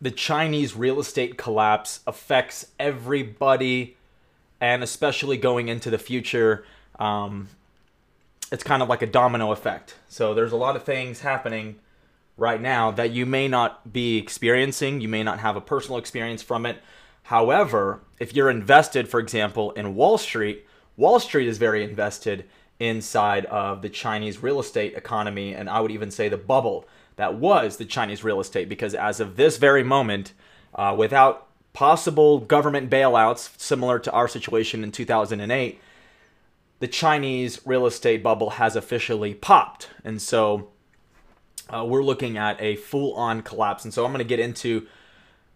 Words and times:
the 0.00 0.10
Chinese 0.10 0.76
real 0.76 1.00
estate 1.00 1.38
collapse 1.38 2.00
affects 2.06 2.66
everybody, 2.78 3.96
and 4.60 4.82
especially 4.82 5.36
going 5.36 5.68
into 5.68 5.90
the 5.90 5.98
future, 5.98 6.64
um, 6.98 7.48
it's 8.52 8.62
kind 8.62 8.82
of 8.82 8.88
like 8.88 9.02
a 9.02 9.06
domino 9.06 9.52
effect. 9.52 9.96
So 10.08 10.34
there's 10.34 10.52
a 10.52 10.56
lot 10.56 10.76
of 10.76 10.84
things 10.84 11.20
happening 11.20 11.76
right 12.36 12.60
now 12.60 12.90
that 12.90 13.10
you 13.10 13.26
may 13.26 13.48
not 13.48 13.92
be 13.92 14.18
experiencing. 14.18 15.00
You 15.00 15.08
may 15.08 15.22
not 15.22 15.40
have 15.40 15.56
a 15.56 15.60
personal 15.60 15.98
experience 15.98 16.42
from 16.42 16.66
it. 16.66 16.78
However, 17.24 18.00
if 18.20 18.34
you're 18.34 18.50
invested, 18.50 19.08
for 19.08 19.18
example, 19.18 19.72
in 19.72 19.94
Wall 19.94 20.18
Street, 20.18 20.64
Wall 20.96 21.18
Street 21.18 21.48
is 21.48 21.58
very 21.58 21.82
invested 21.82 22.44
inside 22.78 23.46
of 23.46 23.82
the 23.82 23.88
Chinese 23.88 24.42
real 24.42 24.60
estate 24.60 24.94
economy, 24.94 25.54
and 25.54 25.68
I 25.68 25.80
would 25.80 25.90
even 25.90 26.10
say 26.10 26.28
the 26.28 26.36
bubble 26.36 26.86
that 27.16 27.34
was 27.34 27.76
the 27.76 27.84
Chinese 27.84 28.22
real 28.22 28.40
estate, 28.40 28.68
because 28.68 28.94
as 28.94 29.20
of 29.20 29.36
this 29.36 29.56
very 29.56 29.82
moment, 29.82 30.32
uh, 30.74 30.94
without 30.96 31.48
possible 31.72 32.38
government 32.38 32.88
bailouts 32.90 33.58
similar 33.60 33.98
to 33.98 34.10
our 34.12 34.28
situation 34.28 34.82
in 34.82 34.92
2008, 34.92 35.80
the 36.78 36.88
Chinese 36.88 37.60
real 37.64 37.86
estate 37.86 38.22
bubble 38.22 38.50
has 38.50 38.76
officially 38.76 39.34
popped. 39.34 39.88
And 40.04 40.20
so 40.20 40.68
uh, 41.68 41.84
we're 41.84 42.02
looking 42.02 42.36
at 42.36 42.60
a 42.60 42.76
full 42.76 43.14
on 43.14 43.42
collapse. 43.42 43.84
And 43.84 43.92
so 43.92 44.04
I'm 44.04 44.12
going 44.12 44.18
to 44.18 44.28
get 44.28 44.40
into 44.40 44.86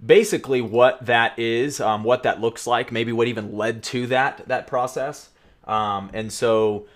basically 0.05 0.61
what 0.61 1.05
that 1.07 1.39
is, 1.39 1.81
um, 1.81 2.05
what 2.05 2.23
that 2.23 2.41
looks 2.41 2.67
like, 2.67 2.91
maybe 2.91 3.13
what 3.13 3.29
even 3.29 3.57
led 3.57 3.83
to 3.85 4.07
that 4.09 4.49
that 4.49 4.67
process. 4.67 5.31
Um, 5.65 6.11
and 6.13 6.33
so 6.33 6.87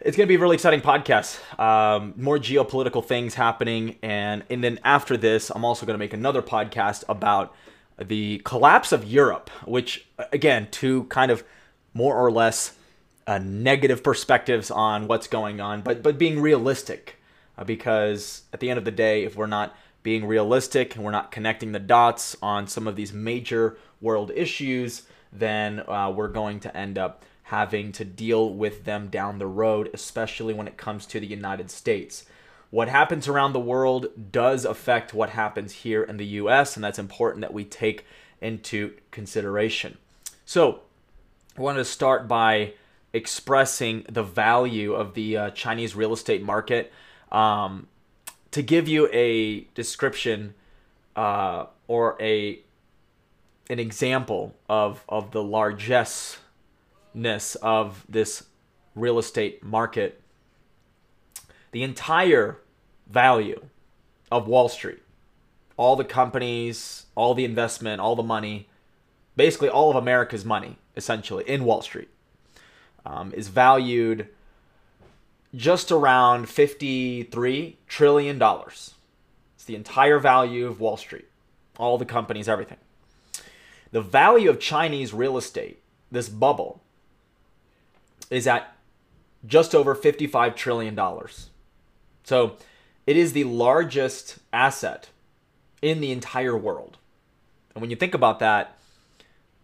it's 0.00 0.16
going 0.16 0.26
to 0.26 0.28
be 0.28 0.36
a 0.36 0.38
really 0.38 0.54
exciting 0.54 0.80
podcast. 0.80 1.38
Um, 1.58 2.14
more 2.16 2.38
geopolitical 2.38 3.04
things 3.04 3.34
happening, 3.34 3.96
and 4.02 4.44
and 4.48 4.64
then 4.64 4.80
after 4.84 5.16
this, 5.16 5.50
I'm 5.50 5.64
also 5.64 5.86
going 5.86 5.94
to 5.94 5.98
make 5.98 6.14
another 6.14 6.42
podcast 6.42 7.04
about 7.08 7.54
the 7.98 8.40
collapse 8.44 8.92
of 8.92 9.04
Europe, 9.04 9.50
which 9.64 10.06
again, 10.32 10.68
two 10.70 11.04
kind 11.04 11.30
of 11.30 11.44
more 11.92 12.16
or 12.16 12.30
less 12.30 12.74
uh, 13.26 13.38
negative 13.38 14.02
perspectives 14.02 14.70
on 14.70 15.06
what's 15.06 15.26
going 15.26 15.60
on, 15.60 15.82
but 15.82 16.02
but 16.02 16.18
being 16.18 16.40
realistic, 16.40 17.16
uh, 17.58 17.64
because 17.64 18.42
at 18.52 18.60
the 18.60 18.70
end 18.70 18.78
of 18.78 18.84
the 18.84 18.90
day, 18.90 19.24
if 19.24 19.36
we're 19.36 19.46
not 19.46 19.76
being 20.02 20.24
realistic 20.24 20.96
and 20.96 21.04
we're 21.04 21.10
not 21.10 21.30
connecting 21.30 21.72
the 21.72 21.78
dots 21.78 22.34
on 22.40 22.66
some 22.66 22.86
of 22.86 22.96
these 22.96 23.12
major 23.12 23.76
world 24.00 24.30
issues, 24.34 25.02
then 25.30 25.80
uh, 25.80 26.10
we're 26.14 26.28
going 26.28 26.58
to 26.58 26.74
end 26.74 26.96
up 26.96 27.22
having 27.50 27.90
to 27.90 28.04
deal 28.04 28.54
with 28.54 28.84
them 28.84 29.08
down 29.08 29.40
the 29.40 29.46
road, 29.46 29.90
especially 29.92 30.54
when 30.54 30.68
it 30.68 30.76
comes 30.76 31.04
to 31.04 31.18
the 31.18 31.26
United 31.26 31.68
States. 31.68 32.24
What 32.70 32.88
happens 32.88 33.26
around 33.26 33.54
the 33.54 33.58
world 33.58 34.06
does 34.30 34.64
affect 34.64 35.12
what 35.12 35.30
happens 35.30 35.72
here 35.72 36.04
in 36.04 36.16
the 36.16 36.26
US, 36.26 36.76
and 36.76 36.84
that's 36.84 36.98
important 36.98 37.40
that 37.40 37.52
we 37.52 37.64
take 37.64 38.06
into 38.40 38.94
consideration. 39.10 39.98
So, 40.44 40.82
I 41.58 41.60
wanted 41.60 41.78
to 41.78 41.84
start 41.86 42.28
by 42.28 42.74
expressing 43.12 44.06
the 44.08 44.22
value 44.22 44.94
of 44.94 45.14
the 45.14 45.36
uh, 45.36 45.50
Chinese 45.50 45.96
real 45.96 46.12
estate 46.12 46.44
market. 46.44 46.92
Um, 47.32 47.88
to 48.52 48.62
give 48.62 48.86
you 48.86 49.08
a 49.12 49.62
description 49.74 50.54
uh, 51.16 51.66
or 51.88 52.16
a 52.20 52.60
an 53.68 53.80
example 53.80 54.54
of 54.68 55.04
of 55.08 55.32
the 55.32 55.42
largesse 55.42 56.38
ness 57.14 57.54
of 57.56 58.04
this 58.08 58.44
real 58.94 59.18
estate 59.18 59.62
market, 59.62 60.20
the 61.72 61.82
entire 61.82 62.58
value 63.08 63.66
of 64.30 64.46
Wall 64.46 64.68
Street, 64.68 65.02
all 65.76 65.96
the 65.96 66.04
companies, 66.04 67.06
all 67.14 67.34
the 67.34 67.44
investment, 67.44 68.00
all 68.00 68.16
the 68.16 68.22
money, 68.22 68.68
basically 69.36 69.68
all 69.68 69.90
of 69.90 69.96
America's 69.96 70.44
money, 70.44 70.76
essentially, 70.96 71.44
in 71.48 71.64
Wall 71.64 71.82
Street, 71.82 72.08
um, 73.06 73.32
is 73.34 73.48
valued 73.48 74.28
just 75.54 75.90
around 75.90 76.46
$53 76.46 77.76
trillion. 77.88 78.40
It's 78.42 79.64
the 79.66 79.74
entire 79.74 80.18
value 80.18 80.66
of 80.66 80.80
Wall 80.80 80.96
Street, 80.96 81.26
all 81.78 81.98
the 81.98 82.04
companies, 82.04 82.48
everything. 82.48 82.78
The 83.92 84.02
value 84.02 84.50
of 84.50 84.60
Chinese 84.60 85.12
real 85.12 85.36
estate, 85.36 85.82
this 86.12 86.28
bubble, 86.28 86.80
is 88.30 88.46
at 88.46 88.76
just 89.46 89.74
over 89.74 89.94
$55 89.94 90.56
trillion. 90.56 90.98
So 92.24 92.56
it 93.06 93.16
is 93.16 93.32
the 93.32 93.44
largest 93.44 94.38
asset 94.52 95.08
in 95.82 96.00
the 96.00 96.12
entire 96.12 96.56
world. 96.56 96.98
And 97.74 97.80
when 97.80 97.90
you 97.90 97.96
think 97.96 98.14
about 98.14 98.38
that, 98.38 98.76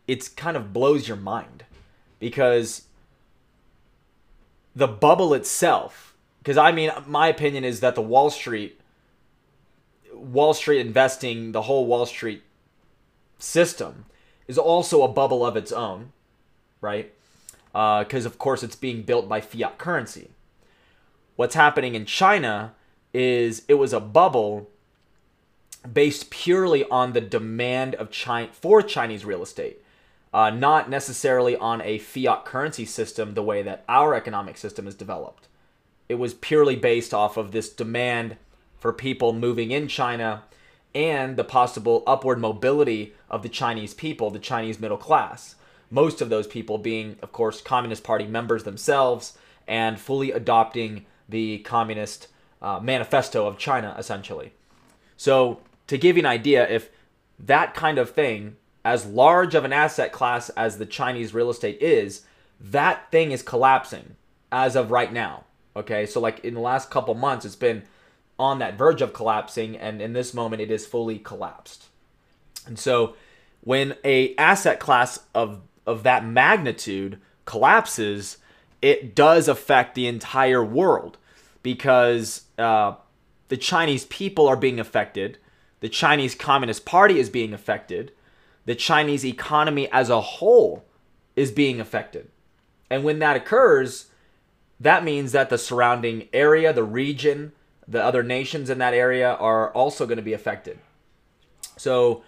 it 0.06 0.36
kind 0.36 0.56
of 0.56 0.72
blows 0.72 1.08
your 1.08 1.16
mind 1.16 1.64
because 2.18 2.82
the 4.74 4.86
bubble 4.86 5.34
itself, 5.34 6.14
because 6.38 6.56
I 6.56 6.72
mean, 6.72 6.90
my 7.06 7.28
opinion 7.28 7.64
is 7.64 7.80
that 7.80 7.94
the 7.94 8.02
Wall 8.02 8.30
Street, 8.30 8.80
Wall 10.12 10.54
Street 10.54 10.80
investing, 10.80 11.52
the 11.52 11.62
whole 11.62 11.86
Wall 11.86 12.06
Street 12.06 12.42
system 13.38 14.06
is 14.46 14.58
also 14.58 15.02
a 15.02 15.08
bubble 15.08 15.44
of 15.44 15.56
its 15.56 15.72
own, 15.72 16.12
right? 16.80 17.12
Because 17.76 18.24
uh, 18.24 18.30
of 18.30 18.38
course 18.38 18.62
it's 18.62 18.74
being 18.74 19.02
built 19.02 19.28
by 19.28 19.38
fiat 19.38 19.76
currency. 19.76 20.30
What's 21.36 21.54
happening 21.54 21.94
in 21.94 22.06
China 22.06 22.74
is 23.12 23.64
it 23.68 23.74
was 23.74 23.92
a 23.92 24.00
bubble 24.00 24.70
based 25.92 26.30
purely 26.30 26.84
on 26.84 27.12
the 27.12 27.20
demand 27.20 27.94
of 27.96 28.10
China 28.10 28.48
for 28.52 28.80
Chinese 28.80 29.26
real 29.26 29.42
estate, 29.42 29.82
uh, 30.32 30.48
not 30.48 30.88
necessarily 30.88 31.54
on 31.54 31.82
a 31.82 31.98
fiat 31.98 32.46
currency 32.46 32.86
system 32.86 33.34
the 33.34 33.42
way 33.42 33.62
that 33.62 33.84
our 33.90 34.14
economic 34.14 34.56
system 34.56 34.86
is 34.86 34.94
developed. 34.94 35.46
It 36.08 36.14
was 36.14 36.32
purely 36.32 36.76
based 36.76 37.12
off 37.12 37.36
of 37.36 37.52
this 37.52 37.68
demand 37.68 38.38
for 38.78 38.92
people 38.94 39.34
moving 39.34 39.70
in 39.70 39.86
China 39.86 40.44
and 40.94 41.36
the 41.36 41.44
possible 41.44 42.02
upward 42.06 42.38
mobility 42.38 43.12
of 43.28 43.42
the 43.42 43.50
Chinese 43.50 43.92
people, 43.92 44.30
the 44.30 44.38
Chinese 44.38 44.80
middle 44.80 44.96
class 44.96 45.56
most 45.90 46.20
of 46.20 46.28
those 46.28 46.46
people 46.46 46.78
being, 46.78 47.16
of 47.22 47.32
course, 47.32 47.60
Communist 47.60 48.04
Party 48.04 48.26
members 48.26 48.64
themselves 48.64 49.36
and 49.66 49.98
fully 49.98 50.32
adopting 50.32 51.06
the 51.28 51.58
Communist 51.58 52.28
uh, 52.62 52.80
Manifesto 52.80 53.46
of 53.46 53.58
China, 53.58 53.94
essentially. 53.98 54.52
So, 55.16 55.60
to 55.86 55.98
give 55.98 56.16
you 56.16 56.22
an 56.22 56.26
idea, 56.26 56.68
if 56.68 56.90
that 57.38 57.74
kind 57.74 57.98
of 57.98 58.10
thing, 58.10 58.56
as 58.84 59.06
large 59.06 59.54
of 59.54 59.64
an 59.64 59.72
asset 59.72 60.12
class 60.12 60.48
as 60.50 60.78
the 60.78 60.86
Chinese 60.86 61.34
real 61.34 61.50
estate 61.50 61.80
is, 61.80 62.22
that 62.60 63.10
thing 63.10 63.32
is 63.32 63.42
collapsing 63.42 64.16
as 64.50 64.76
of 64.76 64.90
right 64.90 65.12
now. 65.12 65.44
Okay, 65.74 66.06
so 66.06 66.20
like 66.20 66.44
in 66.44 66.54
the 66.54 66.60
last 66.60 66.90
couple 66.90 67.14
months, 67.14 67.44
it's 67.44 67.56
been 67.56 67.82
on 68.38 68.58
that 68.58 68.76
verge 68.76 69.02
of 69.02 69.12
collapsing, 69.12 69.76
and 69.76 70.00
in 70.00 70.12
this 70.12 70.34
moment, 70.34 70.62
it 70.62 70.70
is 70.70 70.86
fully 70.86 71.18
collapsed. 71.18 71.86
And 72.66 72.78
so, 72.78 73.14
when 73.60 73.96
a 74.04 74.34
asset 74.36 74.80
class 74.80 75.20
of 75.34 75.60
of 75.86 76.02
that 76.02 76.24
magnitude 76.24 77.20
collapses, 77.44 78.38
it 78.82 79.14
does 79.14 79.48
affect 79.48 79.94
the 79.94 80.06
entire 80.06 80.64
world 80.64 81.18
because 81.62 82.42
uh, 82.58 82.94
the 83.48 83.56
Chinese 83.56 84.04
people 84.06 84.48
are 84.48 84.56
being 84.56 84.80
affected, 84.80 85.38
the 85.80 85.88
Chinese 85.88 86.34
Communist 86.34 86.84
Party 86.84 87.18
is 87.18 87.30
being 87.30 87.52
affected, 87.52 88.12
the 88.64 88.74
Chinese 88.74 89.24
economy 89.24 89.90
as 89.92 90.10
a 90.10 90.20
whole 90.20 90.84
is 91.36 91.50
being 91.50 91.80
affected. 91.80 92.28
And 92.90 93.04
when 93.04 93.18
that 93.20 93.36
occurs, 93.36 94.06
that 94.80 95.04
means 95.04 95.32
that 95.32 95.50
the 95.50 95.58
surrounding 95.58 96.28
area, 96.32 96.72
the 96.72 96.84
region, 96.84 97.52
the 97.88 98.02
other 98.02 98.22
nations 98.22 98.68
in 98.68 98.78
that 98.78 98.94
area 98.94 99.34
are 99.34 99.72
also 99.72 100.06
going 100.06 100.16
to 100.16 100.22
be 100.22 100.32
affected. 100.32 100.78
So, 101.76 102.22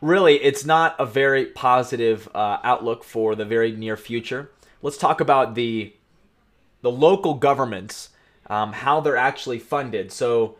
really, 0.00 0.36
it's 0.36 0.64
not 0.64 0.96
a 0.98 1.06
very 1.06 1.46
positive 1.46 2.28
uh, 2.34 2.58
outlook 2.62 3.04
for 3.04 3.34
the 3.34 3.44
very 3.44 3.72
near 3.72 3.96
future. 3.96 4.50
Let's 4.82 4.98
talk 4.98 5.20
about 5.20 5.54
the 5.54 5.94
the 6.80 6.90
local 6.90 7.34
governments, 7.34 8.10
um, 8.48 8.72
how 8.72 9.00
they're 9.00 9.16
actually 9.16 9.58
funded. 9.58 10.12
So, 10.12 10.56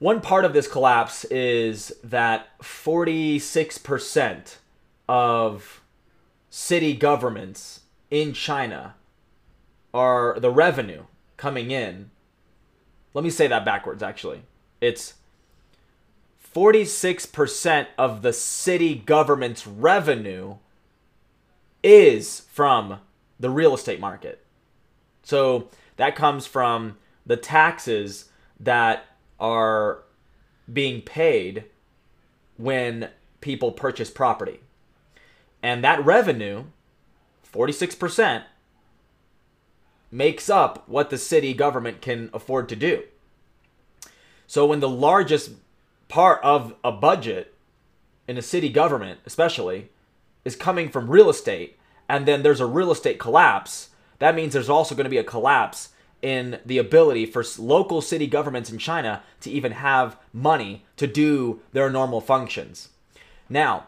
one 0.00 0.20
part 0.20 0.44
of 0.44 0.52
this 0.52 0.66
collapse 0.68 1.24
is 1.24 1.92
that 2.02 2.58
46% 2.60 4.56
of 5.08 5.80
city 6.50 6.94
governments 6.94 7.80
in 8.10 8.32
China 8.32 8.94
are 9.94 10.38
the 10.38 10.50
revenue 10.50 11.04
coming 11.36 11.70
in. 11.70 12.10
Let 13.14 13.24
me 13.24 13.30
say 13.30 13.46
that 13.46 13.64
backwards, 13.64 14.02
actually. 14.02 14.42
It's 14.80 15.14
46% 16.58 17.86
of 17.96 18.22
the 18.22 18.32
city 18.32 18.96
government's 18.96 19.64
revenue 19.64 20.56
is 21.84 22.40
from 22.50 22.98
the 23.38 23.48
real 23.48 23.76
estate 23.76 24.00
market. 24.00 24.44
So 25.22 25.68
that 25.98 26.16
comes 26.16 26.48
from 26.48 26.96
the 27.24 27.36
taxes 27.36 28.30
that 28.58 29.06
are 29.38 30.02
being 30.72 31.00
paid 31.00 31.66
when 32.56 33.10
people 33.40 33.70
purchase 33.70 34.10
property. 34.10 34.58
And 35.62 35.84
that 35.84 36.04
revenue, 36.04 36.64
46%, 37.54 38.42
makes 40.10 40.50
up 40.50 40.88
what 40.88 41.10
the 41.10 41.18
city 41.18 41.54
government 41.54 42.00
can 42.00 42.30
afford 42.34 42.68
to 42.70 42.74
do. 42.74 43.04
So 44.48 44.66
when 44.66 44.80
the 44.80 44.88
largest 44.88 45.52
part 46.08 46.42
of 46.42 46.74
a 46.82 46.92
budget 46.92 47.54
in 48.26 48.36
a 48.36 48.42
city 48.42 48.68
government, 48.68 49.20
especially, 49.26 49.90
is 50.44 50.56
coming 50.56 50.88
from 50.88 51.10
real 51.10 51.30
estate, 51.30 51.78
and 52.08 52.26
then 52.26 52.42
there's 52.42 52.60
a 52.60 52.66
real 52.66 52.90
estate 52.90 53.18
collapse, 53.18 53.90
that 54.18 54.34
means 54.34 54.52
there's 54.52 54.68
also 54.68 54.94
going 54.94 55.04
to 55.04 55.10
be 55.10 55.18
a 55.18 55.24
collapse 55.24 55.90
in 56.20 56.58
the 56.66 56.78
ability 56.78 57.26
for 57.26 57.44
local 57.58 58.00
city 58.00 58.26
governments 58.26 58.70
in 58.70 58.78
China 58.78 59.22
to 59.40 59.50
even 59.50 59.72
have 59.72 60.16
money 60.32 60.84
to 60.96 61.06
do 61.06 61.60
their 61.72 61.90
normal 61.90 62.20
functions. 62.20 62.88
Now, 63.48 63.84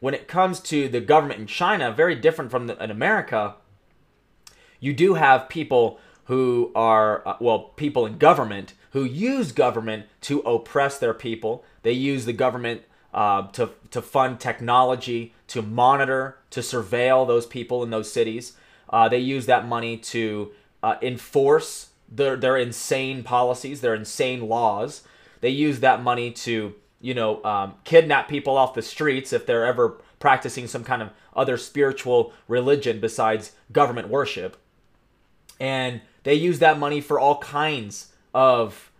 when 0.00 0.14
it 0.14 0.28
comes 0.28 0.60
to 0.60 0.88
the 0.88 1.00
government 1.00 1.40
in 1.40 1.46
China, 1.46 1.92
very 1.92 2.14
different 2.14 2.50
from 2.50 2.68
the, 2.68 2.82
in 2.82 2.90
America, 2.90 3.56
you 4.80 4.94
do 4.94 5.14
have 5.14 5.48
people 5.48 5.98
who 6.24 6.70
are, 6.74 7.26
uh, 7.26 7.36
well, 7.40 7.58
people 7.76 8.06
in 8.06 8.16
government 8.16 8.74
who 8.98 9.04
use 9.04 9.52
government 9.52 10.06
to 10.22 10.40
oppress 10.40 10.98
their 10.98 11.14
people. 11.14 11.64
They 11.82 11.92
use 11.92 12.24
the 12.24 12.32
government 12.32 12.82
uh, 13.14 13.46
to, 13.52 13.70
to 13.92 14.02
fund 14.02 14.40
technology, 14.40 15.34
to 15.48 15.62
monitor, 15.62 16.38
to 16.50 16.60
surveil 16.60 17.26
those 17.26 17.46
people 17.46 17.84
in 17.84 17.90
those 17.90 18.12
cities. 18.12 18.54
Uh, 18.90 19.08
they 19.08 19.18
use 19.18 19.46
that 19.46 19.68
money 19.68 19.96
to 19.96 20.50
uh, 20.82 20.96
enforce 21.00 21.90
their, 22.08 22.36
their 22.36 22.56
insane 22.56 23.22
policies, 23.22 23.80
their 23.82 23.94
insane 23.94 24.48
laws. 24.48 25.02
They 25.42 25.50
use 25.50 25.78
that 25.80 26.02
money 26.02 26.32
to, 26.32 26.74
you 27.00 27.14
know, 27.14 27.42
um, 27.44 27.74
kidnap 27.84 28.28
people 28.28 28.56
off 28.56 28.74
the 28.74 28.82
streets 28.82 29.32
if 29.32 29.46
they're 29.46 29.66
ever 29.66 30.00
practicing 30.18 30.66
some 30.66 30.82
kind 30.82 31.02
of 31.02 31.10
other 31.36 31.56
spiritual 31.56 32.32
religion 32.48 32.98
besides 32.98 33.52
government 33.70 34.08
worship. 34.08 34.56
And 35.60 36.00
they 36.24 36.34
use 36.34 36.58
that 36.58 36.80
money 36.80 37.00
for 37.00 37.20
all 37.20 37.38
kinds 37.38 38.08
of 38.38 38.92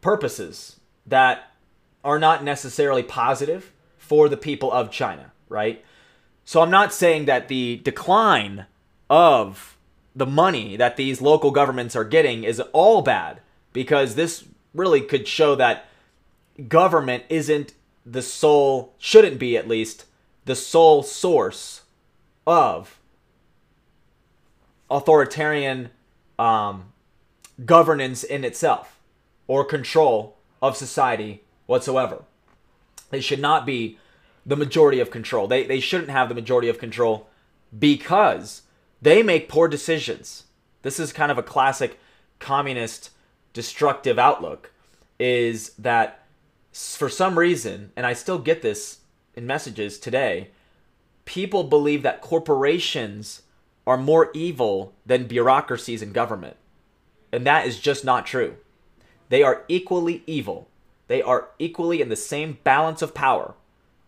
purposes 0.00 0.76
that 1.04 1.50
are 2.04 2.20
not 2.20 2.44
necessarily 2.44 3.02
positive 3.02 3.72
for 3.98 4.28
the 4.28 4.36
people 4.36 4.70
of 4.70 4.92
China, 4.92 5.32
right? 5.48 5.84
So 6.44 6.60
I'm 6.60 6.70
not 6.70 6.94
saying 6.94 7.24
that 7.24 7.48
the 7.48 7.78
decline 7.78 8.66
of 9.10 9.76
the 10.14 10.24
money 10.24 10.76
that 10.76 10.96
these 10.96 11.20
local 11.20 11.50
governments 11.50 11.96
are 11.96 12.04
getting 12.04 12.44
is 12.44 12.60
all 12.72 13.02
bad 13.02 13.40
because 13.72 14.14
this 14.14 14.44
really 14.72 15.00
could 15.00 15.26
show 15.26 15.56
that 15.56 15.86
government 16.68 17.24
isn't 17.28 17.74
the 18.04 18.22
sole, 18.22 18.94
shouldn't 18.98 19.40
be 19.40 19.56
at 19.56 19.66
least, 19.66 20.04
the 20.44 20.54
sole 20.54 21.02
source 21.02 21.82
of 22.46 23.00
authoritarian 24.88 25.90
um, 26.38 26.92
governance 27.64 28.22
in 28.22 28.44
itself 28.44 28.98
or 29.46 29.64
control 29.64 30.36
of 30.60 30.76
society 30.76 31.42
whatsoever. 31.66 32.24
They 33.10 33.20
should 33.20 33.40
not 33.40 33.64
be 33.64 33.98
the 34.44 34.56
majority 34.56 35.00
of 35.00 35.10
control. 35.10 35.46
They, 35.46 35.64
they 35.64 35.80
shouldn't 35.80 36.10
have 36.10 36.28
the 36.28 36.34
majority 36.34 36.68
of 36.68 36.78
control 36.78 37.28
because 37.76 38.62
they 39.00 39.22
make 39.22 39.48
poor 39.48 39.68
decisions. 39.68 40.44
This 40.82 41.00
is 41.00 41.12
kind 41.12 41.32
of 41.32 41.38
a 41.38 41.42
classic 41.42 41.98
communist 42.38 43.10
destructive 43.52 44.18
outlook 44.18 44.70
is 45.18 45.70
that 45.78 46.24
for 46.72 47.08
some 47.08 47.38
reason, 47.38 47.90
and 47.96 48.04
I 48.04 48.12
still 48.12 48.38
get 48.38 48.62
this 48.62 48.98
in 49.34 49.46
messages 49.46 49.98
today, 49.98 50.50
people 51.24 51.64
believe 51.64 52.02
that 52.02 52.20
corporations 52.20 53.42
are 53.86 53.96
more 53.96 54.30
evil 54.34 54.92
than 55.06 55.26
bureaucracies 55.26 56.02
and 56.02 56.12
government. 56.12 56.56
And 57.36 57.46
that 57.46 57.66
is 57.66 57.78
just 57.78 58.02
not 58.02 58.24
true. 58.24 58.56
They 59.28 59.42
are 59.42 59.64
equally 59.68 60.22
evil. 60.26 60.68
They 61.06 61.20
are 61.20 61.50
equally 61.58 62.00
in 62.00 62.08
the 62.08 62.16
same 62.16 62.58
balance 62.64 63.02
of 63.02 63.14
power. 63.14 63.54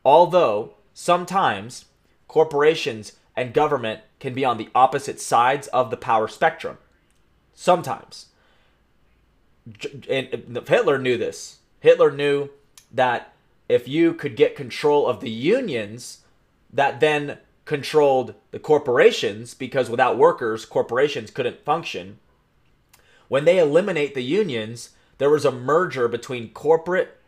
Although 0.03 0.75
sometimes 0.95 1.85
corporations 2.27 3.13
and 3.37 3.53
government 3.53 4.01
can 4.19 4.33
be 4.33 4.47
on 4.47 4.57
the 4.57 4.71
opposite 4.75 5.21
sides 5.21 5.69
of 5.69 5.91
the 5.91 5.97
power 5.97 6.27
spectrum. 6.27 6.79
Sometimes. 7.53 8.29
And 10.09 10.63
Hitler 10.67 10.99
knew 10.99 11.19
this. 11.19 11.59
Hitler 11.81 12.11
knew 12.11 12.49
that 12.91 13.35
if 13.69 13.87
you 13.87 14.15
could 14.15 14.37
get 14.37 14.57
control 14.57 15.07
of 15.07 15.21
the 15.21 15.31
unions, 15.31 16.21
that 16.73 17.01
then 17.01 17.39
controlled 17.67 18.35
the 18.53 18.59
corporations 18.59 19.53
because 19.53 19.91
without 19.91 20.17
workers, 20.17 20.65
corporations 20.65 21.31
couldn't 21.31 21.63
function. 21.65 22.19
When 23.29 23.45
they 23.45 23.59
eliminate 23.59 24.15
the 24.15 24.23
unions, 24.23 24.91
there 25.19 25.31
was 25.31 25.45
a 25.45 25.53
merger 25.53 26.09
between 26.09 26.51
corporate 26.51 27.19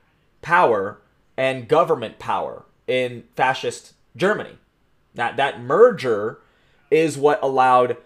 power 0.43 1.01
and 1.37 1.69
government 1.69 2.19
power 2.19 2.65
in 2.87 3.25
fascist 3.37 3.95
Germany. 4.17 4.59
That 5.15 5.37
that 5.37 5.61
merger 5.61 6.39
is 6.91 7.19
what 7.19 7.43
allowed 7.43 7.97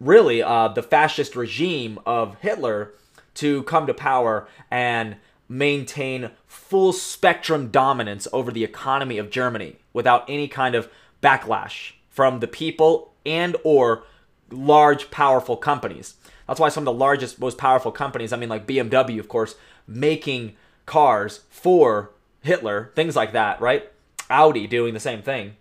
really 0.00 0.42
uh, 0.42 0.68
the 0.68 0.82
fascist 0.82 1.36
regime 1.36 1.98
of 2.04 2.36
Hitler 2.40 2.92
to 3.34 3.62
come 3.64 3.86
to 3.86 3.94
power 3.94 4.46
and 4.70 5.16
maintain 5.48 6.30
full 6.46 6.92
spectrum 6.92 7.68
dominance 7.68 8.26
over 8.32 8.50
the 8.50 8.64
economy 8.64 9.18
of 9.18 9.30
Germany 9.30 9.76
without 9.92 10.28
any 10.28 10.48
kind 10.48 10.74
of 10.74 10.88
backlash 11.22 11.92
from 12.08 12.40
the 12.40 12.48
people 12.48 13.12
and 13.26 13.56
or 13.64 14.04
large 14.50 15.10
powerful 15.10 15.56
companies. 15.56 16.14
That's 16.46 16.60
why 16.60 16.68
some 16.68 16.82
of 16.82 16.86
the 16.86 16.92
largest 16.92 17.38
most 17.38 17.58
powerful 17.58 17.92
companies, 17.92 18.32
I 18.32 18.36
mean 18.36 18.48
like 18.48 18.66
BMW 18.66 19.18
of 19.18 19.28
course, 19.28 19.56
making 19.86 20.56
cars 20.86 21.40
for 21.50 22.10
Hitler, 22.42 22.92
things 22.94 23.16
like 23.16 23.32
that, 23.32 23.60
right? 23.60 23.90
Audi 24.30 24.66
doing 24.66 24.94
the 24.94 25.00
same 25.00 25.22
thing. 25.22 25.56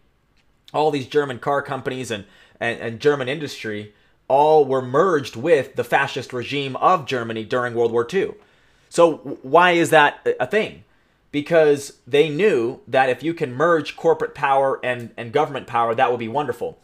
All 0.74 0.92
these 0.92 1.08
German 1.08 1.40
car 1.40 1.62
companies 1.62 2.12
and, 2.12 2.26
and, 2.60 2.80
and 2.80 3.00
German 3.00 3.30
industry 3.30 3.94
all 4.28 4.66
were 4.66 4.82
merged 4.82 5.36
with 5.36 5.76
the 5.76 5.84
fascist 5.84 6.34
regime 6.34 6.76
of 6.78 7.06
Germany 7.06 7.44
during 7.44 7.74
World 7.74 7.92
War 7.92 8.08
II. 8.12 8.34
So 8.90 9.18
why 9.42 9.72
is 9.72 9.90
that 9.92 10.26
a 10.40 10.48
thing? 10.48 10.84
because 11.34 11.98
they 12.06 12.30
knew 12.30 12.80
that 12.88 13.10
if 13.10 13.24
you 13.24 13.34
can 13.34 13.52
merge 13.52 13.98
corporate 13.98 14.36
power 14.36 14.80
and, 14.84 15.10
and 15.18 15.34
government 15.34 15.66
power, 15.66 15.96
that 15.96 16.12
would 16.12 16.20
be 16.20 16.28
wonderful. 16.28 16.78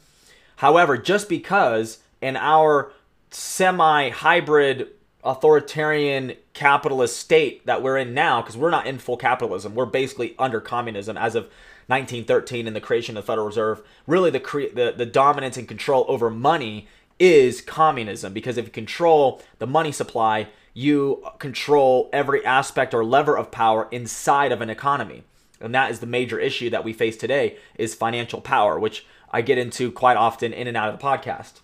However, 0.58 0.98
just 0.98 1.30
because 1.30 2.00
in 2.20 2.36
our 2.36 2.92
semi 3.30 4.10
hybrid 4.10 4.88
authoritarian 5.24 6.34
capitalist 6.54 7.18
state 7.18 7.66
that 7.66 7.84
we're 7.84 7.98
in 7.98 8.14
now, 8.14 8.42
because 8.42 8.58
we're 8.58 8.70
not 8.70 8.88
in 8.88 8.98
full 8.98 9.18
capitalism, 9.18 9.76
we're 9.76 9.86
basically 9.86 10.36
under 10.40 10.62
communism 10.62 11.18
as 11.18 11.36
of 11.36 11.44
1913 11.88 12.68
and 12.68 12.76
the 12.76 12.82
creation 12.82 13.18
of 13.18 13.24
the 13.24 13.28
Federal 13.28 13.48
Reserve. 13.48 13.82
Really, 14.08 14.30
the, 14.30 14.40
cre- 14.40 14.74
the, 14.74 14.94
the 14.96 15.06
dominance 15.06 15.58
and 15.58 15.68
control 15.68 16.06
over 16.08 16.30
money 16.30 16.88
is 17.18 17.62
communism 17.62 18.32
because 18.32 18.58
if 18.58 18.66
you 18.66 18.72
control 18.72 19.42
the 19.58 19.68
money 19.68 19.92
supply, 19.92 20.48
you 20.74 21.26
control 21.40 22.10
every 22.14 22.46
aspect 22.46 22.94
or 22.94 23.04
lever 23.04 23.38
of 23.38 23.52
power 23.52 23.88
inside 23.92 24.52
of 24.52 24.62
an 24.62 24.70
economy. 24.70 25.24
And 25.60 25.76
that 25.76 25.92
is 25.92 26.00
the 26.00 26.06
major 26.06 26.40
issue 26.40 26.70
that 26.70 26.86
we 26.86 26.94
face 26.94 27.18
today 27.18 27.58
is 27.76 27.94
financial 27.94 28.40
power, 28.40 28.80
which 28.80 29.06
I 29.32 29.42
get 29.42 29.58
into 29.58 29.92
quite 29.92 30.16
often 30.16 30.54
in 30.54 30.68
and 30.68 30.78
out 30.78 30.94
of 30.94 31.00
the 31.00 31.06
podcast. 31.06 31.60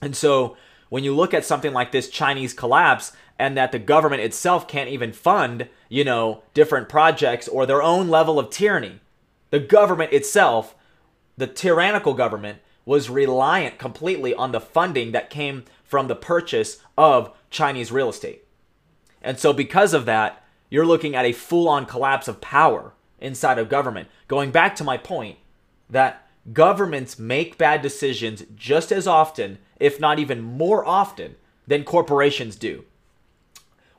And 0.00 0.16
so 0.16 0.56
when 0.88 1.04
you 1.04 1.14
look 1.14 1.34
at 1.34 1.44
something 1.44 1.72
like 1.72 1.92
this 1.92 2.08
Chinese 2.08 2.52
collapse 2.52 3.12
and 3.38 3.56
that 3.56 3.72
the 3.72 3.78
government 3.78 4.22
itself 4.22 4.66
can't 4.66 4.90
even 4.90 5.12
fund, 5.12 5.68
you 5.88 6.04
know, 6.04 6.42
different 6.54 6.88
projects 6.88 7.46
or 7.48 7.66
their 7.66 7.82
own 7.82 8.08
level 8.08 8.38
of 8.38 8.50
tyranny. 8.50 9.00
The 9.50 9.60
government 9.60 10.12
itself, 10.12 10.74
the 11.36 11.46
tyrannical 11.46 12.14
government 12.14 12.58
was 12.84 13.10
reliant 13.10 13.78
completely 13.78 14.34
on 14.34 14.52
the 14.52 14.60
funding 14.60 15.12
that 15.12 15.30
came 15.30 15.64
from 15.84 16.08
the 16.08 16.16
purchase 16.16 16.78
of 16.96 17.30
Chinese 17.50 17.92
real 17.92 18.08
estate. 18.08 18.44
And 19.22 19.38
so, 19.38 19.52
because 19.52 19.94
of 19.94 20.06
that, 20.06 20.44
you're 20.70 20.86
looking 20.86 21.14
at 21.14 21.24
a 21.24 21.32
full 21.32 21.68
on 21.68 21.86
collapse 21.86 22.28
of 22.28 22.40
power 22.40 22.92
inside 23.20 23.58
of 23.58 23.68
government. 23.68 24.08
Going 24.26 24.50
back 24.50 24.74
to 24.76 24.84
my 24.84 24.96
point 24.96 25.38
that 25.90 26.26
governments 26.52 27.18
make 27.18 27.58
bad 27.58 27.82
decisions 27.82 28.44
just 28.54 28.92
as 28.92 29.06
often, 29.06 29.58
if 29.80 30.00
not 30.00 30.18
even 30.18 30.42
more 30.42 30.84
often, 30.84 31.36
than 31.66 31.84
corporations 31.84 32.56
do. 32.56 32.84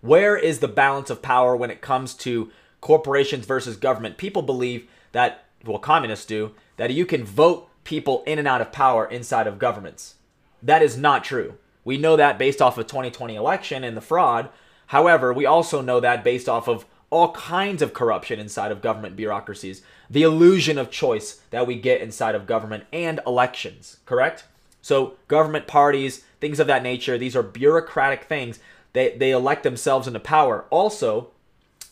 Where 0.01 0.37
is 0.37 0.59
the 0.59 0.67
balance 0.67 1.09
of 1.09 1.21
power 1.21 1.55
when 1.55 1.71
it 1.71 1.81
comes 1.81 2.13
to 2.15 2.51
corporations 2.81 3.45
versus 3.45 3.75
government? 3.75 4.17
People 4.17 4.41
believe 4.41 4.87
that, 5.11 5.45
well, 5.65 5.79
communists 5.79 6.25
do, 6.25 6.51
that 6.77 6.91
you 6.91 7.05
can 7.05 7.23
vote 7.23 7.69
people 7.83 8.23
in 8.25 8.39
and 8.39 8.47
out 8.47 8.61
of 8.61 8.71
power 8.71 9.05
inside 9.05 9.47
of 9.47 9.59
governments. 9.59 10.15
That 10.63 10.81
is 10.81 10.97
not 10.97 11.23
true. 11.23 11.55
We 11.83 11.97
know 11.97 12.15
that 12.15 12.37
based 12.37 12.61
off 12.61 12.77
of 12.77 12.87
2020 12.87 13.35
election 13.35 13.83
and 13.83 13.95
the 13.95 14.01
fraud. 14.01 14.49
However, 14.87 15.33
we 15.33 15.45
also 15.45 15.81
know 15.81 15.99
that 15.99 16.23
based 16.23 16.49
off 16.49 16.67
of 16.67 16.85
all 17.09 17.31
kinds 17.31 17.81
of 17.81 17.93
corruption 17.93 18.39
inside 18.39 18.71
of 18.71 18.81
government 18.81 19.15
bureaucracies, 19.15 19.81
the 20.09 20.23
illusion 20.23 20.77
of 20.77 20.91
choice 20.91 21.41
that 21.49 21.65
we 21.65 21.75
get 21.75 22.01
inside 22.01 22.35
of 22.35 22.45
government 22.45 22.83
and 22.93 23.19
elections, 23.25 23.97
correct? 24.05 24.43
So, 24.81 25.15
government 25.27 25.67
parties, 25.67 26.23
things 26.39 26.59
of 26.59 26.67
that 26.67 26.83
nature, 26.83 27.17
these 27.17 27.35
are 27.35 27.43
bureaucratic 27.43 28.23
things. 28.23 28.59
They, 28.93 29.15
they 29.17 29.31
elect 29.31 29.63
themselves 29.63 30.07
into 30.07 30.19
power. 30.19 30.65
Also, 30.69 31.31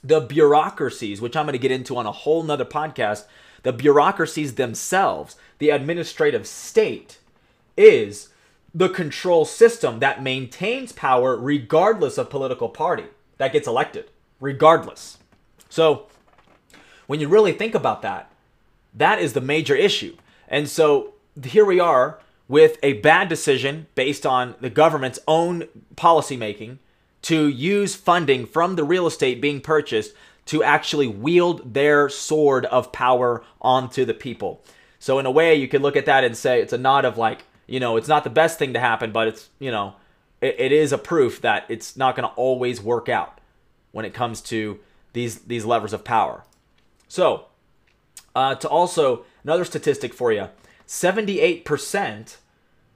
the 0.03 0.21
bureaucracies, 0.21 1.21
which 1.21 1.35
I'm 1.35 1.45
going 1.45 1.53
to 1.53 1.59
get 1.59 1.71
into 1.71 1.97
on 1.97 2.05
a 2.05 2.11
whole 2.11 2.43
nother 2.43 2.65
podcast, 2.65 3.25
the 3.63 3.73
bureaucracies 3.73 4.55
themselves, 4.55 5.35
the 5.59 5.69
administrative 5.69 6.47
state, 6.47 7.19
is 7.75 8.29
the 8.73 8.89
control 8.89 9.43
system 9.43 9.99
that 9.99 10.23
maintains 10.23 10.91
power 10.91 11.35
regardless 11.35 12.17
of 12.17 12.29
political 12.29 12.69
party 12.69 13.05
that 13.37 13.53
gets 13.53 13.67
elected, 13.67 14.09
regardless. 14.39 15.17
So, 15.69 16.07
when 17.07 17.19
you 17.19 17.27
really 17.27 17.53
think 17.53 17.75
about 17.75 18.01
that, 18.01 18.31
that 18.93 19.19
is 19.19 19.33
the 19.33 19.41
major 19.41 19.75
issue. 19.75 20.15
And 20.47 20.69
so, 20.69 21.13
here 21.43 21.65
we 21.65 21.79
are 21.79 22.19
with 22.47 22.77
a 22.81 22.93
bad 22.93 23.27
decision 23.27 23.87
based 23.95 24.25
on 24.25 24.55
the 24.61 24.69
government's 24.69 25.19
own 25.27 25.67
policymaking 25.95 26.77
to 27.23 27.47
use 27.47 27.95
funding 27.95 28.45
from 28.45 28.75
the 28.75 28.83
real 28.83 29.07
estate 29.07 29.41
being 29.41 29.59
purchased 29.59 30.13
to 30.45 30.63
actually 30.63 31.07
wield 31.07 31.73
their 31.73 32.07
sword 32.07 32.65
of 32.67 32.91
power 32.91 33.43
onto 33.61 34.05
the 34.05 34.13
people. 34.13 34.63
So 34.99 35.19
in 35.19 35.25
a 35.25 35.31
way, 35.31 35.55
you 35.55 35.67
could 35.67 35.81
look 35.81 35.97
at 35.97 36.05
that 36.05 36.23
and 36.23 36.37
say 36.37 36.61
it's 36.61 36.73
a 36.73 36.77
nod 36.77 37.05
of 37.05 37.17
like, 37.17 37.43
you 37.67 37.79
know, 37.79 37.97
it's 37.97 38.07
not 38.07 38.23
the 38.23 38.29
best 38.29 38.57
thing 38.57 38.73
to 38.73 38.79
happen, 38.79 39.11
but 39.11 39.27
it's, 39.27 39.49
you 39.59 39.71
know, 39.71 39.95
it, 40.39 40.55
it 40.57 40.71
is 40.71 40.93
a 40.93 40.97
proof 40.97 41.41
that 41.41 41.65
it's 41.67 41.97
not 41.97 42.15
going 42.15 42.27
to 42.27 42.33
always 42.35 42.81
work 42.81 43.09
out 43.09 43.41
when 43.91 44.05
it 44.05 44.13
comes 44.13 44.41
to 44.41 44.79
these 45.13 45.39
these 45.39 45.65
levers 45.65 45.93
of 45.93 46.03
power. 46.03 46.43
So, 47.07 47.45
uh, 48.35 48.55
to 48.55 48.69
also 48.69 49.25
another 49.43 49.65
statistic 49.65 50.13
for 50.13 50.31
you, 50.31 50.49
78% 50.87 52.37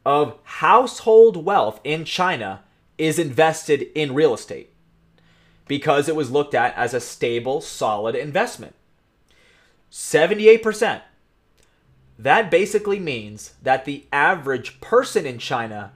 of 0.06 0.40
household 0.44 1.46
wealth 1.46 1.80
in 1.84 2.06
China 2.06 2.64
is 2.98 3.20
invested 3.20 3.88
in 3.94 4.14
real 4.14 4.34
estate 4.34 4.70
because 5.68 6.08
it 6.08 6.16
was 6.16 6.32
looked 6.32 6.54
at 6.54 6.76
as 6.76 6.94
a 6.94 7.00
stable, 7.00 7.62
solid 7.62 8.16
investment. 8.16 8.76
78%. 9.92 11.02
That 12.18 12.52
basically 12.52 13.00
means 13.00 13.54
that 13.62 13.86
the 13.86 14.06
average 14.12 14.80
person 14.80 15.26
in 15.26 15.38
China 15.38 15.92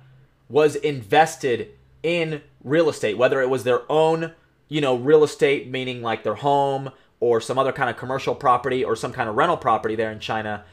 was 0.49 0.75
invested 0.75 1.71
in 2.03 2.41
real 2.63 2.89
estate, 2.89 3.17
whether 3.17 3.41
it 3.41 3.49
was 3.49 3.63
their 3.63 3.89
own, 3.91 4.33
you 4.67 4.81
know, 4.81 4.95
real 4.95 5.23
estate, 5.23 5.69
meaning 5.69 6.01
like 6.01 6.23
their 6.23 6.35
home 6.35 6.91
or 7.19 7.39
some 7.39 7.57
other 7.57 7.71
kind 7.71 7.89
of 7.89 7.97
commercial 7.97 8.35
property 8.35 8.83
or 8.83 8.95
some 8.95 9.13
kind 9.13 9.29
of 9.29 9.35
rental 9.35 9.57
property 9.57 9.95
there 9.95 10.11
in 10.11 10.19
China. 10.19 10.63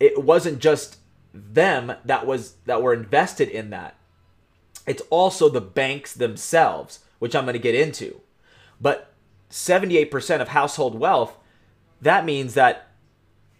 It 0.00 0.24
wasn't 0.24 0.58
just 0.58 0.96
them 1.32 1.92
that 2.04 2.26
was 2.26 2.54
that 2.64 2.82
were 2.82 2.92
invested 2.92 3.48
in 3.48 3.70
that 3.70 3.94
it's 4.86 5.02
also 5.10 5.48
the 5.48 5.60
banks 5.60 6.14
themselves, 6.14 7.00
which 7.18 7.36
I'm 7.36 7.44
going 7.44 7.52
to 7.52 7.60
get 7.60 7.74
into. 7.74 8.20
But 8.80 9.12
78% 9.50 10.40
of 10.40 10.48
household 10.48 10.98
wealth, 10.98 11.36
that 12.00 12.24
means 12.24 12.54
that 12.54 12.88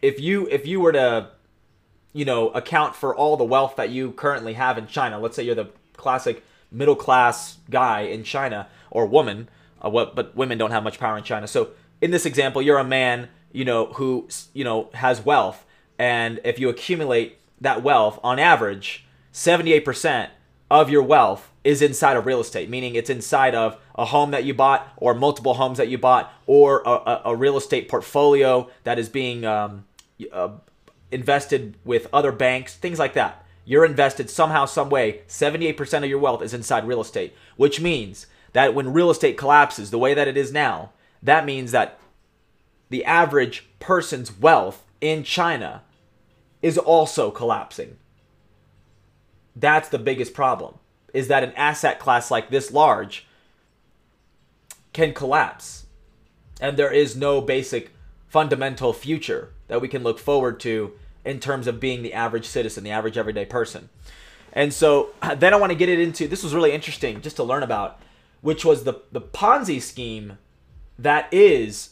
if 0.03 0.19
you 0.19 0.49
if 0.51 0.67
you 0.67 0.81
were 0.81 0.93
to 0.93 1.31
you 2.13 2.25
know 2.25 2.49
account 2.51 2.97
for 2.97 3.15
all 3.15 3.37
the 3.37 3.45
wealth 3.45 3.77
that 3.77 3.91
you 3.91 4.13
currently 4.13 4.55
have 4.55 4.79
in 4.79 4.87
China, 4.87 5.21
let's 5.21 5.37
say 5.37 5.43
you're 5.43 5.55
the 5.55 5.71
classic 5.97 6.43
middle 6.73 6.97
class 6.97 7.59
guy 7.69 8.01
in 8.01 8.25
China 8.25 8.67
or 8.91 9.05
woman, 9.05 9.49
uh, 9.85 9.91
what 9.91 10.17
but 10.17 10.35
women 10.35 10.57
don't 10.57 10.71
have 10.71 10.83
much 10.83 10.99
power 10.99 11.19
in 11.19 11.25
China. 11.25 11.47
So 11.47 11.71
in 12.01 12.11
this 12.11 12.25
example, 12.25 12.63
you're 12.63 12.79
a 12.79 12.85
man, 12.85 13.29
you 13.53 13.65
know, 13.65 13.87
who 13.93 14.27
you 14.55 14.65
know 14.65 14.89
has 14.95 15.25
wealth, 15.25 15.67
and 16.01 16.41
if 16.45 16.59
you 16.59 16.71
accumulate 16.71 17.37
that 17.61 17.83
wealth 17.83 18.19
on 18.25 18.39
average, 18.39 19.05
78% 19.35 20.31
of 20.71 20.89
your 20.89 21.03
wealth 21.03 21.53
is 21.63 21.83
inside 21.83 22.17
of 22.17 22.25
real 22.25 22.41
estate, 22.41 22.71
meaning 22.71 22.95
it's 22.95 23.11
inside 23.11 23.55
of 23.55 23.77
a 23.97 24.07
home 24.07 24.31
that 24.31 24.45
you 24.45 24.55
bought 24.55 24.89
or 24.97 25.13
multiple 25.13 25.53
homes 25.53 25.77
that 25.77 25.89
you 25.89 25.99
bought 25.99 26.33
or 26.47 26.81
a, 26.87 26.91
a, 26.91 27.23
a 27.27 27.37
real 27.37 27.59
estate 27.59 27.87
portfolio 27.87 28.71
that 28.85 28.99
is 28.99 29.11
being 29.11 29.45
um, 29.45 29.85
uh, 30.33 30.49
invested 31.13 31.77
with 31.85 32.07
other 32.15 32.33
banks, 32.33 32.77
things 32.77 32.99
like 32.99 33.13
that. 33.13 33.45
You're 33.67 33.85
invested 33.85 34.31
somehow, 34.31 34.65
some 34.65 34.89
way. 34.89 35.21
78% 35.29 35.99
of 36.03 36.09
your 36.09 36.19
wealth 36.19 36.41
is 36.41 36.55
inside 36.55 36.87
real 36.87 37.03
estate, 37.03 37.35
which 37.59 37.79
means 37.79 38.27
that 38.55 38.75
when 38.75 38.95
real 38.95 39.11
estate 39.11 39.37
collapses 39.37 39.91
the 39.91 39.99
way 39.99 40.15
that 40.15 40.29
it 40.29 40.39
is 40.39 40.51
now, 40.51 40.93
that 41.23 41.45
means 41.45 41.73
that 41.73 41.99
the 42.89 43.05
average 43.05 43.69
person's 43.81 44.35
wealth 44.39 44.83
in 45.03 45.25
China 45.25 45.83
is 46.63 46.79
also 46.79 47.31
collapsing. 47.31 47.97
That's 49.57 49.89
the 49.89 49.99
biggest 49.99 50.35
problem. 50.35 50.79
Is 51.13 51.29
that 51.29 51.43
an 51.43 51.53
asset 51.53 51.99
class 51.99 52.31
like 52.31 52.51
this 52.51 52.71
large 52.71 53.27
can 54.93 55.13
collapse. 55.13 55.87
And 56.61 56.77
there 56.77 56.93
is 56.93 57.17
no 57.17 57.41
basic 57.41 57.91
fundamental 58.29 58.93
future 58.93 59.53
that 59.69 59.81
we 59.81 59.89
can 59.89 60.03
look 60.03 60.19
forward 60.19 60.61
to 60.61 60.93
in 61.25 61.41
terms 61.41 61.67
of 61.67 61.81
being 61.81 62.03
the 62.03 62.15
average 62.15 62.47
citizen, 62.47 62.85
the 62.85 62.91
average 62.91 63.19
everyday 63.19 63.45
person. 63.45 63.89
And 64.53 64.73
so 64.73 65.11
then 65.37 65.55
I 65.55 65.57
want 65.57 65.71
to 65.71 65.79
get 65.79 65.89
it 65.89 66.01
into 66.01 66.29
this 66.29 66.43
was 66.43 66.55
really 66.55 66.73
interesting 66.73 67.21
just 67.21 67.37
to 67.37 67.45
learn 67.45 67.63
about, 67.63 68.01
which 68.41 68.65
was 68.65 68.85
the, 68.85 69.01
the 69.13 69.21
Ponzi 69.21 69.81
scheme 69.81 70.39
that 70.99 71.33
is 71.33 71.91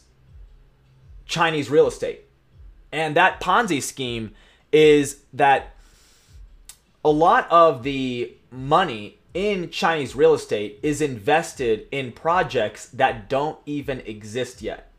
Chinese 1.25 1.69
real 1.69 1.87
estate. 1.87 2.25
And 2.91 3.15
that 3.15 3.39
Ponzi 3.39 3.81
scheme 3.81 4.33
is 4.71 5.21
that 5.33 5.75
a 7.03 7.09
lot 7.09 7.49
of 7.49 7.83
the 7.83 8.33
money 8.51 9.17
in 9.33 9.69
Chinese 9.69 10.15
real 10.15 10.33
estate 10.33 10.79
is 10.81 11.01
invested 11.01 11.87
in 11.91 12.11
projects 12.11 12.87
that 12.89 13.29
don't 13.29 13.59
even 13.65 14.01
exist 14.01 14.61
yet. 14.61 14.91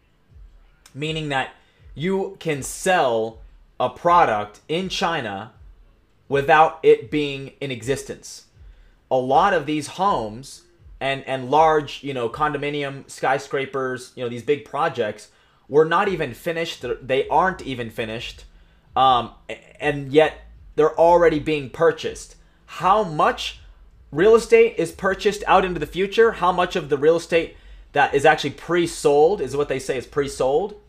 Meaning 0.95 1.29
that 1.31 1.51
you 1.95 2.37
can 2.41 2.63
sell 2.63 3.39
a 3.79 3.89
product 3.89 4.61
in 4.69 4.89
China 4.89 5.53
without 6.29 6.79
it 6.83 7.11
being 7.11 7.53
in 7.61 7.71
existence. 7.71 8.47
A 9.11 9.17
lot 9.17 9.53
of 9.53 9.67
these 9.67 9.89
homes 9.89 10.63
and 11.01 11.25
and 11.27 11.51
large, 11.51 12.03
you 12.05 12.15
know, 12.15 12.29
condominium 12.29 13.09
skyscrapers, 13.11 14.13
you 14.15 14.23
know, 14.23 14.29
these 14.29 14.43
big 14.43 14.65
projects 14.65 15.29
were 15.69 15.85
not 15.85 16.09
even 16.09 16.35
finished. 16.35 16.85
They 17.03 17.27
aren't 17.29 17.63
even 17.63 17.91
finished. 17.91 18.45
Um, 18.97 19.33
and 19.79 20.13
yet 20.13 20.43
they're 20.77 20.99
already 20.99 21.39
being 21.39 21.71
purchased. 21.71 22.37
How 22.67 23.03
much 23.03 23.61
real 24.11 24.35
estate 24.35 24.75
is 24.79 24.93
purchased 24.93 25.45
out 25.47 25.65
into 25.65 25.81
the 25.81 25.87
future? 25.87 26.33
How 26.33 26.53
much 26.53 26.77
of 26.77 26.89
the 26.89 26.99
real 26.99 27.17
estate 27.17 27.57
that 27.93 28.15
is 28.15 28.25
actually 28.25 28.51
pre 28.51 28.87
sold 28.87 29.41
is 29.41 29.57
what 29.57 29.69
they 29.69 29.79
say 29.79 29.97
is 29.97 30.07
pre 30.07 30.29
sold? 30.29 30.81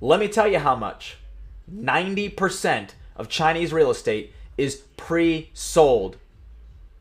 Let 0.00 0.20
me 0.20 0.28
tell 0.28 0.48
you 0.48 0.58
how 0.58 0.76
much 0.76 1.16
90% 1.72 2.90
of 3.16 3.28
Chinese 3.28 3.72
real 3.72 3.90
estate 3.90 4.32
is 4.56 4.82
pre 4.96 5.50
sold 5.54 6.16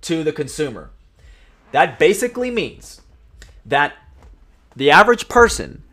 to 0.02 0.24
the 0.24 0.32
consumer. 0.32 0.90
That 1.72 1.98
basically 1.98 2.52
means 2.52 3.02
that 3.66 3.94
the 4.76 4.92
average 4.92 5.28
person 5.28 5.84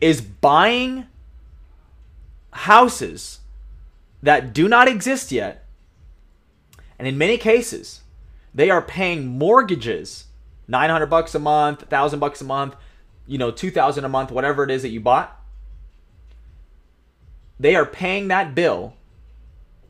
is 0.00 0.20
buying 0.20 1.06
houses 2.52 3.40
that 4.22 4.52
do 4.52 4.68
not 4.68 4.88
exist 4.88 5.32
yet. 5.32 5.66
And 6.98 7.08
in 7.08 7.18
many 7.18 7.36
cases, 7.38 8.02
they 8.54 8.70
are 8.70 8.82
paying 8.82 9.26
mortgages 9.26 10.26
900 10.68 11.06
bucks 11.06 11.34
a 11.34 11.38
month, 11.38 11.80
1000 11.82 12.20
bucks 12.20 12.40
a 12.40 12.44
month, 12.44 12.76
you 13.26 13.38
know, 13.38 13.50
2000 13.50 14.04
a 14.04 14.08
month, 14.08 14.30
whatever 14.30 14.62
it 14.62 14.70
is 14.70 14.82
that 14.82 14.90
you 14.90 15.00
bought. 15.00 15.38
They 17.58 17.74
are 17.74 17.86
paying 17.86 18.28
that 18.28 18.54
bill 18.54 18.94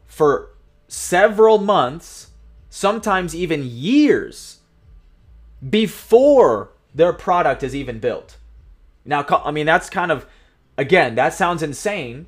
for 0.07 0.50
several 0.88 1.59
months, 1.59 2.31
sometimes 2.69 3.35
even 3.35 3.62
years 3.64 4.59
before 5.69 6.71
their 6.95 7.12
product 7.12 7.62
is 7.62 7.75
even 7.75 7.99
built. 7.99 8.37
Now, 9.04 9.25
I 9.45 9.50
mean, 9.50 9.66
that's 9.66 9.88
kind 9.88 10.12
of, 10.12 10.26
again, 10.76 11.14
that 11.14 11.35
sounds 11.35 11.62
insane, 11.62 12.26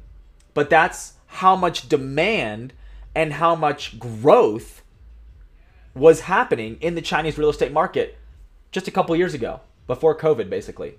but 0.55 0.71
that's 0.71 1.15
how 1.27 1.57
much 1.57 1.89
demand 1.89 2.73
and 3.15 3.35
how 3.35 3.55
much 3.55 3.99
growth 3.99 4.83
was 5.95 6.21
happening 6.21 6.79
in 6.81 6.95
the 6.95 7.03
Chinese 7.03 7.39
real 7.39 7.51
estate 7.51 7.73
market 7.73 8.19
just 8.73 8.89
a 8.89 8.91
couple 8.91 9.15
years 9.15 9.35
ago, 9.35 9.61
before 9.87 10.17
COVID, 10.17 10.51
basically. 10.51 10.99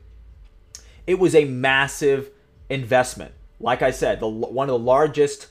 It 1.07 1.19
was 1.19 1.35
a 1.35 1.45
massive 1.45 2.31
investment. 2.69 3.33
Like 3.59 3.81
I 3.81 3.91
said, 3.91 4.19
the, 4.19 4.27
one 4.27 4.69
of 4.69 4.73
the 4.73 4.85
largest 4.85 5.47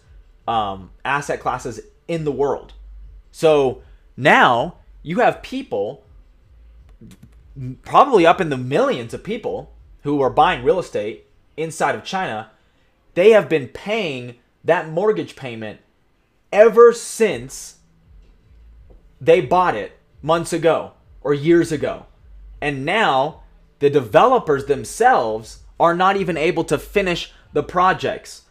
um, 0.49 0.90
asset 1.04 1.40
classes 1.40 1.80
in 2.08 2.25
the 2.25 2.32
world. 2.32 2.73
So 3.30 3.82
now 4.16 4.78
you 5.02 5.20
have 5.20 5.42
people 5.42 6.04
probably 7.82 8.26
up 8.26 8.40
in 8.40 8.49
the 8.49 8.56
millions 8.56 9.14
of 9.14 9.23
people 9.23 9.73
who 10.02 10.20
are 10.20 10.30
buying 10.30 10.64
real 10.64 10.78
estate 10.78 11.26
inside 11.56 11.94
of 11.94 12.04
China, 12.04 12.50
they 13.14 13.30
have 13.30 13.49
been 13.49 13.68
paying 13.68 14.37
that 14.62 14.88
mortgage 14.88 15.37
payment 15.37 15.80
ever 16.52 16.92
since 16.92 17.76
they 19.21 19.40
bought 19.40 19.75
it 19.75 19.92
months 20.23 20.52
ago 20.52 20.92
or 21.23 21.35
years 21.35 21.73
ago. 21.73 22.06
And 22.61 22.85
now 22.85 23.42
the 23.78 23.90
developers 23.90 24.66
themselves 24.66 25.61
are 25.78 25.94
not 25.94 26.16
even 26.16 26.37
able 26.37 26.64
to 26.64 26.78
finish 26.78 27.33
the 27.52 27.62
projects. 27.62 28.42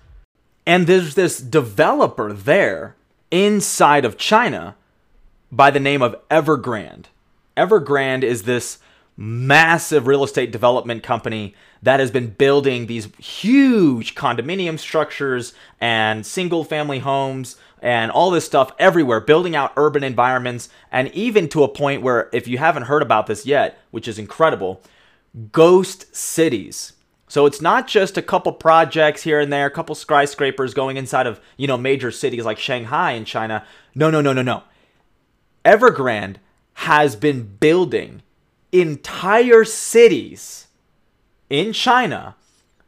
And 0.66 0.88
there's 0.88 1.16
this 1.16 1.40
developer 1.40 2.34
there 2.34 2.96
inside 3.32 4.06
of 4.06 4.18
China 4.18 4.76
by 5.52 5.72
the 5.72 5.80
name 5.80 6.02
of 6.02 6.16
Evergrande. 6.30 7.06
Evergrande 7.56 8.24
is 8.24 8.44
this 8.44 8.80
massive 9.16 10.08
real 10.08 10.24
estate 10.24 10.52
development 10.52 11.04
company 11.04 11.54
that 11.82 12.00
has 12.00 12.10
been 12.10 12.30
building 12.30 12.88
these 12.88 13.14
huge 13.18 14.16
condominium 14.16 14.80
structures 14.80 15.54
and 15.80 16.26
single 16.26 16.64
family 16.64 17.00
homes 17.00 17.58
and 17.82 18.10
all 18.12 18.32
this 18.32 18.46
stuff 18.46 18.72
everywhere, 18.80 19.20
building 19.20 19.56
out 19.56 19.74
urban 19.76 20.04
environments, 20.04 20.70
and 20.92 21.10
even 21.10 21.50
to 21.50 21.64
a 21.64 21.68
point 21.68 22.02
where, 22.02 22.30
if 22.32 22.48
you 22.48 22.58
haven't 22.58 22.84
heard 22.84 23.02
about 23.02 23.28
this 23.28 23.46
yet, 23.46 23.78
which 23.92 24.08
is 24.08 24.18
incredible, 24.18 24.82
ghost 25.52 26.16
cities. 26.16 26.94
So 27.28 27.46
it's 27.46 27.62
not 27.62 27.88
just 27.88 28.18
a 28.18 28.22
couple 28.22 28.54
projects 28.54 29.24
here 29.24 29.40
and 29.40 29.52
there, 29.52 29.66
a 29.66 29.72
couple 29.72 29.96
skyscrapers 29.96 30.74
going 30.74 30.98
inside 30.98 31.28
of, 31.28 31.42
you 31.58 31.68
know, 31.68 31.78
major 31.78 32.10
cities 32.10 32.46
like 32.46 32.58
Shanghai 32.58 33.12
in 33.12 33.26
China. 33.26 33.66
No, 33.94 34.10
no, 34.10 34.22
no, 34.22 34.34
no, 34.34 34.42
no. 34.42 34.64
Evergrande 35.66 36.38
has 36.76 37.16
been 37.16 37.58
building 37.60 38.22
entire 38.74 39.64
cities 39.64 40.68
in 41.50 41.72
China 41.72 42.36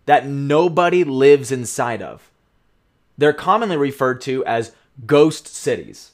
that 0.07 0.25
nobody 0.25 1.03
lives 1.03 1.51
inside 1.51 2.01
of. 2.01 2.31
They're 3.17 3.33
commonly 3.33 3.77
referred 3.77 4.19
to 4.21 4.43
as 4.45 4.73
ghost 5.05 5.47
cities. 5.47 6.11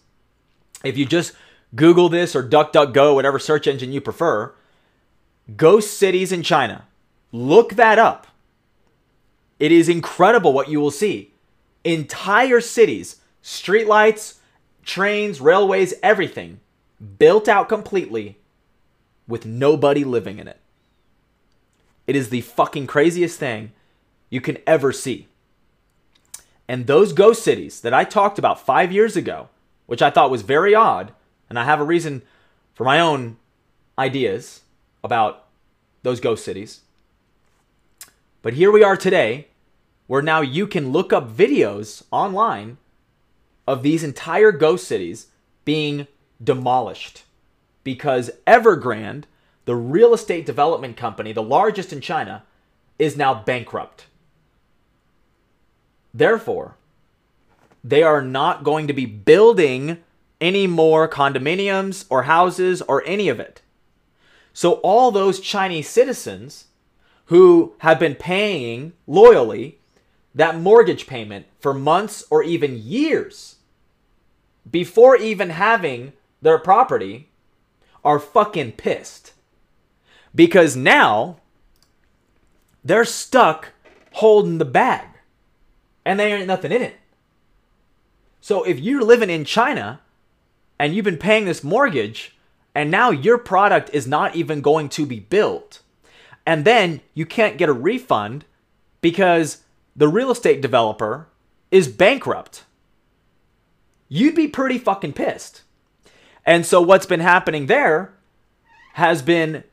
If 0.84 0.98
you 0.98 1.06
just 1.06 1.34
Google 1.74 2.10
this 2.10 2.36
or 2.36 2.48
DuckDuckGo, 2.48 3.16
whatever 3.16 3.40
search 3.40 3.66
engine 3.66 3.92
you 3.92 4.02
prefer, 4.02 4.54
ghost 5.56 5.98
cities 5.98 6.32
in 6.32 6.44
China, 6.44 6.86
look 7.32 7.76
that 7.76 7.98
up. 7.98 8.28
It 9.58 9.72
is 9.72 9.88
incredible 9.88 10.54
what 10.54 10.70
you 10.70 10.80
will 10.80 10.92
see. 10.92 11.34
Entire 11.84 12.62
cities, 12.62 13.18
streetlights, 13.44 14.36
trains, 14.84 15.40
railways, 15.40 15.94
everything 16.04 16.60
built 17.18 17.48
out 17.48 17.70
completely 17.70 18.38
with 19.32 19.46
nobody 19.46 20.04
living 20.04 20.38
in 20.38 20.48
it. 20.48 20.60
It 22.06 22.16
is 22.16 22.30
the 22.30 22.42
fucking 22.42 22.86
craziest 22.86 23.40
thing 23.40 23.72
you 24.30 24.42
can 24.42 24.58
ever 24.68 24.92
see. 24.92 25.28
And 26.68 26.86
those 26.86 27.14
ghost 27.14 27.44
cities 27.44 27.82
that 27.82 27.94
I 27.94 28.04
talked 28.04 28.38
about 28.38 28.66
five 28.66 28.92
years 28.92 29.16
ago, 29.16 29.50
which 29.88 30.02
I 30.02 30.10
thought 30.10 30.30
was 30.30 30.42
very 30.42 30.76
odd, 30.76 31.14
and 31.50 31.58
I 31.58 31.64
have 31.64 31.80
a 31.80 31.86
reason 31.86 32.22
for 32.74 32.84
my 32.84 33.00
own 33.00 33.38
ideas 33.98 34.62
about 35.04 35.46
those 36.04 36.20
ghost 36.20 36.46
cities. 36.46 36.82
But 38.42 38.54
here 38.54 38.72
we 38.72 38.84
are 38.84 38.98
today, 38.98 39.48
where 40.08 40.22
now 40.22 40.42
you 40.42 40.68
can 40.68 40.92
look 40.92 41.14
up 41.14 41.30
videos 41.30 42.04
online 42.12 42.78
of 43.68 43.84
these 43.84 44.04
entire 44.04 44.52
ghost 44.52 44.88
cities 44.88 45.28
being 45.64 46.08
demolished 46.44 47.24
because 47.84 48.32
Evergrande, 48.46 49.24
the 49.66 49.76
real 49.76 50.14
estate 50.14 50.46
development 50.46 50.98
company, 50.98 51.34
the 51.34 51.44
largest 51.44 51.94
in 51.94 52.02
China, 52.02 52.44
is 53.00 53.18
now 53.18 53.34
bankrupt. 53.34 54.06
Therefore, 56.14 56.76
they 57.84 58.04
are 58.04 58.22
not 58.22 58.64
going 58.64 58.88
to 58.88 58.94
be 58.94 59.06
building 59.06 59.98
any 60.40 60.68
more 60.68 61.08
condominiums 61.08 62.06
or 62.10 62.24
houses 62.24 62.82
or 62.84 63.04
any 63.06 63.30
of 63.30 63.40
it. 63.40 63.62
So, 64.54 64.74
all 64.74 65.12
those 65.12 65.40
Chinese 65.40 65.88
citizens 65.88 66.68
who 67.26 67.76
have 67.80 68.00
been 68.00 68.16
paying 68.16 68.94
loyally 69.08 69.80
that 70.36 70.60
mortgage 70.60 71.08
payment 71.08 71.46
for 71.60 71.74
months 71.74 72.24
or 72.30 72.44
even 72.44 72.78
years 72.78 73.56
before 74.70 75.16
even 75.16 75.50
having 75.50 76.14
their 76.42 76.60
property 76.60 77.30
are 78.04 78.20
fucking 78.20 78.74
pissed. 78.74 79.34
Because 80.34 80.76
now 80.76 81.38
they're 82.84 83.06
stuck 83.06 83.70
holding 84.14 84.58
the 84.58 84.66
bag 84.66 85.08
and 86.06 86.20
there 86.20 86.38
ain't 86.38 86.48
nothing 86.48 86.72
in 86.72 86.82
it. 86.82 86.96
So 88.40 88.64
if 88.64 88.80
you're 88.80 89.04
living 89.04 89.30
in 89.30 89.46
China 89.46 90.02
and 90.80 90.96
you've 90.96 91.06
been 91.06 91.18
paying 91.18 91.46
this 91.46 91.64
mortgage 91.64 92.36
and 92.74 92.90
now 92.90 93.12
your 93.12 93.38
product 93.38 93.90
is 93.94 94.08
not 94.08 94.36
even 94.36 94.62
going 94.62 94.90
to 94.90 95.06
be 95.06 95.20
built, 95.20 95.82
and 96.46 96.66
then 96.66 97.02
you 97.14 97.26
can't 97.26 97.58
get 97.58 97.70
a 97.70 97.74
refund 97.74 98.46
because 99.02 99.64
the 99.96 100.08
real 100.08 100.32
estate 100.32 100.62
developer 100.62 101.28
is 101.70 101.88
bankrupt, 101.88 102.64
you'd 104.08 104.36
be 104.36 104.48
pretty 104.48 104.78
fucking 104.78 105.14
pissed. 105.14 105.62
And 106.46 106.66
so 106.66 106.82
what's 106.82 107.06
been 107.06 107.20
happening 107.20 107.68
there 107.68 108.14
has 108.94 109.22
been 109.22 109.64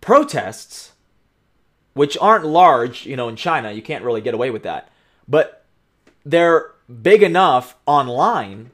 protests, 0.00 0.92
which 1.94 2.16
aren't 2.20 2.46
large, 2.46 3.06
you 3.06 3.16
know, 3.16 3.28
in 3.28 3.36
China. 3.36 3.72
You 3.72 3.82
can't 3.82 4.04
really 4.04 4.20
get 4.20 4.34
away 4.34 4.50
with 4.50 4.62
that 4.62 4.90
but 5.30 5.64
they're 6.26 6.72
big 7.02 7.22
enough 7.22 7.76
online 7.86 8.72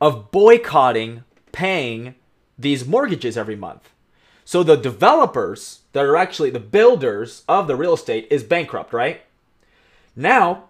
of 0.00 0.32
boycotting 0.32 1.22
paying 1.52 2.16
these 2.58 2.84
mortgages 2.84 3.38
every 3.38 3.56
month. 3.56 3.88
So 4.44 4.62
the 4.62 4.76
developers 4.76 5.80
that 5.92 6.04
are 6.04 6.16
actually 6.16 6.50
the 6.50 6.60
builders 6.60 7.44
of 7.48 7.66
the 7.66 7.76
real 7.76 7.94
estate 7.94 8.26
is 8.30 8.42
bankrupt, 8.42 8.92
right? 8.92 9.22
Now, 10.14 10.64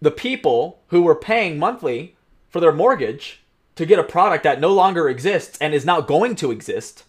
the 0.00 0.10
people 0.10 0.80
who 0.88 1.02
were 1.02 1.14
paying 1.14 1.58
monthly 1.58 2.16
for 2.48 2.60
their 2.60 2.72
mortgage 2.72 3.42
to 3.76 3.86
get 3.86 3.98
a 3.98 4.04
product 4.04 4.44
that 4.44 4.60
no 4.60 4.72
longer 4.72 5.08
exists 5.08 5.58
and 5.60 5.74
is 5.74 5.84
not 5.84 6.06
going 6.06 6.36
to 6.36 6.50
exist 6.50 7.04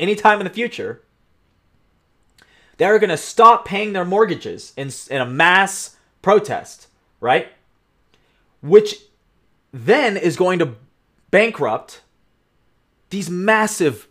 anytime 0.00 0.40
in 0.40 0.44
the 0.44 0.50
future 0.50 1.02
they're 2.76 2.98
going 2.98 3.10
to 3.10 3.16
stop 3.16 3.64
paying 3.64 3.92
their 3.92 4.04
mortgages 4.04 4.72
in, 4.76 4.90
in 5.10 5.20
a 5.20 5.26
mass 5.26 5.96
protest, 6.22 6.88
right? 7.20 7.48
Which 8.62 8.96
then 9.72 10.16
is 10.16 10.36
going 10.36 10.58
to 10.60 10.74
bankrupt 11.30 12.02
these 13.10 13.30
massive 13.30 14.08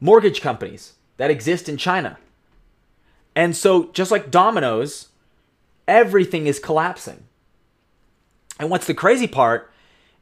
mortgage 0.00 0.40
companies 0.40 0.94
that 1.16 1.30
exist 1.30 1.68
in 1.68 1.76
China. 1.76 2.18
And 3.34 3.56
so, 3.56 3.90
just 3.92 4.10
like 4.10 4.30
dominoes, 4.30 5.08
everything 5.86 6.46
is 6.46 6.58
collapsing. 6.58 7.24
And 8.58 8.70
what's 8.70 8.86
the 8.86 8.94
crazy 8.94 9.26
part 9.26 9.70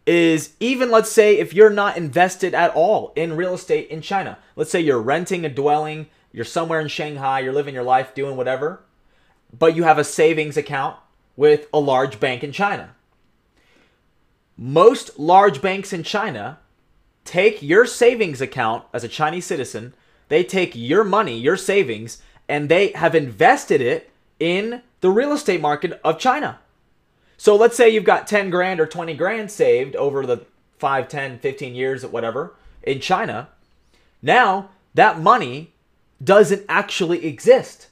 is 0.06 0.52
even 0.60 0.90
let's 0.90 1.10
say 1.10 1.38
if 1.38 1.54
you're 1.54 1.70
not 1.70 1.96
invested 1.96 2.54
at 2.54 2.74
all 2.74 3.12
in 3.16 3.36
real 3.36 3.54
estate 3.54 3.88
in 3.88 4.02
China, 4.02 4.38
let's 4.56 4.70
say 4.70 4.80
you're 4.80 5.00
renting 5.00 5.44
a 5.44 5.48
dwelling 5.48 6.06
you're 6.34 6.44
somewhere 6.44 6.80
in 6.80 6.88
Shanghai, 6.88 7.38
you're 7.38 7.52
living 7.52 7.74
your 7.74 7.84
life 7.84 8.12
doing 8.12 8.36
whatever, 8.36 8.80
but 9.56 9.76
you 9.76 9.84
have 9.84 9.98
a 9.98 10.04
savings 10.04 10.56
account 10.56 10.96
with 11.36 11.68
a 11.72 11.78
large 11.78 12.18
bank 12.18 12.42
in 12.42 12.50
China. 12.50 12.96
Most 14.56 15.16
large 15.16 15.62
banks 15.62 15.92
in 15.92 16.02
China 16.02 16.58
take 17.24 17.62
your 17.62 17.86
savings 17.86 18.40
account 18.40 18.84
as 18.92 19.04
a 19.04 19.08
Chinese 19.08 19.46
citizen, 19.46 19.94
they 20.28 20.42
take 20.42 20.72
your 20.74 21.04
money, 21.04 21.38
your 21.38 21.56
savings, 21.56 22.20
and 22.48 22.68
they 22.68 22.88
have 22.88 23.14
invested 23.14 23.80
it 23.80 24.10
in 24.40 24.82
the 25.02 25.10
real 25.10 25.32
estate 25.32 25.60
market 25.60 26.00
of 26.02 26.18
China. 26.18 26.58
So 27.36 27.56
let's 27.56 27.76
say 27.76 27.90
you've 27.90 28.04
got 28.04 28.26
10 28.26 28.50
grand 28.50 28.80
or 28.80 28.86
20 28.86 29.14
grand 29.14 29.50
saved 29.50 29.96
over 29.96 30.24
the 30.24 30.46
5, 30.78 31.08
10, 31.08 31.38
15 31.38 31.74
years, 31.74 32.06
whatever, 32.06 32.54
in 32.82 33.00
China. 33.00 33.48
Now, 34.22 34.70
that 34.94 35.20
money 35.20 35.72
doesn't 36.22 36.64
actually 36.68 37.26
exist 37.26 37.88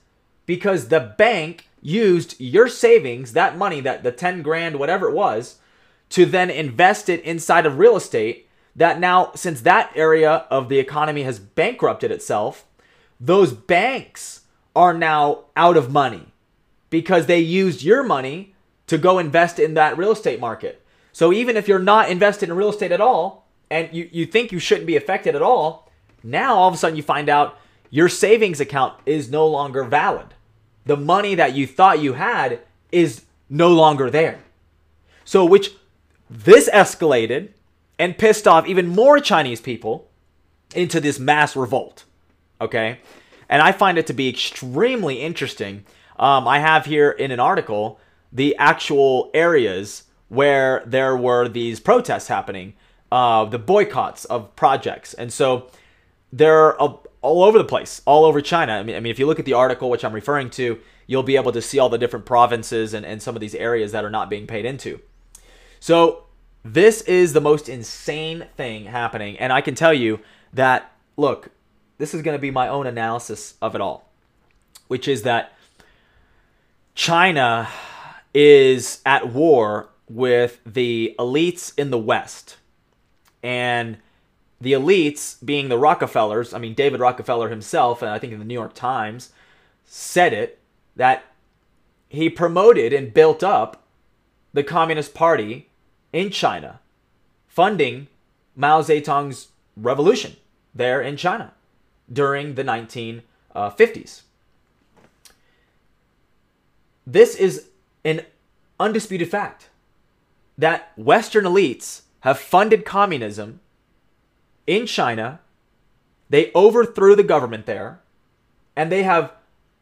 because 0.47 0.89
the 0.89 1.01
bank 1.01 1.69
used 1.81 2.41
your 2.41 2.69
savings, 2.69 3.33
that 3.33 3.59
money, 3.59 3.81
that 3.81 4.03
the 4.03 4.13
10 4.13 4.43
grand, 4.43 4.79
whatever 4.79 5.09
it 5.09 5.15
was, 5.15 5.59
to 6.11 6.25
then 6.25 6.51
invest 6.51 7.09
it 7.09 7.23
inside 7.23 7.67
of 7.67 7.79
real 7.79 7.97
estate. 7.97 8.49
That 8.75 9.01
now, 9.01 9.33
since 9.35 9.61
that 9.63 9.93
area 9.95 10.47
of 10.51 10.69
the 10.69 10.79
economy 10.79 11.25
has 11.25 11.39
bankrupted 11.39 12.11
itself, 12.11 12.65
those 13.21 13.53
banks 13.53 14.43
are 14.75 14.95
now 14.95 15.45
out 15.57 15.77
of 15.77 15.93
money 15.93 16.29
because 16.89 17.27
they 17.27 17.39
used 17.39 17.83
your 17.83 18.03
money 18.03 18.52
to 18.87 18.99
go 18.99 19.19
invest 19.19 19.59
in 19.59 19.75
that 19.75 19.97
real 19.97 20.13
estate 20.13 20.41
market. 20.41 20.85
So 21.13 21.33
even 21.33 21.57
if 21.57 21.69
you're 21.69 21.79
not 21.79 22.11
invested 22.11 22.49
in 22.49 22.57
real 22.57 22.71
estate 22.71 22.93
at 22.93 23.01
all 23.01 23.47
and 23.71 23.89
you, 23.93 24.09
you 24.13 24.27
think 24.27 24.53
you 24.53 24.59
shouldn't 24.59 24.87
be 24.87 24.97
affected 24.97 25.35
at 25.35 25.43
all, 25.43 25.91
Now 26.23 26.55
all 26.55 26.69
of 26.69 26.75
a 26.75 26.77
sudden 26.77 26.97
you 26.97 27.03
find 27.03 27.29
out 27.29 27.59
your 27.91 28.09
savings 28.09 28.61
account 28.61 28.95
is 29.05 29.31
no 29.31 29.47
longer 29.47 29.85
valid. 29.85 30.29
The 30.87 30.97
money 30.97 31.35
that 31.35 31.55
you 31.55 31.67
thought 31.67 32.01
you 32.01 32.15
had 32.15 32.61
is 32.91 33.25
no 33.49 33.69
longer 33.69 34.11
there. 34.11 34.41
So, 35.25 35.45
which 35.45 35.71
this 36.29 36.69
escalated 36.71 37.51
and 37.99 38.17
pissed 38.17 38.49
off 38.49 38.67
even 38.67 38.89
more 38.89 39.21
Chinese 39.21 39.61
people 39.61 40.11
into 40.75 41.01
this 41.01 41.19
mass 41.19 41.55
revolt. 41.55 42.05
Okay? 42.61 42.99
And 43.49 43.61
I 43.61 43.73
find 43.73 43.99
it 43.99 44.07
to 44.07 44.13
be 44.13 44.29
extremely 44.29 45.21
interesting. 45.21 45.85
Um, 46.19 46.49
I 46.49 46.59
have 46.59 46.87
here 46.87 47.11
in 47.11 47.31
an 47.31 47.41
article 47.41 48.01
the 48.33 48.57
actual 48.57 49.31
areas 49.35 50.05
where 50.29 50.83
there 50.87 51.17
were 51.17 51.49
these 51.49 51.79
protests 51.79 52.29
happening, 52.29 52.73
uh, 53.11 53.45
the 53.45 53.59
boycotts 53.59 54.25
of 54.25 54.55
projects. 54.57 55.13
And 55.13 55.31
so 55.31 55.69
they're 56.33 56.75
all 56.81 57.03
over 57.23 57.59
the 57.59 57.65
place, 57.65 58.01
all 58.07 58.25
over 58.25 58.41
China. 58.41 58.73
I 58.73 58.83
mean, 58.83 58.97
I 58.97 59.01
mean, 59.01 59.11
if 59.11 59.19
you 59.19 59.27
look 59.27 59.39
at 59.39 59.45
the 59.45 59.53
article, 59.53 59.91
which 59.91 60.05
I'm 60.05 60.15
referring 60.15 60.49
to, 60.51 60.81
you'll 61.07 61.23
be 61.23 61.37
able 61.37 61.53
to 61.53 61.61
see 61.61 61.79
all 61.79 61.91
the 61.91 61.99
different 61.99 62.25
provinces 62.25 62.95
and, 62.95 63.05
and 63.05 63.23
some 63.23 63.37
of 63.37 63.41
these 63.41 63.55
areas 63.55 63.93
that 63.93 64.05
are 64.05 64.11
not 64.11 64.31
being 64.31 64.47
paid 64.47 64.65
into. 64.65 65.01
So 65.79 66.25
this 66.65 67.03
is 67.03 67.35
the 67.35 67.41
most 67.41 67.69
insane 67.69 68.47
thing 68.57 68.87
happening. 68.87 69.39
And 69.39 69.53
I 69.53 69.61
can 69.61 69.75
tell 69.75 69.93
you 69.93 70.21
that, 70.55 70.93
look, 71.17 71.51
this 71.99 72.15
is 72.15 72.23
going 72.23 72.37
to 72.37 72.41
be 72.41 72.51
my 72.51 72.69
own 72.69 72.87
analysis 72.87 73.55
of 73.61 73.75
it 73.75 73.81
all, 73.81 74.09
which 74.89 75.07
is 75.07 75.23
that 75.23 75.53
China 76.95 77.69
is 78.35 79.01
at 79.05 79.33
war 79.33 79.91
with 80.09 80.61
the 80.65 81.15
elites 81.19 81.73
in 81.79 81.91
the 81.91 81.99
West. 81.99 82.57
And 83.43 83.99
the 84.61 84.73
elites, 84.73 85.45
being 85.45 85.69
the 85.69 85.79
Rockefellers, 85.79 86.55
I 86.55 86.59
mean, 86.59 86.75
David 86.75 87.01
Rockefeller 87.01 87.49
himself, 87.49 88.03
and 88.03 88.11
I 88.11 88.19
think 88.19 88.33
in 88.33 88.39
the 88.39 88.45
New 88.45 88.55
York 88.55 88.75
Times, 88.75 89.31
said 89.85 90.33
it 90.33 90.61
that 90.95 91.25
he 92.09 92.29
promoted 92.29 92.93
and 92.93 93.13
built 93.13 93.43
up 93.43 93.83
the 94.53 94.63
Communist 94.63 95.15
Party 95.15 95.69
in 96.13 96.31
China, 96.31 96.81
funding 97.49 98.07
Mao 98.55 98.83
Zedong's 98.83 99.49
revolution 99.77 100.37
there 100.75 101.01
in 101.01 101.17
China 101.17 101.53
during 102.13 102.55
the 102.55 102.65
1950s. 102.65 103.23
Uh, 103.55 103.71
this 107.07 107.35
is 107.35 107.69
an 108.05 108.25
undisputed 108.79 109.31
fact 109.31 109.71
that 110.59 110.93
Western 110.97 111.45
elites 111.45 112.03
have 112.21 112.39
funded 112.39 112.85
communism 112.85 113.61
in 114.67 114.87
China. 114.87 115.41
They 116.29 116.51
overthrew 116.55 117.17
the 117.17 117.23
government 117.23 117.67
there, 117.67 118.01
and 118.77 118.91
they 118.91 119.03
have 119.03 119.33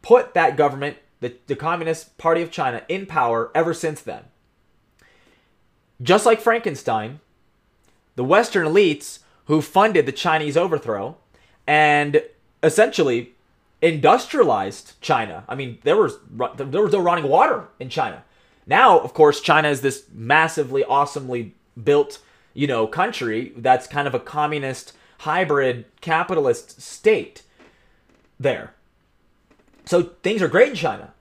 put 0.03 0.35
that 0.35 0.57
government, 0.57 0.97
the, 1.21 1.35
the 1.47 1.57
Communist 1.57 2.17
Party 2.19 2.43
of 2.43 2.51
China, 2.51 2.83
in 2.89 3.07
power 3.07 3.51
ever 3.55 3.75
since 3.75 4.01
then. 4.01 4.25
Just 6.03 6.25
like 6.25 6.41
Frankenstein, 6.41 7.21
the 8.17 8.25
Western 8.25 8.67
elites 8.67 9.21
who 9.45 9.61
funded 9.61 10.07
the 10.07 10.13
Chinese 10.13 10.57
overthrow 10.57 11.17
and 11.67 12.23
essentially 12.63 13.35
industrialized 13.83 15.01
China. 15.01 15.45
I 15.49 15.55
mean, 15.55 15.79
there 15.83 15.97
was 15.97 16.19
there 16.57 16.83
was 16.83 16.93
no 16.93 17.01
running 17.01 17.29
water 17.29 17.69
in 17.79 17.89
China. 17.89 18.25
Now, 18.67 18.99
of 18.99 19.15
course, 19.15 19.41
China 19.41 19.69
is 19.69 19.81
this 19.81 20.05
massively, 20.13 20.85
awesomely 20.85 21.55
built, 21.83 22.19
you 22.55 22.67
know, 22.67 22.87
country 22.87 23.53
that's 23.57 23.87
kind 23.87 24.07
of 24.07 24.15
a 24.15 24.21
communist 24.21 24.93
hybrid 25.21 25.87
capitalist 26.01 26.81
state 26.81 27.43
there. 28.39 28.75
So 29.85 30.03
things 30.23 30.41
are 30.41 30.49
great 30.49 30.71
in 30.71 30.75
China, 30.75 31.13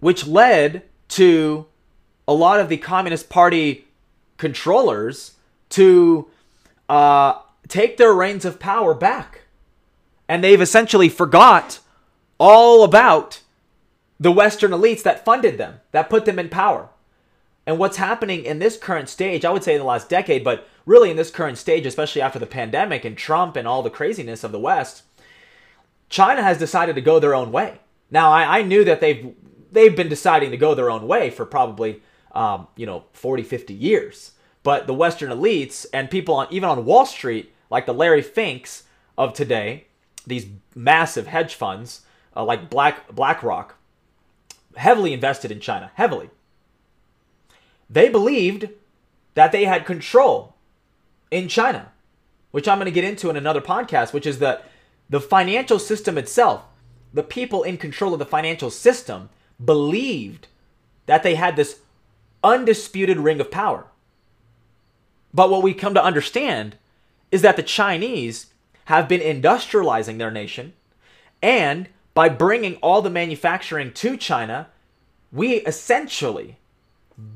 which 0.00 0.26
led 0.26 0.82
to 1.08 1.66
a 2.26 2.32
lot 2.32 2.60
of 2.60 2.68
the 2.68 2.76
Communist 2.76 3.28
Party 3.28 3.86
controllers 4.36 5.36
to 5.70 6.28
uh, 6.88 7.38
take 7.68 7.96
their 7.96 8.12
reins 8.12 8.44
of 8.44 8.58
power 8.58 8.94
back. 8.94 9.41
And 10.32 10.42
they've 10.42 10.62
essentially 10.62 11.10
forgot 11.10 11.78
all 12.38 12.84
about 12.84 13.42
the 14.18 14.32
Western 14.32 14.70
elites 14.70 15.02
that 15.02 15.26
funded 15.26 15.58
them, 15.58 15.80
that 15.90 16.08
put 16.08 16.24
them 16.24 16.38
in 16.38 16.48
power. 16.48 16.88
And 17.66 17.78
what's 17.78 17.98
happening 17.98 18.46
in 18.46 18.58
this 18.58 18.78
current 18.78 19.10
stage, 19.10 19.44
I 19.44 19.50
would 19.50 19.62
say 19.62 19.74
in 19.74 19.80
the 19.80 19.84
last 19.84 20.08
decade, 20.08 20.42
but 20.42 20.66
really 20.86 21.10
in 21.10 21.18
this 21.18 21.30
current 21.30 21.58
stage, 21.58 21.84
especially 21.84 22.22
after 22.22 22.38
the 22.38 22.46
pandemic 22.46 23.04
and 23.04 23.14
Trump 23.14 23.56
and 23.56 23.68
all 23.68 23.82
the 23.82 23.90
craziness 23.90 24.42
of 24.42 24.52
the 24.52 24.58
West, 24.58 25.02
China 26.08 26.42
has 26.42 26.56
decided 26.56 26.94
to 26.94 27.02
go 27.02 27.20
their 27.20 27.34
own 27.34 27.52
way. 27.52 27.80
Now, 28.10 28.32
I, 28.32 28.60
I 28.60 28.62
knew 28.62 28.84
that 28.84 29.02
they've 29.02 29.34
they've 29.70 29.94
been 29.94 30.08
deciding 30.08 30.50
to 30.52 30.56
go 30.56 30.74
their 30.74 30.90
own 30.90 31.06
way 31.06 31.28
for 31.28 31.44
probably 31.44 32.00
um, 32.34 32.68
you 32.74 32.86
know 32.86 33.04
40, 33.12 33.42
50 33.42 33.74
years. 33.74 34.32
But 34.62 34.86
the 34.86 34.94
Western 34.94 35.30
elites 35.30 35.84
and 35.92 36.08
people 36.08 36.36
on 36.36 36.46
even 36.50 36.70
on 36.70 36.86
Wall 36.86 37.04
Street, 37.04 37.52
like 37.68 37.84
the 37.84 37.92
Larry 37.92 38.22
Finks 38.22 38.84
of 39.18 39.34
today, 39.34 39.88
these 40.26 40.46
massive 40.74 41.26
hedge 41.26 41.54
funds 41.54 42.02
uh, 42.36 42.44
like 42.44 42.70
Black 42.70 43.08
BlackRock, 43.14 43.76
heavily 44.76 45.12
invested 45.12 45.50
in 45.50 45.60
China, 45.60 45.90
heavily. 45.94 46.30
They 47.90 48.08
believed 48.08 48.68
that 49.34 49.52
they 49.52 49.64
had 49.64 49.84
control 49.86 50.54
in 51.30 51.48
China, 51.48 51.92
which 52.50 52.68
I'm 52.68 52.78
going 52.78 52.86
to 52.86 52.90
get 52.90 53.04
into 53.04 53.30
in 53.30 53.36
another 53.36 53.60
podcast, 53.60 54.12
which 54.12 54.26
is 54.26 54.38
that 54.38 54.68
the 55.10 55.20
financial 55.20 55.78
system 55.78 56.16
itself, 56.16 56.64
the 57.12 57.22
people 57.22 57.62
in 57.62 57.76
control 57.76 58.14
of 58.14 58.18
the 58.18 58.26
financial 58.26 58.70
system, 58.70 59.28
believed 59.62 60.46
that 61.06 61.22
they 61.22 61.34
had 61.34 61.56
this 61.56 61.80
undisputed 62.42 63.18
ring 63.18 63.40
of 63.40 63.50
power. 63.50 63.86
But 65.34 65.50
what 65.50 65.62
we 65.62 65.74
come 65.74 65.94
to 65.94 66.04
understand 66.04 66.76
is 67.30 67.42
that 67.42 67.56
the 67.56 67.62
Chinese 67.62 68.46
have 68.86 69.08
been 69.08 69.20
industrializing 69.20 70.18
their 70.18 70.30
nation, 70.30 70.72
and 71.42 71.88
by 72.14 72.28
bringing 72.28 72.76
all 72.76 73.02
the 73.02 73.10
manufacturing 73.10 73.92
to 73.92 74.16
China, 74.16 74.68
we 75.32 75.54
essentially 75.54 76.58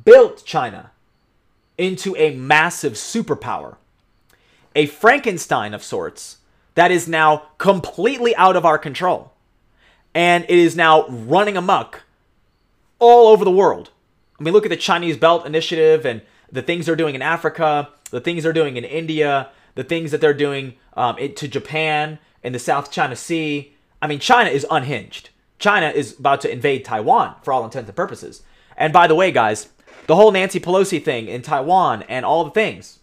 built 0.04 0.44
China 0.44 0.90
into 1.78 2.16
a 2.16 2.34
massive 2.34 2.94
superpower, 2.94 3.76
a 4.74 4.86
Frankenstein 4.86 5.72
of 5.72 5.82
sorts 5.82 6.38
that 6.74 6.90
is 6.90 7.08
now 7.08 7.44
completely 7.58 8.36
out 8.36 8.56
of 8.56 8.66
our 8.66 8.78
control. 8.78 9.32
And 10.14 10.44
it 10.44 10.58
is 10.58 10.76
now 10.76 11.06
running 11.08 11.56
amok 11.56 12.02
all 12.98 13.28
over 13.28 13.44
the 13.44 13.50
world. 13.50 13.90
I 14.38 14.42
mean, 14.42 14.52
look 14.52 14.66
at 14.66 14.70
the 14.70 14.76
Chinese 14.76 15.16
Belt 15.16 15.46
Initiative 15.46 16.04
and 16.04 16.22
the 16.52 16.62
things 16.62 16.86
they're 16.86 16.96
doing 16.96 17.14
in 17.14 17.22
Africa, 17.22 17.88
the 18.10 18.20
things 18.20 18.42
they're 18.42 18.52
doing 18.52 18.76
in 18.76 18.84
India, 18.84 19.50
the 19.76 19.84
things 19.84 20.10
that 20.10 20.20
they're 20.20 20.34
doing 20.34 20.74
um, 20.94 21.16
to 21.16 21.46
Japan 21.46 22.18
and 22.42 22.54
the 22.54 22.58
South 22.58 22.90
China 22.90 23.14
Sea. 23.14 23.74
I 24.02 24.08
mean, 24.08 24.18
China 24.18 24.50
is 24.50 24.66
unhinged. 24.70 25.30
China 25.58 25.88
is 25.88 26.18
about 26.18 26.40
to 26.40 26.50
invade 26.50 26.84
Taiwan 26.84 27.36
for 27.42 27.52
all 27.52 27.64
intents 27.64 27.88
and 27.88 27.96
purposes. 27.96 28.42
And 28.76 28.92
by 28.92 29.06
the 29.06 29.14
way, 29.14 29.30
guys, 29.30 29.68
the 30.06 30.16
whole 30.16 30.32
Nancy 30.32 30.60
Pelosi 30.60 31.02
thing 31.02 31.28
in 31.28 31.42
Taiwan 31.42 32.02
and 32.08 32.26
all 32.26 32.44
the 32.44 32.50
things. 32.50 32.98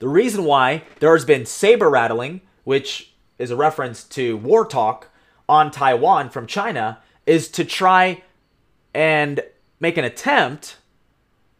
The 0.00 0.08
reason 0.08 0.44
why 0.44 0.82
there 0.98 1.12
has 1.12 1.24
been 1.24 1.46
saber 1.46 1.90
rattling, 1.90 2.40
which 2.64 3.12
is 3.38 3.50
a 3.50 3.56
reference 3.56 4.04
to 4.04 4.36
war 4.38 4.66
talk 4.66 5.08
on 5.48 5.70
Taiwan 5.70 6.30
from 6.30 6.46
China, 6.46 6.98
is 7.26 7.48
to 7.48 7.64
try 7.64 8.22
and 8.94 9.40
make 9.78 9.96
an 9.96 10.04
attempt 10.04 10.76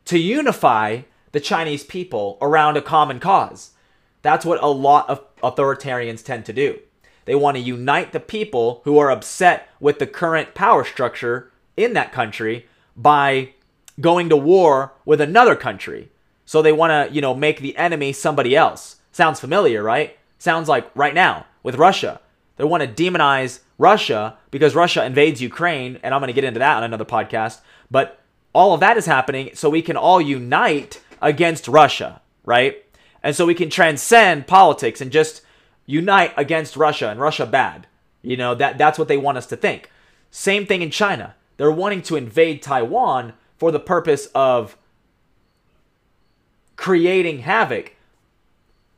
to 0.06 0.18
unify 0.18 1.02
the 1.32 1.40
Chinese 1.40 1.84
people 1.84 2.38
around 2.40 2.76
a 2.76 2.82
common 2.82 3.20
cause. 3.20 3.72
That's 4.22 4.44
what 4.44 4.62
a 4.62 4.68
lot 4.68 5.08
of 5.08 5.24
authoritarians 5.38 6.24
tend 6.24 6.44
to 6.46 6.52
do. 6.52 6.78
They 7.24 7.34
want 7.34 7.56
to 7.56 7.62
unite 7.62 8.12
the 8.12 8.20
people 8.20 8.80
who 8.84 8.98
are 8.98 9.10
upset 9.10 9.68
with 9.78 9.98
the 9.98 10.06
current 10.06 10.54
power 10.54 10.84
structure 10.84 11.52
in 11.76 11.92
that 11.94 12.12
country 12.12 12.66
by 12.96 13.54
going 14.00 14.28
to 14.28 14.36
war 14.36 14.92
with 15.04 15.20
another 15.20 15.54
country. 15.54 16.10
So 16.44 16.62
they 16.62 16.72
want 16.72 16.90
to, 16.90 17.14
you 17.14 17.20
know, 17.20 17.34
make 17.34 17.60
the 17.60 17.76
enemy 17.76 18.12
somebody 18.12 18.56
else. 18.56 18.96
Sounds 19.12 19.40
familiar, 19.40 19.82
right? 19.82 20.18
Sounds 20.38 20.68
like 20.68 20.90
right 20.96 21.14
now 21.14 21.46
with 21.62 21.76
Russia. 21.76 22.20
They 22.56 22.64
want 22.64 22.82
to 22.82 22.88
demonize 23.10 23.60
Russia 23.78 24.36
because 24.50 24.74
Russia 24.74 25.04
invades 25.04 25.40
Ukraine, 25.40 25.98
and 26.02 26.12
I'm 26.12 26.20
going 26.20 26.28
to 26.28 26.34
get 26.34 26.44
into 26.44 26.60
that 26.60 26.76
on 26.76 26.84
another 26.84 27.04
podcast. 27.04 27.60
But 27.90 28.20
all 28.52 28.74
of 28.74 28.80
that 28.80 28.96
is 28.96 29.06
happening 29.06 29.50
so 29.54 29.70
we 29.70 29.82
can 29.82 29.96
all 29.96 30.20
unite 30.20 31.00
against 31.22 31.68
Russia, 31.68 32.20
right? 32.44 32.84
And 33.22 33.36
so 33.36 33.46
we 33.46 33.54
can 33.54 33.70
transcend 33.70 34.46
politics 34.46 35.00
and 35.00 35.12
just 35.12 35.42
unite 35.86 36.32
against 36.36 36.76
Russia 36.76 37.08
and 37.08 37.20
Russia 37.20 37.46
bad. 37.46 37.86
You 38.22 38.36
know, 38.36 38.54
that 38.54 38.78
that's 38.78 38.98
what 38.98 39.08
they 39.08 39.16
want 39.16 39.38
us 39.38 39.46
to 39.46 39.56
think. 39.56 39.90
Same 40.30 40.66
thing 40.66 40.82
in 40.82 40.90
China. 40.90 41.34
They're 41.56 41.70
wanting 41.70 42.02
to 42.02 42.16
invade 42.16 42.62
Taiwan 42.62 43.34
for 43.58 43.70
the 43.70 43.80
purpose 43.80 44.26
of 44.34 44.76
creating 46.76 47.40
havoc 47.40 47.94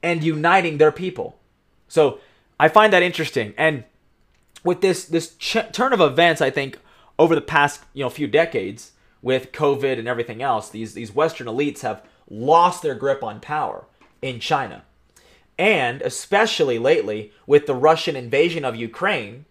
and 0.03 0.23
uniting 0.23 0.79
their 0.79 0.93
people. 0.93 1.39
So 1.89 2.21
I 2.61 2.69
find 2.69 2.93
that 2.93 3.03
interesting. 3.03 3.55
And 3.57 3.85
with 4.63 4.81
this 4.81 5.05
this 5.05 5.35
ch- 5.37 5.73
turn 5.73 5.93
of 5.93 6.01
events, 6.01 6.41
I 6.41 6.51
think 6.51 6.79
over 7.19 7.35
the 7.35 7.41
past 7.41 7.83
you 7.95 8.05
know 8.05 8.11
few 8.11 8.27
decades 8.27 8.93
with 9.21 9.53
COVID 9.53 9.99
and 9.99 10.07
everything 10.07 10.43
else, 10.43 10.69
these 10.69 10.95
these 10.95 11.15
Western 11.15 11.47
elites 11.47 11.81
have 11.81 12.05
lost 12.29 12.83
their 12.83 12.95
grip 12.95 13.23
on 13.23 13.41
power 13.41 13.87
in 14.23 14.41
China. 14.41 14.85
And 15.59 16.01
especially 16.01 16.79
lately 16.79 17.33
with 17.47 17.67
the 17.67 17.75
Russian 17.75 18.17
invasion 18.17 18.65
of 18.65 18.77
Ukraine, 18.77 19.45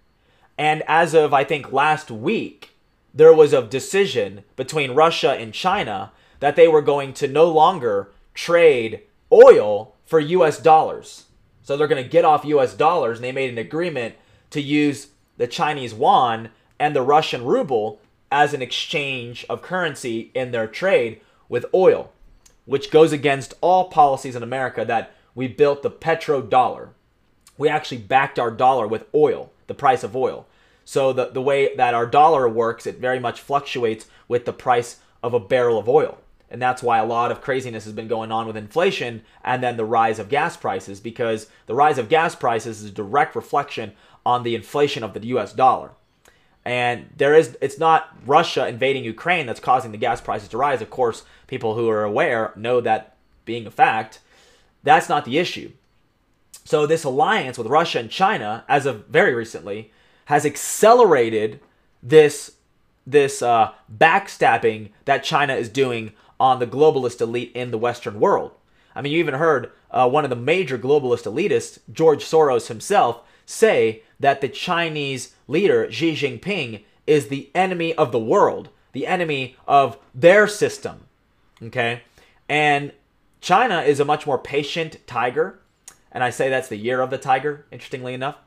and 0.58 0.84
as 0.88 1.14
of 1.14 1.34
I 1.34 1.44
think 1.44 1.72
last 1.72 2.10
week, 2.10 2.72
there 3.14 3.34
was 3.34 3.54
a 3.54 3.62
decision 3.62 4.44
between 4.56 4.96
Russia 4.96 5.34
and 5.34 5.54
China 5.54 6.12
that 6.40 6.56
they 6.56 6.68
were 6.68 6.82
going 6.82 7.14
to 7.14 7.28
no 7.28 7.46
longer 7.46 8.10
trade 8.34 9.02
oil 9.32 9.96
for 10.06 10.20
US 10.20 10.60
dollars. 10.60 11.26
So 11.62 11.78
they're 11.78 11.88
going 11.88 12.04
to 12.04 12.10
get 12.10 12.26
off 12.26 12.46
US 12.46 12.74
dollars 12.74 13.18
and 13.18 13.24
they 13.24 13.32
made 13.32 13.52
an 13.52 13.58
agreement 13.58 14.16
to 14.50 14.62
use 14.62 15.08
the 15.38 15.48
Chinese 15.48 15.94
yuan 15.94 16.50
and 16.80 16.96
the 16.96 17.02
Russian 17.02 17.46
ruble 17.46 18.00
as 18.32 18.54
an 18.54 18.62
exchange 18.62 19.46
of 19.50 19.62
currency 19.62 20.32
in 20.34 20.52
their 20.52 20.68
trade 20.68 21.22
with 21.50 21.66
oil, 21.74 22.11
which 22.66 22.92
goes 22.92 23.12
against 23.12 23.54
all 23.62 23.90
policies 23.90 24.36
in 24.36 24.44
America 24.44 24.86
that 24.86 25.14
we 25.36 25.48
built 25.48 25.82
the 25.82 25.92
petrodollar. 25.92 26.90
We 27.58 27.70
actually 27.70 28.00
backed 28.00 28.40
our 28.40 28.52
dollar 28.52 28.88
with 28.88 29.06
oil, 29.14 29.52
the 29.68 29.74
price 29.74 30.04
of 30.04 30.16
oil. 30.16 30.48
So 30.86 31.14
the, 31.14 31.28
the 31.28 31.42
way 31.42 31.76
that 31.76 31.94
our 31.94 32.06
dollar 32.06 32.50
works, 32.50 32.86
it 32.86 32.98
very 32.98 33.20
much 33.20 33.42
fluctuates 33.42 34.08
with 34.28 34.46
the 34.46 34.54
price 34.54 35.00
of 35.24 35.34
a 35.34 35.40
barrel 35.40 35.78
of 35.78 35.88
oil. 35.88 36.18
And 36.50 36.62
that's 36.62 36.84
why 36.84 36.98
a 36.98 37.06
lot 37.06 37.32
of 37.32 37.42
craziness 37.42 37.86
has 37.86 37.94
been 37.94 38.10
going 38.10 38.32
on 38.32 38.46
with 38.46 38.58
inflation 38.58 39.22
and 39.44 39.64
then 39.64 39.78
the 39.78 39.86
rise 39.86 40.20
of 40.20 40.28
gas 40.28 40.58
prices, 40.58 41.00
because 41.00 41.48
the 41.66 41.76
rise 41.76 41.98
of 41.98 42.10
gas 42.10 42.36
prices 42.36 42.82
is 42.82 42.90
a 42.90 42.94
direct 42.94 43.36
reflection 43.36 43.94
on 44.26 44.44
the 44.44 44.54
inflation 44.54 45.02
of 45.04 45.14
the 45.14 45.26
US 45.28 45.54
dollar. 45.54 45.92
And 46.64 47.10
there 47.18 47.34
is 47.34 47.58
it's 47.62 47.80
not 47.80 48.16
Russia 48.26 48.68
invading 48.68 49.04
Ukraine 49.04 49.46
that's 49.46 49.60
causing 49.60 49.92
the 49.92 49.98
gas 49.98 50.22
prices 50.22 50.50
to 50.50 50.58
rise. 50.58 50.82
Of 50.82 50.90
course, 50.90 51.24
people 51.48 51.76
who 51.76 51.90
are 51.90 52.04
aware 52.04 52.54
know 52.56 52.82
that 52.82 53.16
being 53.46 53.66
a 53.66 53.72
fact, 53.72 54.20
that's 54.84 55.10
not 55.10 55.26
the 55.26 55.38
issue. 55.38 55.72
So 56.64 56.86
this 56.86 57.04
alliance 57.04 57.58
with 57.58 57.68
Russia 57.68 58.00
and 58.00 58.10
China, 58.10 58.64
as 58.70 58.86
of 58.86 59.08
very 59.08 59.34
recently, 59.34 59.92
has 60.26 60.46
accelerated 60.46 61.60
this 62.04 62.52
this 63.06 63.42
uh, 63.42 63.72
backstabbing 63.92 64.90
that 65.06 65.24
China 65.24 65.56
is 65.56 65.70
doing 65.70 66.14
on 66.40 66.60
the 66.60 66.68
globalist 66.68 67.22
elite 67.22 67.52
in 67.56 67.72
the 67.72 67.78
Western 67.78 68.20
world. 68.20 68.52
I 68.96 69.02
mean, 69.02 69.14
you 69.14 69.20
even 69.20 69.36
heard 69.36 69.72
uh, 69.90 70.08
one 70.10 70.24
of 70.24 70.30
the 70.30 70.36
major 70.36 70.78
globalist 70.78 71.24
elitists, 71.24 71.80
George 71.92 72.24
Soros 72.24 72.68
himself, 72.68 73.22
say 73.46 74.04
that 74.22 74.42
the 74.42 74.50
Chinese 74.50 75.36
leader, 75.48 75.92
Xi 75.92 76.14
Jinping, 76.14 76.84
is 77.06 77.28
the 77.28 77.50
enemy 77.54 77.94
of 77.96 78.12
the 78.12 78.20
world, 78.20 78.70
the 78.94 79.06
enemy 79.08 79.56
of 79.68 79.98
their 80.14 80.48
system. 80.48 81.08
Okay? 81.62 82.02
And 82.48 82.94
China 83.42 83.82
is 83.82 84.00
a 84.00 84.06
much 84.06 84.26
more 84.26 84.38
patient 84.38 84.98
tiger. 85.08 85.60
And 86.12 86.24
I 86.24 86.30
say 86.30 86.50
that's 86.50 86.70
the 86.70 86.78
year 86.78 87.02
of 87.02 87.10
the 87.10 87.18
tiger, 87.18 87.66
interestingly 87.72 88.14
enough. 88.14 88.38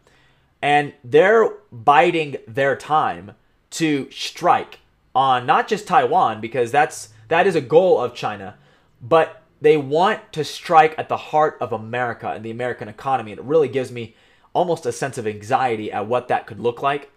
And 0.63 0.95
they're 1.03 1.51
biding 1.71 2.37
their 2.47 2.77
time 2.77 3.33
to 3.71 4.11
strike 4.11 4.79
on 5.15 5.47
not 5.47 5.69
just 5.69 5.87
Taiwan, 5.87 6.41
because 6.41 6.71
that's 6.71 7.11
that 7.29 7.47
is 7.47 7.55
a 7.55 7.61
goal 7.61 8.01
of 8.01 8.15
China, 8.15 8.57
but 9.01 9.43
they 9.61 9.77
want 9.77 10.33
to 10.33 10.45
strike 10.45 10.95
at 10.99 11.09
the 11.09 11.17
heart 11.17 11.57
of 11.61 11.73
America 11.73 12.31
and 12.31 12.45
the 12.45 12.51
American 12.51 12.89
economy. 12.89 13.33
And 13.33 13.39
it 13.39 13.45
really 13.45 13.69
gives 13.69 13.91
me 13.91 14.15
almost 14.55 14.87
a 14.87 14.93
sense 14.93 15.19
of 15.19 15.27
anxiety 15.27 15.93
at 15.93 16.07
what 16.07 16.29
that 16.29 16.47
could 16.47 16.61
look 16.61 16.81
like. 16.81 17.11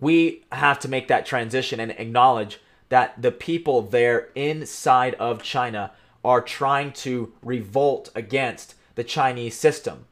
We 0.00 0.44
have 0.50 0.78
to 0.80 0.88
make 0.88 1.08
that 1.08 1.26
transition 1.26 1.78
and 1.78 1.90
acknowledge 1.92 2.58
that 2.88 3.20
the 3.20 3.30
people 3.32 3.82
there 3.82 4.28
inside 4.34 5.14
of 5.14 5.42
China 5.42 5.92
are 6.24 6.40
trying 6.40 6.92
to 6.92 7.32
revolt 7.42 8.10
against 8.14 8.74
the 8.94 9.04
Chinese 9.04 9.56
system. 9.56 10.06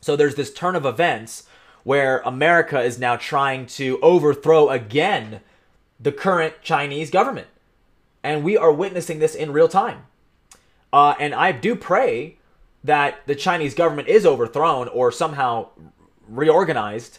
So 0.00 0.16
there's 0.16 0.34
this 0.34 0.52
turn 0.52 0.76
of 0.76 0.86
events 0.86 1.44
where 1.84 2.18
America 2.20 2.80
is 2.80 2.98
now 2.98 3.16
trying 3.16 3.66
to 3.66 3.98
overthrow 4.00 4.70
again 4.70 5.40
the 6.00 6.12
current 6.12 6.54
Chinese 6.62 7.10
government. 7.10 7.48
And 8.22 8.42
we 8.42 8.56
are 8.56 8.72
witnessing 8.72 9.18
this 9.18 9.34
in 9.34 9.52
real 9.52 9.68
time. 9.68 10.06
Uh, 10.92 11.14
and 11.20 11.34
I 11.34 11.52
do 11.52 11.76
pray 11.76 12.35
that 12.86 13.26
the 13.26 13.34
Chinese 13.34 13.74
government 13.74 14.08
is 14.08 14.24
overthrown 14.24 14.88
or 14.88 15.12
somehow 15.12 15.68
reorganized, 16.28 17.18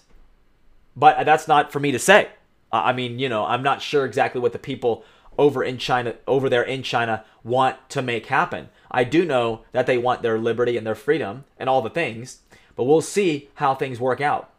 but 0.95 1.23
that's 1.25 1.47
not 1.47 1.71
for 1.71 1.79
me 1.79 1.91
to 1.91 1.99
say. 1.99 2.29
I 2.71 2.91
mean, 2.91 3.19
you 3.19 3.29
know, 3.29 3.45
I'm 3.45 3.63
not 3.63 3.81
sure 3.81 4.05
exactly 4.05 4.41
what 4.41 4.53
the 4.53 4.59
people 4.59 5.03
over 5.37 5.63
in 5.63 5.77
China, 5.77 6.15
over 6.25 6.49
there 6.49 6.63
in 6.63 6.83
China, 6.83 7.23
want 7.43 7.77
to 7.89 8.01
make 8.01 8.25
happen. 8.25 8.69
I 8.89 9.03
do 9.03 9.23
know 9.23 9.61
that 9.71 9.85
they 9.85 9.97
want 9.97 10.21
their 10.21 10.39
liberty 10.39 10.77
and 10.77 10.87
their 10.87 10.95
freedom 10.95 11.45
and 11.59 11.69
all 11.69 11.81
the 11.81 11.89
things, 11.89 12.39
but 12.75 12.85
we'll 12.85 13.01
see 13.01 13.49
how 13.55 13.75
things 13.75 13.99
work 13.99 14.19
out. 14.19 14.49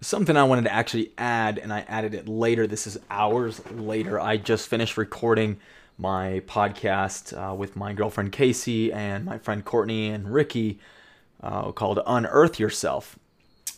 Something 0.00 0.36
I 0.36 0.44
wanted 0.44 0.64
to 0.64 0.72
actually 0.72 1.12
add, 1.16 1.58
and 1.58 1.72
I 1.72 1.80
added 1.88 2.12
it 2.12 2.28
later. 2.28 2.66
This 2.66 2.86
is 2.86 2.98
hours 3.10 3.62
later. 3.70 4.20
I 4.20 4.36
just 4.36 4.68
finished 4.68 4.98
recording 4.98 5.58
my 5.98 6.42
podcast 6.46 7.32
uh, 7.32 7.54
with 7.54 7.76
my 7.76 7.92
girlfriend 7.92 8.32
Casey 8.32 8.92
and 8.92 9.24
my 9.24 9.38
friend 9.38 9.64
Courtney 9.64 10.08
and 10.08 10.32
Ricky 10.32 10.78
uh, 11.42 11.72
called 11.72 12.00
Unearth 12.06 12.58
Yourself. 12.58 13.18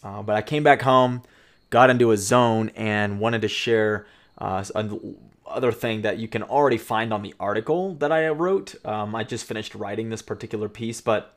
Uh, 0.03 0.23
but 0.23 0.37
I 0.37 0.43
came 0.43 0.63
back 0.63 0.83
home, 0.83 1.23
got 1.71 1.91
into 1.91 2.13
a 2.13 2.17
zone, 2.17 2.71
and 2.77 3.21
wanted 3.21 3.43
to 3.43 3.49
share 3.49 4.07
uh, 4.39 4.65
another 4.75 5.73
thing 5.73 6.03
that 6.03 6.19
you 6.19 6.29
can 6.29 6.43
already 6.43 6.79
find 6.79 7.13
on 7.13 7.23
the 7.23 7.35
article 7.39 7.95
that 7.97 8.13
I 8.13 8.29
wrote. 8.29 8.75
Um, 8.85 9.15
I 9.15 9.25
just 9.25 9.45
finished 9.45 9.75
writing 9.75 10.11
this 10.11 10.23
particular 10.23 10.69
piece, 10.69 11.01
but 11.01 11.35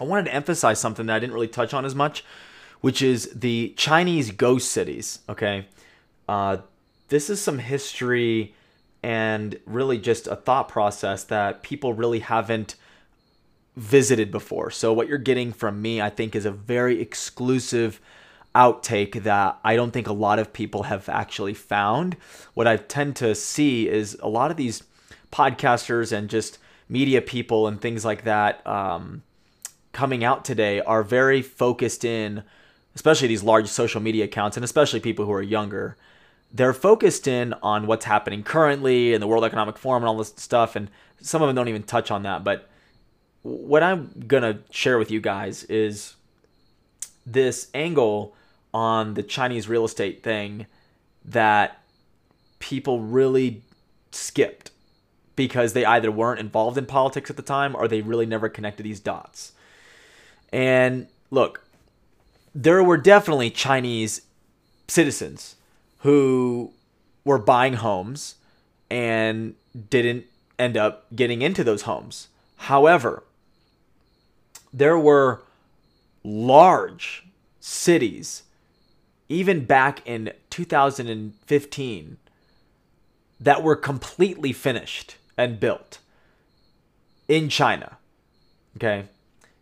I 0.00 0.04
wanted 0.04 0.26
to 0.26 0.34
emphasize 0.34 0.78
something 0.80 1.06
that 1.06 1.16
I 1.16 1.18
didn't 1.18 1.34
really 1.34 1.48
touch 1.48 1.74
on 1.74 1.84
as 1.84 1.94
much, 1.94 2.24
which 2.80 3.02
is 3.02 3.30
the 3.34 3.74
Chinese 3.76 4.30
ghost 4.30 4.70
cities. 4.70 5.20
Okay. 5.28 5.66
Uh, 6.28 6.58
this 7.08 7.30
is 7.30 7.40
some 7.40 7.58
history 7.58 8.54
and 9.02 9.58
really 9.66 9.98
just 9.98 10.26
a 10.26 10.36
thought 10.36 10.68
process 10.68 11.24
that 11.24 11.62
people 11.62 11.94
really 11.94 12.20
haven't 12.20 12.74
visited 13.76 14.30
before. 14.30 14.70
So 14.70 14.92
what 14.92 15.08
you're 15.08 15.18
getting 15.18 15.52
from 15.52 15.80
me, 15.80 16.00
I 16.00 16.10
think, 16.10 16.34
is 16.34 16.44
a 16.44 16.50
very 16.50 17.00
exclusive 17.00 18.00
outtake 18.54 19.22
that 19.22 19.58
I 19.62 19.76
don't 19.76 19.92
think 19.92 20.08
a 20.08 20.12
lot 20.12 20.40
of 20.40 20.52
people 20.52 20.84
have 20.84 21.08
actually 21.08 21.54
found. 21.54 22.16
What 22.54 22.66
I 22.66 22.76
tend 22.76 23.14
to 23.16 23.34
see 23.34 23.88
is 23.88 24.16
a 24.20 24.28
lot 24.28 24.50
of 24.50 24.56
these 24.56 24.82
podcasters 25.30 26.10
and 26.10 26.28
just 26.28 26.58
media 26.88 27.22
people 27.22 27.68
and 27.68 27.80
things 27.80 28.04
like 28.04 28.24
that 28.24 28.66
um, 28.66 29.22
coming 29.92 30.24
out 30.24 30.44
today 30.44 30.80
are 30.80 31.04
very 31.04 31.42
focused 31.42 32.04
in, 32.04 32.42
especially 32.96 33.28
these 33.28 33.44
large 33.44 33.68
social 33.68 34.00
media 34.00 34.24
accounts, 34.24 34.56
and 34.56 34.64
especially 34.64 34.98
people 34.98 35.24
who 35.24 35.32
are 35.32 35.42
younger 35.42 35.96
they're 36.52 36.72
focused 36.72 37.28
in 37.28 37.54
on 37.62 37.86
what's 37.86 38.04
happening 38.04 38.42
currently 38.42 39.12
in 39.12 39.20
the 39.20 39.26
World 39.26 39.44
Economic 39.44 39.76
Forum 39.76 40.02
and 40.02 40.08
all 40.08 40.16
this 40.16 40.32
stuff, 40.36 40.76
and 40.76 40.90
some 41.20 41.42
of 41.42 41.48
them 41.48 41.56
don't 41.56 41.68
even 41.68 41.82
touch 41.82 42.10
on 42.10 42.22
that. 42.22 42.44
But 42.44 42.68
what 43.42 43.82
I'm 43.82 44.24
gonna 44.26 44.60
share 44.70 44.98
with 44.98 45.10
you 45.10 45.20
guys 45.20 45.64
is 45.64 46.14
this 47.26 47.68
angle 47.74 48.34
on 48.72 49.14
the 49.14 49.22
Chinese 49.22 49.68
real 49.68 49.84
estate 49.84 50.22
thing 50.22 50.66
that 51.24 51.82
people 52.58 53.00
really 53.00 53.62
skipped 54.10 54.70
because 55.36 55.72
they 55.72 55.84
either 55.84 56.10
weren't 56.10 56.40
involved 56.40 56.76
in 56.76 56.86
politics 56.86 57.30
at 57.30 57.36
the 57.36 57.42
time 57.42 57.76
or 57.76 57.86
they 57.86 58.00
really 58.00 58.26
never 58.26 58.48
connected 58.48 58.82
these 58.82 59.00
dots. 59.00 59.52
And 60.52 61.06
look, 61.30 61.64
there 62.54 62.82
were 62.82 62.96
definitely 62.96 63.50
Chinese 63.50 64.22
citizens 64.88 65.54
who 65.98 66.72
were 67.24 67.38
buying 67.38 67.74
homes 67.74 68.36
and 68.90 69.54
didn't 69.90 70.24
end 70.58 70.76
up 70.76 71.06
getting 71.14 71.42
into 71.42 71.62
those 71.62 71.82
homes. 71.82 72.28
However, 72.56 73.22
there 74.72 74.98
were 74.98 75.42
large 76.24 77.24
cities, 77.60 78.42
even 79.28 79.64
back 79.64 80.06
in 80.06 80.32
2015, 80.50 82.16
that 83.40 83.62
were 83.62 83.76
completely 83.76 84.52
finished 84.52 85.16
and 85.36 85.60
built 85.60 85.98
in 87.28 87.48
China. 87.48 87.98
Okay. 88.76 89.04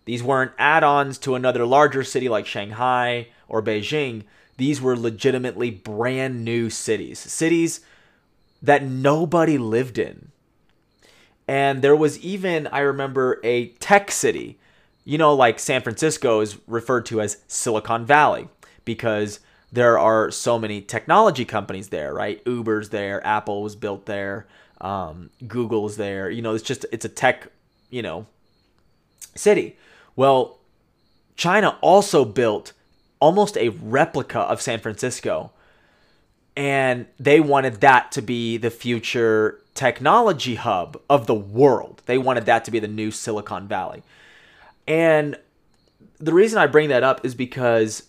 These 0.05 0.22
weren't 0.22 0.53
add 0.57 0.85
ons 0.85 1.18
to 1.18 1.35
another 1.35 1.66
larger 1.66 2.05
city 2.05 2.29
like 2.29 2.46
Shanghai 2.46 3.29
or 3.49 3.62
Beijing 3.62 4.22
these 4.57 4.81
were 4.81 4.97
legitimately 4.97 5.71
brand 5.71 6.45
new 6.45 6.71
cities, 6.71 7.19
cities 7.19 7.81
that 8.62 8.83
nobody 8.83 9.59
lived 9.59 9.99
in. 9.99 10.31
And 11.49 11.83
there 11.83 11.95
was 11.95 12.19
even, 12.21 12.66
I 12.69 12.81
remember, 12.81 13.40
a 13.45 13.69
tech 13.69 14.11
city 14.11 14.59
you 15.07 15.19
know, 15.19 15.33
like 15.35 15.61
San 15.61 15.83
Francisco 15.83 16.40
is 16.40 16.59
referred 16.66 17.07
to 17.07 17.21
as 17.21 17.38
Silicon 17.47 18.05
Valley 18.05 18.49
because 18.85 19.38
there 19.71 19.99
are 19.99 20.33
so 20.33 20.59
many 20.59 20.83
technology 20.83 21.45
companies 21.45 21.88
there, 21.90 22.12
right? 22.12 22.42
Uber's 22.45 22.88
there, 22.88 23.25
Apple 23.25 23.62
was 23.62 23.77
built 23.77 24.07
there, 24.07 24.49
um, 24.81 25.31
Google's 25.47 25.97
there. 25.97 26.29
You 26.29 26.42
know, 26.42 26.55
it's 26.55 26.64
just 26.64 26.85
it's 26.90 27.05
a 27.05 27.09
tech, 27.09 27.47
you 27.88 28.03
know, 28.03 28.27
city. 29.37 29.77
Well, 30.16 30.59
China 31.37 31.79
also 31.81 32.25
built 32.25 32.73
almost 33.20 33.57
a 33.57 33.70
replica 33.70 34.40
of 34.40 34.61
San 34.61 34.79
Francisco. 34.79 35.52
And 36.57 37.07
they 37.18 37.40
wanted 37.40 37.81
that 37.81 38.12
to 38.12 38.22
be 38.22 38.57
the 38.57 38.70
future 38.70 39.61
technology 39.74 40.55
hub 40.55 41.00
of 41.11 41.26
the 41.26 41.35
world. 41.35 42.02
They 42.07 42.18
wanted 42.18 42.46
that 42.46 42.64
to 42.64 42.70
be 42.70 42.79
the 42.79 42.88
new 42.88 43.11
Silicon 43.11 43.68
Valley. 43.68 44.02
And 44.88 45.38
the 46.18 46.33
reason 46.33 46.59
I 46.59 46.66
bring 46.66 46.88
that 46.88 47.02
up 47.02 47.24
is 47.24 47.35
because 47.35 48.05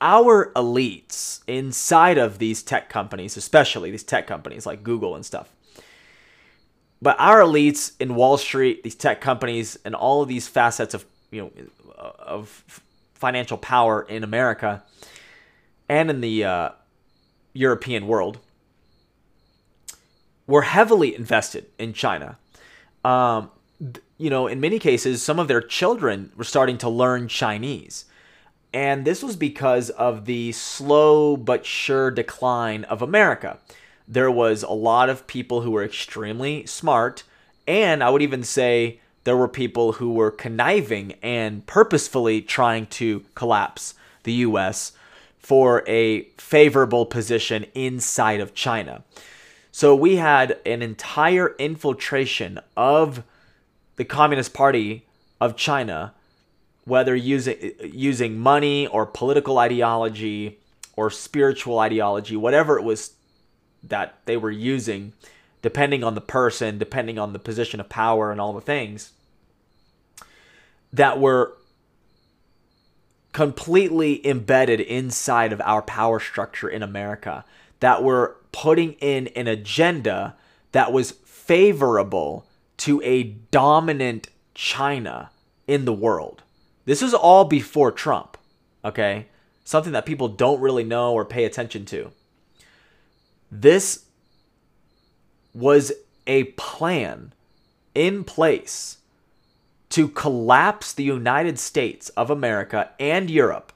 our 0.00 0.52
elites 0.54 1.40
inside 1.46 2.18
of 2.18 2.38
these 2.38 2.62
tech 2.62 2.88
companies, 2.88 3.36
especially 3.36 3.90
these 3.90 4.02
tech 4.02 4.26
companies 4.26 4.66
like 4.66 4.82
Google 4.82 5.14
and 5.14 5.24
stuff, 5.24 5.48
but 7.00 7.16
our 7.18 7.40
elites 7.40 7.92
in 8.00 8.14
Wall 8.14 8.36
Street, 8.36 8.82
these 8.82 8.94
tech 8.94 9.20
companies, 9.20 9.78
and 9.84 9.94
all 9.94 10.22
of 10.22 10.28
these 10.28 10.48
facets 10.48 10.94
of 10.94 11.04
you 11.30 11.42
know 11.42 11.52
of 12.18 12.80
financial 13.24 13.56
power 13.56 14.02
in 14.02 14.22
America 14.22 14.82
and 15.88 16.10
in 16.10 16.20
the 16.20 16.44
uh, 16.44 16.68
European 17.54 18.06
world 18.06 18.38
were 20.46 20.60
heavily 20.60 21.16
invested 21.16 21.64
in 21.78 21.94
China. 21.94 22.36
Um, 23.02 23.50
you 24.18 24.28
know, 24.28 24.46
in 24.46 24.60
many 24.60 24.78
cases, 24.78 25.22
some 25.22 25.38
of 25.38 25.48
their 25.48 25.62
children 25.62 26.32
were 26.36 26.44
starting 26.44 26.76
to 26.76 26.90
learn 26.90 27.26
Chinese. 27.26 28.04
And 28.74 29.06
this 29.06 29.22
was 29.22 29.36
because 29.36 29.88
of 29.88 30.26
the 30.26 30.52
slow 30.52 31.38
but 31.38 31.64
sure 31.64 32.10
decline 32.10 32.84
of 32.84 33.00
America. 33.00 33.58
There 34.06 34.30
was 34.30 34.62
a 34.62 34.72
lot 34.90 35.08
of 35.08 35.26
people 35.26 35.62
who 35.62 35.70
were 35.70 35.82
extremely 35.82 36.66
smart, 36.66 37.22
and 37.66 38.04
I 38.04 38.10
would 38.10 38.20
even 38.20 38.42
say 38.42 39.00
there 39.24 39.36
were 39.36 39.48
people 39.48 39.92
who 39.92 40.12
were 40.12 40.30
conniving 40.30 41.14
and 41.22 41.66
purposefully 41.66 42.40
trying 42.42 42.86
to 42.86 43.24
collapse 43.34 43.94
the 44.22 44.32
US 44.34 44.92
for 45.38 45.82
a 45.86 46.22
favorable 46.38 47.04
position 47.04 47.66
inside 47.74 48.40
of 48.40 48.54
China. 48.54 49.02
So 49.72 49.94
we 49.94 50.16
had 50.16 50.58
an 50.64 50.82
entire 50.82 51.54
infiltration 51.58 52.60
of 52.76 53.24
the 53.96 54.04
Communist 54.04 54.54
Party 54.54 55.04
of 55.40 55.56
China, 55.56 56.14
whether 56.84 57.14
using 57.14 57.72
using 57.82 58.38
money 58.38 58.86
or 58.86 59.04
political 59.04 59.58
ideology 59.58 60.58
or 60.96 61.10
spiritual 61.10 61.78
ideology, 61.78 62.36
whatever 62.36 62.78
it 62.78 62.82
was 62.82 63.14
that 63.82 64.14
they 64.26 64.36
were 64.36 64.50
using, 64.50 65.12
depending 65.64 66.04
on 66.04 66.14
the 66.14 66.20
person, 66.20 66.76
depending 66.76 67.18
on 67.18 67.32
the 67.32 67.38
position 67.38 67.80
of 67.80 67.88
power 67.88 68.30
and 68.30 68.38
all 68.38 68.52
the 68.52 68.60
things, 68.60 69.12
that 70.92 71.18
were 71.18 71.56
completely 73.32 74.24
embedded 74.26 74.78
inside 74.78 75.54
of 75.54 75.62
our 75.62 75.80
power 75.80 76.20
structure 76.20 76.68
in 76.68 76.82
America, 76.82 77.46
that 77.80 78.04
were 78.04 78.36
putting 78.52 78.92
in 79.00 79.28
an 79.28 79.46
agenda 79.46 80.36
that 80.72 80.92
was 80.92 81.12
favorable 81.24 82.44
to 82.76 83.00
a 83.00 83.22
dominant 83.22 84.28
China 84.52 85.30
in 85.66 85.86
the 85.86 85.94
world. 85.94 86.42
This 86.84 87.00
is 87.00 87.14
all 87.14 87.46
before 87.46 87.90
Trump, 87.90 88.36
okay? 88.84 89.28
Something 89.64 89.94
that 89.94 90.04
people 90.04 90.28
don't 90.28 90.60
really 90.60 90.84
know 90.84 91.14
or 91.14 91.24
pay 91.24 91.46
attention 91.46 91.86
to. 91.86 92.10
This 93.50 94.03
was 95.54 95.92
a 96.26 96.44
plan 96.44 97.32
in 97.94 98.24
place 98.24 98.98
to 99.90 100.08
collapse 100.08 100.92
the 100.92 101.04
United 101.04 101.58
States 101.58 102.08
of 102.10 102.28
America 102.28 102.90
and 102.98 103.30
Europe. 103.30 103.72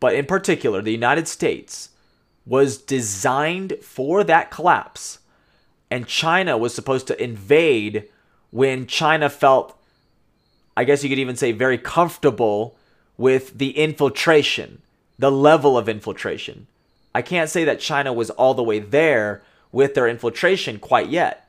But 0.00 0.14
in 0.14 0.26
particular, 0.26 0.80
the 0.80 0.92
United 0.92 1.28
States 1.28 1.90
was 2.46 2.78
designed 2.78 3.74
for 3.82 4.24
that 4.24 4.50
collapse 4.50 5.18
and 5.90 6.06
China 6.06 6.56
was 6.56 6.74
supposed 6.74 7.06
to 7.06 7.22
invade 7.22 8.08
when 8.50 8.86
China 8.86 9.28
felt, 9.28 9.78
I 10.76 10.84
guess 10.84 11.02
you 11.02 11.08
could 11.10 11.18
even 11.18 11.36
say, 11.36 11.52
very 11.52 11.78
comfortable 11.78 12.76
with 13.16 13.58
the 13.58 13.76
infiltration, 13.76 14.82
the 15.18 15.30
level 15.30 15.76
of 15.76 15.88
infiltration. 15.88 16.66
I 17.14 17.22
can't 17.22 17.50
say 17.50 17.64
that 17.64 17.80
China 17.80 18.12
was 18.12 18.30
all 18.30 18.54
the 18.54 18.62
way 18.62 18.78
there 18.78 19.42
with 19.72 19.94
their 19.94 20.08
infiltration 20.08 20.78
quite 20.78 21.08
yet. 21.08 21.48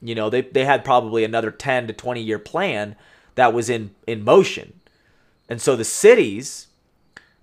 You 0.00 0.14
know, 0.14 0.30
they, 0.30 0.42
they 0.42 0.64
had 0.64 0.84
probably 0.84 1.24
another 1.24 1.50
10 1.50 1.86
to 1.86 1.92
20 1.92 2.20
year 2.20 2.38
plan 2.38 2.96
that 3.34 3.52
was 3.52 3.70
in, 3.70 3.94
in 4.06 4.24
motion. 4.24 4.80
And 5.48 5.60
so 5.60 5.76
the 5.76 5.84
cities 5.84 6.68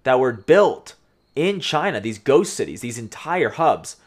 that 0.03 0.19
were 0.19 0.33
built 0.33 0.95
in 1.35 1.59
China, 1.59 1.99
these 1.99 2.17
ghost 2.17 2.53
cities, 2.53 2.81
these 2.81 2.97
entire 2.97 3.49
hubs, 3.49 3.97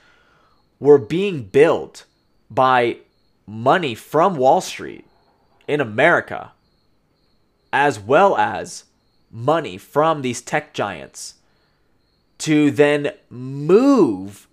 were 0.79 0.99
being 0.99 1.45
built 1.45 2.05
by 2.51 2.99
money 3.47 3.95
from 3.95 4.37
Wall 4.37 4.61
Street 4.61 5.05
in 5.67 5.81
America, 5.81 6.53
as 7.73 7.99
well 7.99 8.37
as 8.37 8.85
money 9.31 9.77
from 9.79 10.23
these 10.23 10.41
tech 10.41 10.75
giants 10.75 11.35
to 12.39 12.71
then 12.71 13.11
move 13.31 14.47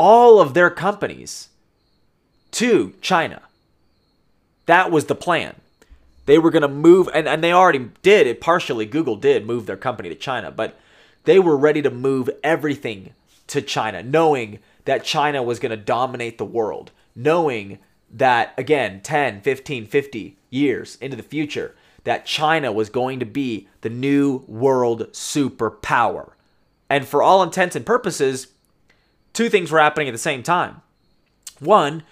all 0.00 0.40
of 0.40 0.54
their 0.54 0.70
companies 0.70 1.50
to 2.52 2.94
China. 3.02 3.42
That 4.64 4.90
was 4.90 5.04
the 5.04 5.14
plan. 5.14 5.56
They 6.24 6.38
were 6.38 6.50
going 6.50 6.62
to 6.62 6.68
move, 6.68 7.10
and, 7.12 7.28
and 7.28 7.44
they 7.44 7.52
already 7.52 7.90
did 8.02 8.26
it 8.26 8.40
partially. 8.40 8.86
Google 8.86 9.16
did 9.16 9.46
move 9.46 9.66
their 9.66 9.76
company 9.76 10.08
to 10.08 10.14
China, 10.14 10.50
but 10.50 10.80
they 11.24 11.38
were 11.38 11.56
ready 11.56 11.82
to 11.82 11.90
move 11.90 12.30
everything 12.42 13.12
to 13.48 13.60
China, 13.60 14.02
knowing 14.02 14.60
that 14.86 15.04
China 15.04 15.42
was 15.42 15.58
going 15.58 15.70
to 15.70 15.76
dominate 15.76 16.38
the 16.38 16.46
world, 16.46 16.92
knowing 17.14 17.78
that, 18.10 18.54
again, 18.56 19.02
10, 19.02 19.42
15, 19.42 19.86
50 19.86 20.38
years 20.48 20.96
into 21.02 21.16
the 21.16 21.22
future, 21.22 21.74
that 22.04 22.24
China 22.24 22.72
was 22.72 22.88
going 22.88 23.20
to 23.20 23.26
be 23.26 23.68
the 23.82 23.90
new 23.90 24.44
world 24.48 25.12
superpower. 25.12 26.30
And 26.88 27.06
for 27.06 27.22
all 27.22 27.42
intents 27.42 27.76
and 27.76 27.84
purposes, 27.84 28.46
two 29.32 29.48
things 29.48 29.70
were 29.70 29.80
happening 29.80 30.08
at 30.08 30.12
the 30.12 30.18
same 30.18 30.42
time. 30.42 30.82
One 31.58 32.02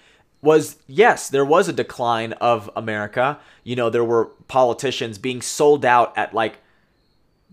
was 0.41 0.77
yes, 0.87 1.29
there 1.29 1.45
was 1.45 1.67
a 1.67 1.73
decline 1.73 2.33
of 2.33 2.69
America. 2.75 3.39
You 3.63 3.75
know, 3.75 3.89
there 3.89 4.03
were 4.03 4.25
politicians 4.47 5.17
being 5.17 5.41
sold 5.41 5.85
out 5.85 6.17
at 6.17 6.33
like 6.33 6.59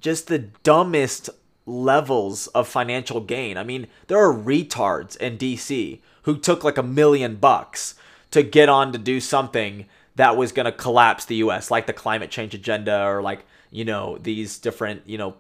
just 0.01 0.29
the 0.29 0.39
dumbest 0.39 1.31
levels 1.65 2.47
of 2.49 2.69
financial 2.69 3.21
gain. 3.21 3.57
I 3.57 3.65
mean, 3.65 3.89
there 4.07 4.19
are 4.19 4.33
retards 4.33 5.17
in 5.17 5.37
DC 5.37 6.01
who 6.23 6.39
took 6.39 6.63
like 6.63 6.79
a 6.79 6.83
million 6.83 7.37
bucks 7.37 7.95
to 8.31 8.43
get 8.43 8.69
on 8.69 8.93
to 8.93 8.99
do 8.99 9.21
something 9.21 9.87
that 10.15 10.37
was 10.37 10.53
going 10.53 10.67
to 10.67 10.73
collapse 10.73 11.25
the 11.25 11.37
US, 11.37 11.71
like 11.71 11.87
the 11.87 11.93
climate 11.93 12.31
change 12.31 12.55
agenda 12.55 13.05
or 13.05 13.21
like, 13.21 13.45
you 13.71 13.85
know, 13.85 14.19
these 14.19 14.59
different, 14.59 15.03
you 15.07 15.19
know, 15.19 15.35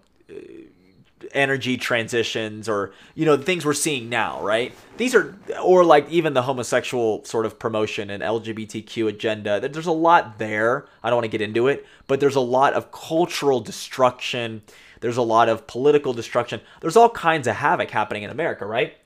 energy 1.32 1.76
transitions 1.76 2.68
or 2.68 2.92
you 3.14 3.24
know 3.24 3.36
the 3.36 3.42
things 3.42 3.64
we're 3.64 3.72
seeing 3.72 4.08
now 4.10 4.40
right 4.42 4.74
these 4.98 5.14
are 5.14 5.34
or 5.62 5.82
like 5.82 6.08
even 6.10 6.34
the 6.34 6.42
homosexual 6.42 7.24
sort 7.24 7.46
of 7.46 7.58
promotion 7.58 8.10
and 8.10 8.22
lgbtq 8.22 9.08
agenda 9.08 9.58
there's 9.58 9.86
a 9.86 9.92
lot 9.92 10.38
there 10.38 10.84
i 11.02 11.08
don't 11.08 11.16
want 11.16 11.24
to 11.24 11.30
get 11.30 11.40
into 11.40 11.68
it 11.68 11.86
but 12.06 12.20
there's 12.20 12.36
a 12.36 12.40
lot 12.40 12.74
of 12.74 12.92
cultural 12.92 13.60
destruction 13.60 14.60
there's 15.00 15.16
a 15.16 15.22
lot 15.22 15.48
of 15.48 15.66
political 15.66 16.12
destruction. 16.12 16.60
There's 16.80 16.96
all 16.96 17.10
kinds 17.10 17.46
of 17.46 17.56
havoc 17.56 17.90
happening 17.90 18.22
in 18.22 18.30
America, 18.30 18.66
right? 18.66 18.96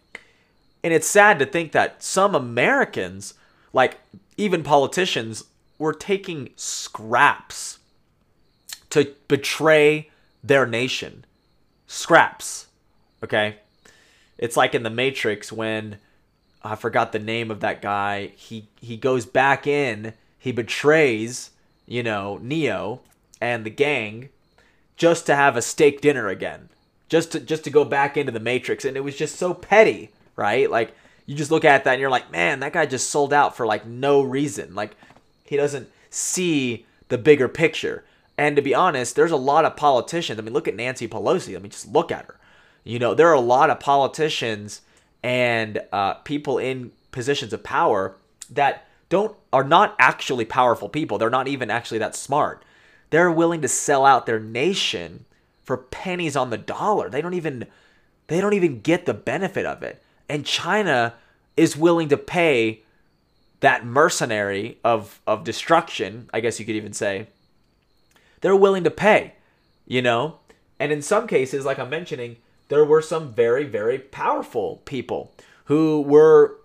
And 0.82 0.94
it's 0.94 1.06
sad 1.06 1.38
to 1.38 1.46
think 1.46 1.72
that 1.72 2.02
some 2.02 2.34
Americans, 2.34 3.34
like 3.72 3.98
even 4.36 4.62
politicians, 4.62 5.44
were 5.78 5.92
taking 5.92 6.50
scraps 6.56 7.78
to 8.90 9.14
betray 9.28 10.10
their 10.42 10.66
nation. 10.66 11.24
Scraps. 11.90 12.68
Okay? 13.20 13.56
It's 14.38 14.56
like 14.56 14.76
in 14.76 14.84
the 14.84 14.90
Matrix 14.90 15.50
when 15.50 15.98
I 16.62 16.76
forgot 16.76 17.10
the 17.10 17.18
name 17.18 17.50
of 17.50 17.58
that 17.60 17.82
guy. 17.82 18.30
He 18.36 18.68
he 18.80 18.96
goes 18.96 19.26
back 19.26 19.66
in, 19.66 20.12
he 20.38 20.52
betrays, 20.52 21.50
you 21.86 22.04
know, 22.04 22.38
Neo 22.40 23.00
and 23.40 23.66
the 23.66 23.70
gang 23.70 24.28
just 24.96 25.26
to 25.26 25.34
have 25.34 25.56
a 25.56 25.62
steak 25.62 26.00
dinner 26.00 26.28
again, 26.28 26.68
just 27.08 27.32
to 27.32 27.40
just 27.40 27.64
to 27.64 27.70
go 27.70 27.84
back 27.84 28.16
into 28.16 28.30
the 28.30 28.38
Matrix, 28.38 28.84
and 28.84 28.96
it 28.96 29.00
was 29.00 29.16
just 29.16 29.34
so 29.34 29.52
petty, 29.52 30.10
right? 30.36 30.70
Like 30.70 30.94
you 31.26 31.34
just 31.34 31.50
look 31.50 31.64
at 31.64 31.82
that 31.82 31.94
and 31.94 32.00
you're 32.00 32.08
like, 32.08 32.30
man, 32.30 32.60
that 32.60 32.72
guy 32.72 32.86
just 32.86 33.10
sold 33.10 33.32
out 33.32 33.56
for 33.56 33.66
like 33.66 33.84
no 33.84 34.22
reason. 34.22 34.76
Like 34.76 34.92
he 35.42 35.56
doesn't 35.56 35.90
see 36.08 36.86
the 37.08 37.18
bigger 37.18 37.48
picture. 37.48 38.04
And 38.40 38.56
to 38.56 38.62
be 38.62 38.74
honest, 38.74 39.16
there's 39.16 39.32
a 39.32 39.36
lot 39.36 39.66
of 39.66 39.76
politicians. 39.76 40.38
I 40.38 40.42
mean, 40.42 40.54
look 40.54 40.66
at 40.66 40.74
Nancy 40.74 41.06
Pelosi. 41.06 41.54
I 41.54 41.58
mean, 41.58 41.70
just 41.70 41.92
look 41.92 42.10
at 42.10 42.24
her. 42.24 42.40
You 42.84 42.98
know, 42.98 43.12
there 43.12 43.28
are 43.28 43.34
a 43.34 43.40
lot 43.40 43.68
of 43.68 43.80
politicians 43.80 44.80
and 45.22 45.82
uh, 45.92 46.14
people 46.14 46.56
in 46.56 46.90
positions 47.12 47.52
of 47.52 47.62
power 47.62 48.16
that 48.48 48.86
don't 49.10 49.36
are 49.52 49.62
not 49.62 49.94
actually 49.98 50.46
powerful 50.46 50.88
people. 50.88 51.18
They're 51.18 51.28
not 51.28 51.48
even 51.48 51.70
actually 51.70 51.98
that 51.98 52.16
smart. 52.16 52.64
They're 53.10 53.30
willing 53.30 53.60
to 53.60 53.68
sell 53.68 54.06
out 54.06 54.24
their 54.24 54.40
nation 54.40 55.26
for 55.62 55.76
pennies 55.76 56.34
on 56.34 56.48
the 56.48 56.56
dollar. 56.56 57.10
They 57.10 57.20
don't 57.20 57.34
even 57.34 57.66
they 58.28 58.40
don't 58.40 58.54
even 58.54 58.80
get 58.80 59.04
the 59.04 59.12
benefit 59.12 59.66
of 59.66 59.82
it. 59.82 60.02
And 60.30 60.46
China 60.46 61.12
is 61.58 61.76
willing 61.76 62.08
to 62.08 62.16
pay 62.16 62.84
that 63.60 63.84
mercenary 63.84 64.78
of 64.82 65.20
of 65.26 65.44
destruction, 65.44 66.30
I 66.32 66.40
guess 66.40 66.58
you 66.58 66.64
could 66.64 66.76
even 66.76 66.94
say. 66.94 67.26
They're 68.40 68.56
willing 68.56 68.84
to 68.84 68.90
pay, 68.90 69.34
you 69.86 70.02
know? 70.02 70.36
And 70.78 70.92
in 70.92 71.02
some 71.02 71.26
cases, 71.26 71.64
like 71.64 71.78
I'm 71.78 71.90
mentioning, 71.90 72.36
there 72.68 72.84
were 72.84 73.02
some 73.02 73.32
very, 73.32 73.64
very 73.64 73.98
powerful 73.98 74.80
people 74.84 75.32
who 75.66 76.02
were 76.02 76.56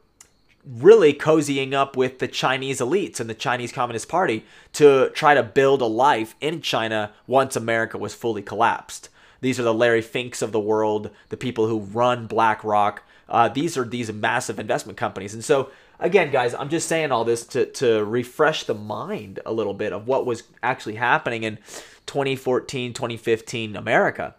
really 0.66 1.14
cozying 1.14 1.74
up 1.74 1.96
with 1.96 2.20
the 2.20 2.28
Chinese 2.28 2.80
elites 2.80 3.20
and 3.20 3.30
the 3.30 3.36
Chinese 3.36 3.72
Communist 3.72 4.10
Party 4.10 4.46
to 4.74 5.10
try 5.14 5.34
to 5.34 5.44
build 5.44 5.82
a 5.82 5.86
life 5.86 6.36
in 6.42 6.62
China 6.62 7.12
once 7.28 7.56
America 7.56 7.98
was 7.98 8.16
fully 8.16 8.42
collapsed. 8.42 9.10
These 9.42 9.60
are 9.60 9.64
the 9.64 9.74
Larry 9.74 10.02
Finks 10.02 10.42
of 10.42 10.52
the 10.52 10.60
world, 10.60 11.12
the 11.30 11.38
people 11.38 11.68
who 11.68 11.80
run 11.80 12.26
BlackRock. 12.26 13.04
Uh, 13.30 13.48
these 13.48 13.78
are 13.78 13.84
these 13.84 14.12
massive 14.12 14.60
investment 14.60 14.98
companies. 14.98 15.34
And 15.34 15.44
so, 15.44 15.70
again, 16.00 16.32
guys, 16.32 16.54
I'm 16.54 16.70
just 16.70 16.88
saying 16.88 17.12
all 17.12 17.24
this 17.24 17.46
to, 17.48 17.66
to 17.66 18.04
refresh 18.04 18.64
the 18.64 18.74
mind 18.74 19.40
a 19.46 19.54
little 19.54 19.74
bit 19.74 19.94
of 19.94 20.08
what 20.08 20.26
was 20.26 20.44
actually 20.62 20.96
happening 20.96 21.44
in 21.44 21.58
2014, 22.06 22.94
2015 22.94 23.76
America. 23.76 24.36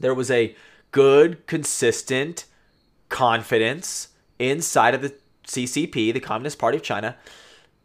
There 0.00 0.14
was 0.14 0.30
a 0.30 0.54
good, 0.90 1.46
consistent 1.46 2.44
confidence 3.08 4.08
inside 4.38 4.94
of 4.94 5.02
the 5.02 5.14
CCP, 5.46 6.12
the 6.12 6.20
Communist 6.20 6.58
Party 6.58 6.76
of 6.76 6.82
China, 6.82 7.16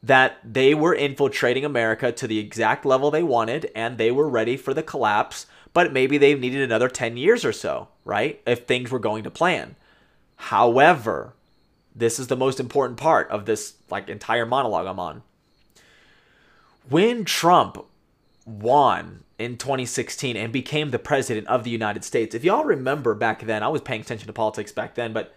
that 0.02 0.38
they 0.44 0.76
were 0.76 0.94
infiltrating 0.94 1.64
America 1.64 2.12
to 2.12 2.28
the 2.28 2.40
exact 2.40 2.86
level 2.86 3.10
they 3.10 3.24
wanted 3.24 3.72
and 3.74 3.98
they 3.98 4.12
were 4.12 4.28
ready 4.28 4.58
for 4.58 4.74
the 4.74 4.84
collapse, 4.84 5.46
but 5.74 5.94
maybe 5.94 6.18
they 6.18 6.36
needed 6.36 6.62
another 6.62 6.90
10 6.90 7.16
years 7.16 7.46
or 7.46 7.54
so, 7.54 7.88
right? 8.04 8.42
If 8.46 8.66
things 8.66 8.92
were 8.92 9.00
going 9.00 9.24
to 9.24 9.32
plan. 9.32 9.76
However, 10.36 11.34
this 11.96 12.20
is 12.20 12.28
the 12.28 12.36
most 12.36 12.60
important 12.60 13.00
part 13.00 13.30
of 13.30 13.46
this 13.46 13.76
like 13.90 14.10
entire 14.10 14.46
monologue 14.46 14.88
I'm 14.88 15.00
on. 15.00 15.24
When 16.90 17.26
Trump 17.26 17.86
won 18.46 19.24
in 19.40 19.58
2016 19.58 20.36
and 20.36 20.54
became 20.54 20.92
the 20.92 21.00
president 21.00 21.48
of 21.48 21.64
the 21.64 21.70
United 21.70 22.04
States. 22.04 22.36
If 22.36 22.44
y'all 22.44 22.66
remember 22.66 23.14
back 23.16 23.42
then, 23.46 23.64
I 23.64 23.68
was 23.68 23.82
paying 23.82 24.02
attention 24.02 24.28
to 24.28 24.34
politics 24.34 24.72
back 24.72 24.96
then, 24.96 25.14
but 25.14 25.36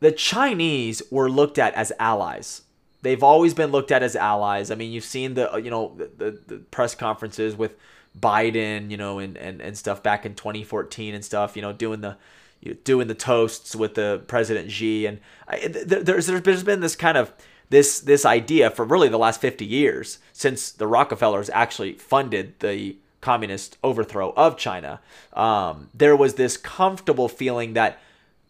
the 0.00 0.12
Chinese 0.12 1.02
were 1.10 1.30
looked 1.30 1.58
at 1.58 1.74
as 1.74 1.92
allies. 1.98 2.62
They've 3.02 3.22
always 3.22 3.52
been 3.54 3.70
looked 3.70 3.90
at 3.90 4.02
as 4.02 4.16
allies. 4.16 4.70
I 4.70 4.74
mean, 4.74 4.92
you've 4.92 5.04
seen 5.04 5.34
the 5.34 5.52
uh, 5.52 5.56
you 5.56 5.70
know 5.70 5.94
the, 5.96 6.10
the, 6.16 6.40
the 6.46 6.58
press 6.58 6.94
conferences 6.94 7.56
with 7.56 7.74
Biden, 8.18 8.90
you 8.90 8.96
know, 8.96 9.18
and, 9.18 9.36
and, 9.36 9.60
and 9.60 9.76
stuff 9.76 10.02
back 10.02 10.26
in 10.26 10.34
2014 10.34 11.14
and 11.14 11.24
stuff, 11.24 11.56
you 11.56 11.62
know, 11.62 11.72
doing 11.72 12.00
the 12.00 12.16
you 12.62 12.72
know, 12.72 12.78
doing 12.84 13.08
the 13.08 13.14
toasts 13.14 13.76
with 13.76 13.94
the 13.94 14.22
President 14.26 14.70
Xi, 14.70 15.06
and 15.06 15.20
I, 15.46 15.66
there's 15.66 16.26
there's 16.26 16.64
been 16.64 16.80
this 16.80 16.96
kind 16.96 17.18
of 17.18 17.32
this 17.68 18.00
this 18.00 18.24
idea 18.24 18.70
for 18.70 18.84
really 18.84 19.08
the 19.08 19.18
last 19.18 19.40
50 19.40 19.64
years 19.64 20.18
since 20.32 20.70
the 20.70 20.86
Rockefellers 20.86 21.50
actually 21.50 21.94
funded 21.94 22.58
the 22.60 22.96
communist 23.20 23.78
overthrow 23.82 24.32
of 24.36 24.56
China. 24.56 25.00
Um, 25.32 25.88
there 25.94 26.16
was 26.16 26.34
this 26.34 26.56
comfortable 26.56 27.28
feeling 27.28 27.72
that 27.72 27.98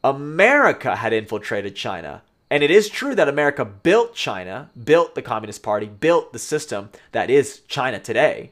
America 0.03 0.97
had 0.97 1.13
infiltrated 1.13 1.77
China. 1.77 2.23
And 2.51 2.63
it 2.63 2.71
is 2.71 2.89
true 2.89 3.15
that 3.15 3.29
America 3.29 3.65
built 3.65 4.15
China, 4.15 4.71
built 4.83 5.15
the 5.15 5.23
Communist 5.23 5.63
Party, 5.63 5.87
built 5.87 6.33
the 6.33 6.39
system 6.39 6.91
that 7.13 7.31
is 7.31 7.61
China 7.69 7.99
today. 7.99 8.51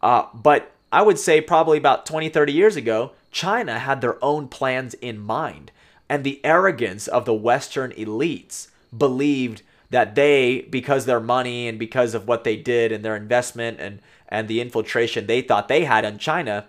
Uh, 0.00 0.26
but 0.32 0.72
I 0.92 1.02
would 1.02 1.18
say 1.18 1.40
probably 1.40 1.76
about 1.76 2.06
20, 2.06 2.28
30 2.30 2.52
years 2.52 2.76
ago, 2.76 3.12
China 3.30 3.78
had 3.78 4.00
their 4.00 4.22
own 4.24 4.48
plans 4.48 4.94
in 4.94 5.18
mind. 5.18 5.72
And 6.08 6.24
the 6.24 6.40
arrogance 6.44 7.06
of 7.06 7.24
the 7.24 7.34
Western 7.34 7.92
elites 7.92 8.68
believed 8.96 9.62
that 9.90 10.14
they, 10.14 10.62
because 10.62 11.04
their 11.04 11.20
money 11.20 11.68
and 11.68 11.78
because 11.78 12.14
of 12.14 12.26
what 12.26 12.44
they 12.44 12.56
did 12.56 12.92
and 12.92 13.04
their 13.04 13.16
investment 13.16 13.78
and, 13.80 14.00
and 14.28 14.48
the 14.48 14.60
infiltration 14.60 15.26
they 15.26 15.42
thought 15.42 15.68
they 15.68 15.84
had 15.84 16.04
in 16.04 16.18
China, 16.18 16.66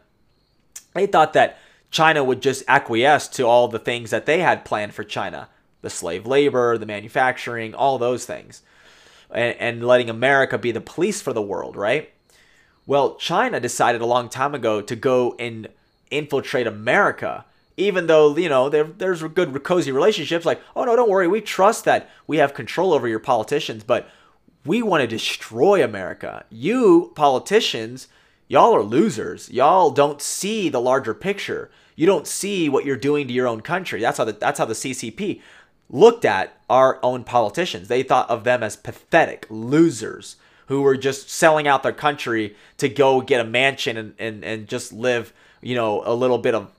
they 0.94 1.08
thought 1.08 1.34
that 1.34 1.58
China 1.90 2.24
would 2.24 2.42
just 2.42 2.64
acquiesce 2.68 3.28
to 3.28 3.44
all 3.44 3.68
the 3.68 3.80
things 3.80 4.10
that 4.12 4.26
they 4.26 4.40
had 4.40 4.66
planned 4.66 4.94
for 4.94 5.04
China 5.04 5.50
the 5.82 5.90
slave 5.90 6.28
labor, 6.28 6.78
the 6.78 6.86
manufacturing, 6.86 7.74
all 7.74 7.98
those 7.98 8.24
things, 8.24 8.62
and, 9.32 9.58
and 9.58 9.88
letting 9.88 10.12
America 10.12 10.56
be 10.56 10.72
the 10.72 10.80
police 10.80 11.24
for 11.24 11.34
the 11.34 11.42
world, 11.42 11.76
right? 11.76 12.12
Well, 12.86 13.16
China 13.16 13.60
decided 13.60 14.00
a 14.00 14.06
long 14.06 14.30
time 14.30 14.54
ago 14.54 14.82
to 14.82 14.96
go 14.96 15.36
and 15.40 15.68
infiltrate 16.12 16.68
America 16.68 17.46
even 17.78 18.08
though 18.08 18.36
you 18.36 18.50
know 18.50 18.70
there, 18.70 18.84
there's 18.84 19.24
good 19.24 19.64
cozy 19.64 19.92
relationships 19.92 20.46
like 20.46 20.62
oh 20.76 20.84
no 20.84 20.96
don't 20.96 21.10
worry 21.10 21.28
we 21.28 21.42
trust 21.42 21.86
that 21.86 22.10
we 22.28 22.38
have 22.38 22.54
control 22.54 22.94
over 22.94 23.08
your 23.08 23.20
politicians 23.20 23.84
but 23.84 24.10
we 24.66 24.82
want 24.84 25.02
to 25.02 25.08
destroy 25.08 25.84
america. 25.84 26.46
You 26.50 27.12
politicians 27.16 28.08
y'all 28.48 28.76
are 28.76 28.84
losers. 28.84 29.50
Y'all 29.50 29.92
don't 29.92 30.22
see 30.22 30.68
the 30.70 30.82
larger 30.82 31.14
picture. 31.14 31.72
You 31.96 32.06
don't 32.06 32.28
see 32.28 32.68
what 32.68 32.86
you're 32.86 32.98
doing 32.98 33.28
to 33.28 33.34
your 33.34 33.48
own 33.48 33.62
country. 33.62 34.02
That's 34.02 34.18
how 34.18 34.26
the, 34.26 34.34
that's 34.34 34.60
how 34.60 34.66
the 34.66 34.74
ccp 34.74 35.42
looked 35.90 36.26
at 36.26 36.58
our 36.70 37.00
own 37.04 37.24
politicians. 37.24 37.88
They 37.88 38.04
thought 38.04 38.30
of 38.30 38.44
them 38.44 38.64
as 38.64 38.76
pathetic 38.76 39.46
losers 39.50 40.38
who 40.68 40.82
were 40.82 40.96
just 40.96 41.30
selling 41.30 41.68
out 41.68 41.84
their 41.84 41.92
country 41.92 42.56
to 42.78 42.88
go 42.88 43.20
get 43.20 43.42
a 43.42 43.44
mansion 43.44 43.98
and, 43.98 44.14
and, 44.18 44.44
and 44.46 44.68
just 44.68 44.94
live 44.94 45.34
you 45.62 45.76
know 45.76 46.04
a 46.06 46.14
little 46.14 46.38
bit 46.38 46.56
of 46.56 46.72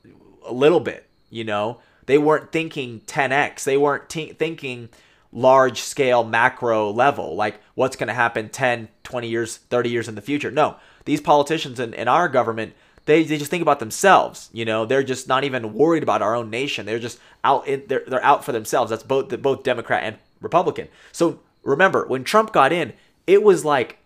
a 0.46 0.52
little 0.52 0.80
bit, 0.80 1.08
you 1.30 1.44
know. 1.44 1.80
They 2.06 2.18
weren't 2.18 2.50
thinking 2.50 3.00
10x. 3.06 3.62
They 3.64 3.76
weren't 3.76 4.08
t- 4.08 4.32
thinking 4.32 4.88
large 5.32 5.80
scale 5.80 6.24
macro 6.24 6.90
level, 6.90 7.34
like 7.34 7.60
what's 7.74 7.96
going 7.96 8.08
to 8.08 8.14
happen 8.14 8.48
10, 8.50 8.88
20 9.02 9.28
years, 9.28 9.56
30 9.56 9.90
years 9.90 10.08
in 10.08 10.14
the 10.14 10.20
future. 10.20 10.50
No, 10.50 10.76
these 11.06 11.20
politicians 11.20 11.80
in, 11.80 11.94
in 11.94 12.06
our 12.06 12.28
government, 12.28 12.74
they, 13.06 13.22
they 13.24 13.38
just 13.38 13.50
think 13.50 13.62
about 13.62 13.78
themselves. 13.78 14.50
You 14.52 14.64
know, 14.64 14.84
they're 14.84 15.02
just 15.02 15.26
not 15.26 15.44
even 15.44 15.72
worried 15.72 16.02
about 16.02 16.22
our 16.22 16.34
own 16.34 16.50
nation. 16.50 16.86
They're 16.86 16.98
just 16.98 17.18
out 17.42 17.66
in, 17.66 17.84
they're, 17.86 18.04
they're 18.06 18.24
out 18.24 18.44
for 18.44 18.52
themselves. 18.52 18.90
That's 18.90 19.02
both 19.02 19.40
both 19.40 19.62
Democrat 19.62 20.04
and 20.04 20.16
Republican. 20.40 20.88
So 21.12 21.40
remember, 21.62 22.06
when 22.06 22.24
Trump 22.24 22.52
got 22.52 22.72
in, 22.72 22.92
it 23.26 23.42
was 23.42 23.64
like 23.64 23.98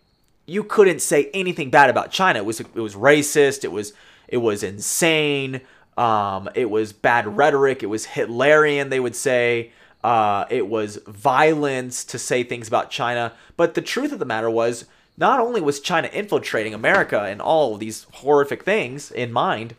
you 0.47 0.62
couldn't 0.62 1.01
say 1.01 1.31
anything 1.35 1.70
bad 1.70 1.91
about 1.91 2.12
China. 2.12 2.39
It 2.39 2.47
was 2.47 2.61
it 2.61 2.74
was 2.77 2.95
racist. 2.95 3.64
It 3.64 3.72
was 3.72 3.93
it 4.29 4.39
was 4.39 4.62
insane. 4.62 5.61
Um, 5.97 6.49
it 6.55 6.70
was 6.70 6.93
bad 6.93 7.37
rhetoric. 7.37 7.83
It 7.83 7.87
was 7.87 8.07
Hitlerian, 8.07 8.91
they 8.91 9.01
would 9.01 9.16
say. 9.16 9.72
Uh, 10.05 10.45
it 10.51 10.68
was 10.68 10.99
violence 11.07 12.05
to 12.05 12.18
say 12.18 12.43
things 12.43 12.68
about 12.68 12.91
China. 12.91 13.33
But 13.57 13.74
the 13.74 13.83
truth 13.83 14.12
of 14.12 14.18
the 14.18 14.24
matter 14.24 14.51
was, 14.51 14.85
not 15.16 15.41
only 15.41 15.61
was 15.61 15.81
China 15.81 16.09
infiltrating 16.12 16.74
America 16.74 17.22
and 17.22 17.41
all 17.41 17.77
these 17.77 18.07
horrific 18.12 18.62
things 18.64 19.11
in 19.11 19.33
mind, 19.33 19.74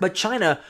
but 0.00 0.14
China 0.14 0.60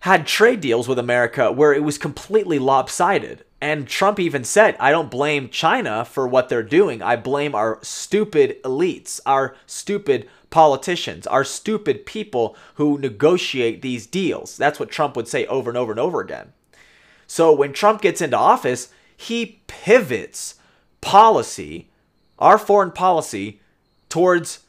had 0.00 0.26
trade 0.26 0.60
deals 0.60 0.88
with 0.88 0.98
America 0.98 1.52
where 1.52 1.72
it 1.72 1.82
was 1.82 1.98
completely 1.98 2.58
lopsided. 2.58 3.44
And 3.60 3.86
Trump 3.86 4.18
even 4.18 4.42
said, 4.42 4.76
I 4.80 4.90
don't 4.90 5.10
blame 5.10 5.48
China 5.48 6.04
for 6.04 6.26
what 6.26 6.48
they're 6.48 6.64
doing. 6.64 7.02
I 7.02 7.14
blame 7.14 7.54
our 7.54 7.78
stupid 7.82 8.60
elites, 8.64 9.20
our 9.24 9.54
stupid 9.66 10.28
politicians, 10.52 11.26
are 11.26 11.42
stupid 11.42 12.06
people 12.06 12.56
who 12.74 12.98
negotiate 12.98 13.82
these 13.82 14.06
deals. 14.06 14.56
That's 14.56 14.78
what 14.78 14.90
Trump 14.90 15.16
would 15.16 15.26
say 15.26 15.46
over 15.46 15.68
and 15.68 15.76
over 15.76 15.90
and 15.90 15.98
over 15.98 16.20
again. 16.20 16.52
So 17.26 17.52
when 17.52 17.72
Trump 17.72 18.00
gets 18.00 18.20
into 18.20 18.36
office, 18.36 18.92
he 19.16 19.60
pivots 19.66 20.56
policy, 21.00 21.88
our 22.38 22.58
foreign 22.58 22.92
policy, 22.92 23.60
towards 24.08 24.60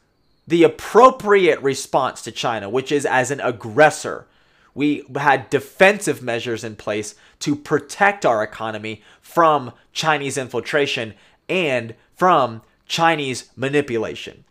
the 0.47 0.63
appropriate 0.63 1.61
response 1.61 2.21
to 2.21 2.31
China, 2.31 2.69
which 2.69 2.91
is 2.91 3.05
as 3.05 3.31
an 3.31 3.39
aggressor. 3.41 4.25
We 4.73 5.03
had 5.15 5.49
defensive 5.49 6.21
measures 6.21 6.63
in 6.63 6.75
place 6.75 7.15
to 7.39 7.55
protect 7.55 8.25
our 8.25 8.41
economy 8.41 9.03
from 9.21 9.73
Chinese 9.91 10.37
infiltration 10.37 11.13
and 11.47 11.93
from 12.15 12.61
Chinese 12.87 13.49
manipulation. 13.55 14.43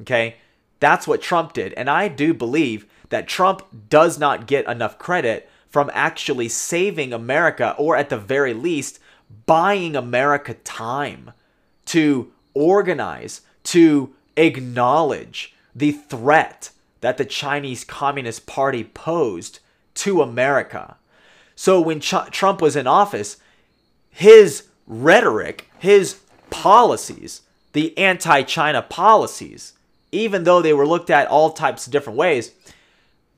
Okay? 0.00 0.36
That's 0.80 1.06
what 1.06 1.22
Trump 1.22 1.52
did. 1.52 1.72
And 1.74 1.90
I 1.90 2.08
do 2.08 2.32
believe 2.32 2.86
that 3.10 3.28
Trump 3.28 3.62
does 3.88 4.18
not 4.18 4.46
get 4.46 4.66
enough 4.66 4.98
credit 4.98 5.48
from 5.68 5.90
actually 5.92 6.48
saving 6.48 7.12
America, 7.12 7.74
or 7.78 7.96
at 7.96 8.08
the 8.08 8.16
very 8.16 8.54
least, 8.54 8.98
buying 9.46 9.94
America 9.94 10.54
time 10.54 11.32
to 11.86 12.32
organize, 12.54 13.42
to 13.64 14.14
acknowledge 14.36 15.54
the 15.74 15.92
threat 15.92 16.70
that 17.00 17.18
the 17.18 17.24
Chinese 17.24 17.84
Communist 17.84 18.46
Party 18.46 18.82
posed 18.82 19.60
to 19.94 20.22
America. 20.22 20.96
So 21.54 21.80
when 21.80 22.00
Ch- 22.00 22.30
Trump 22.30 22.62
was 22.62 22.76
in 22.76 22.86
office, 22.86 23.36
his 24.10 24.68
rhetoric, 24.86 25.70
his 25.78 26.20
policies, 26.50 27.42
the 27.72 27.96
anti 27.98 28.42
China 28.42 28.82
policies, 28.82 29.74
even 30.12 30.44
though 30.44 30.62
they 30.62 30.72
were 30.72 30.86
looked 30.86 31.10
at 31.10 31.28
all 31.28 31.50
types 31.50 31.86
of 31.86 31.92
different 31.92 32.18
ways, 32.18 32.52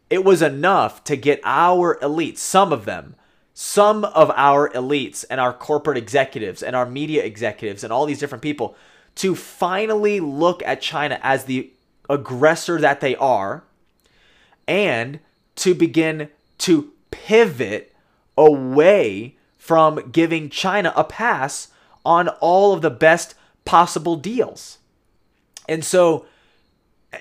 it 0.09 0.25
was 0.25 0.43
enough 0.43 1.05
to 1.05 1.17
get 1.17 1.41
our 1.45 1.99
elites, 2.01 2.39
some 2.39 2.73
of 2.73 2.85
them, 2.85 3.15
some 3.55 4.05
of 4.05 4.31
our 4.37 4.71
elites 4.71 5.25
and 5.29 5.41
our 5.41 5.53
corporate 5.53 5.99
executives 5.99 6.63
and 6.63 6.75
our 6.75 6.87
media 6.87 7.23
executives 7.23 7.85
and 7.85 7.93
all 7.93 8.07
these 8.07 8.19
different 8.19 8.43
people 8.43 8.77
to 9.17 9.35
finally 9.35 10.21
look 10.21 10.63
at 10.65 10.81
China 10.81 11.19
as 11.23 11.45
the 11.45 11.71
aggressor 12.09 12.81
that 12.81 13.01
they 13.01 13.15
are 13.17 13.63
and 14.67 15.21
to 15.57 15.75
begin 15.75 16.29
to 16.59 16.93
pivot 17.11 17.95
away 18.37 19.37
from 19.59 20.11
giving 20.11 20.49
China 20.49 20.93
a 20.97 21.05
pass 21.05 21.69
on 22.05 22.29
all 22.41 22.73
of 22.73 22.83
the 22.83 22.91
best 22.91 23.35
possible 23.65 24.17
deals. 24.17 24.79
And 25.69 25.85
so 25.85 26.25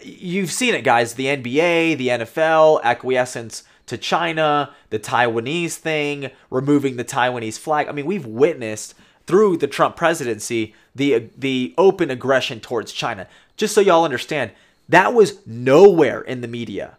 you've 0.01 0.51
seen 0.51 0.73
it, 0.73 0.83
guys. 0.83 1.13
The 1.13 1.25
NBA, 1.25 1.97
the 1.97 2.07
NFL, 2.09 2.81
acquiescence 2.83 3.63
to 3.87 3.97
China, 3.97 4.73
the 4.91 4.99
Taiwanese 4.99 5.75
thing, 5.75 6.29
removing 6.49 6.95
the 6.95 7.05
Taiwanese 7.05 7.57
flag. 7.57 7.87
I 7.87 7.91
mean, 7.91 8.05
we've 8.05 8.25
witnessed 8.25 8.93
through 9.25 9.57
the 9.57 9.67
Trump 9.67 9.95
presidency 9.95 10.73
the 10.95 11.29
the 11.37 11.73
open 11.77 12.11
aggression 12.11 12.59
towards 12.59 12.91
China. 12.91 13.27
Just 13.57 13.73
so 13.73 13.81
y'all 13.81 14.05
understand, 14.05 14.51
that 14.87 15.13
was 15.13 15.45
nowhere 15.45 16.21
in 16.21 16.41
the 16.41 16.47
media. 16.47 16.97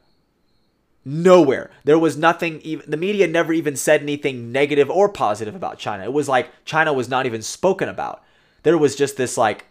Nowhere. 1.04 1.70
There 1.84 1.98
was 1.98 2.16
nothing 2.16 2.60
even 2.62 2.90
the 2.90 2.96
media 2.96 3.26
never 3.26 3.52
even 3.52 3.76
said 3.76 4.02
anything 4.02 4.52
negative 4.52 4.90
or 4.90 5.08
positive 5.08 5.54
about 5.54 5.78
China. 5.78 6.04
It 6.04 6.12
was 6.12 6.28
like 6.28 6.50
China 6.64 6.92
was 6.92 7.08
not 7.08 7.26
even 7.26 7.42
spoken 7.42 7.88
about. 7.88 8.22
There 8.62 8.78
was 8.78 8.96
just 8.96 9.16
this 9.16 9.38
like 9.38 9.64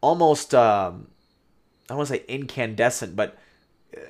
almost 0.00 0.54
um 0.54 1.08
I 1.88 1.94
don't 1.94 1.98
want 1.98 2.08
to 2.08 2.14
say 2.16 2.24
incandescent, 2.28 3.16
but 3.16 3.38
uh, 3.96 4.00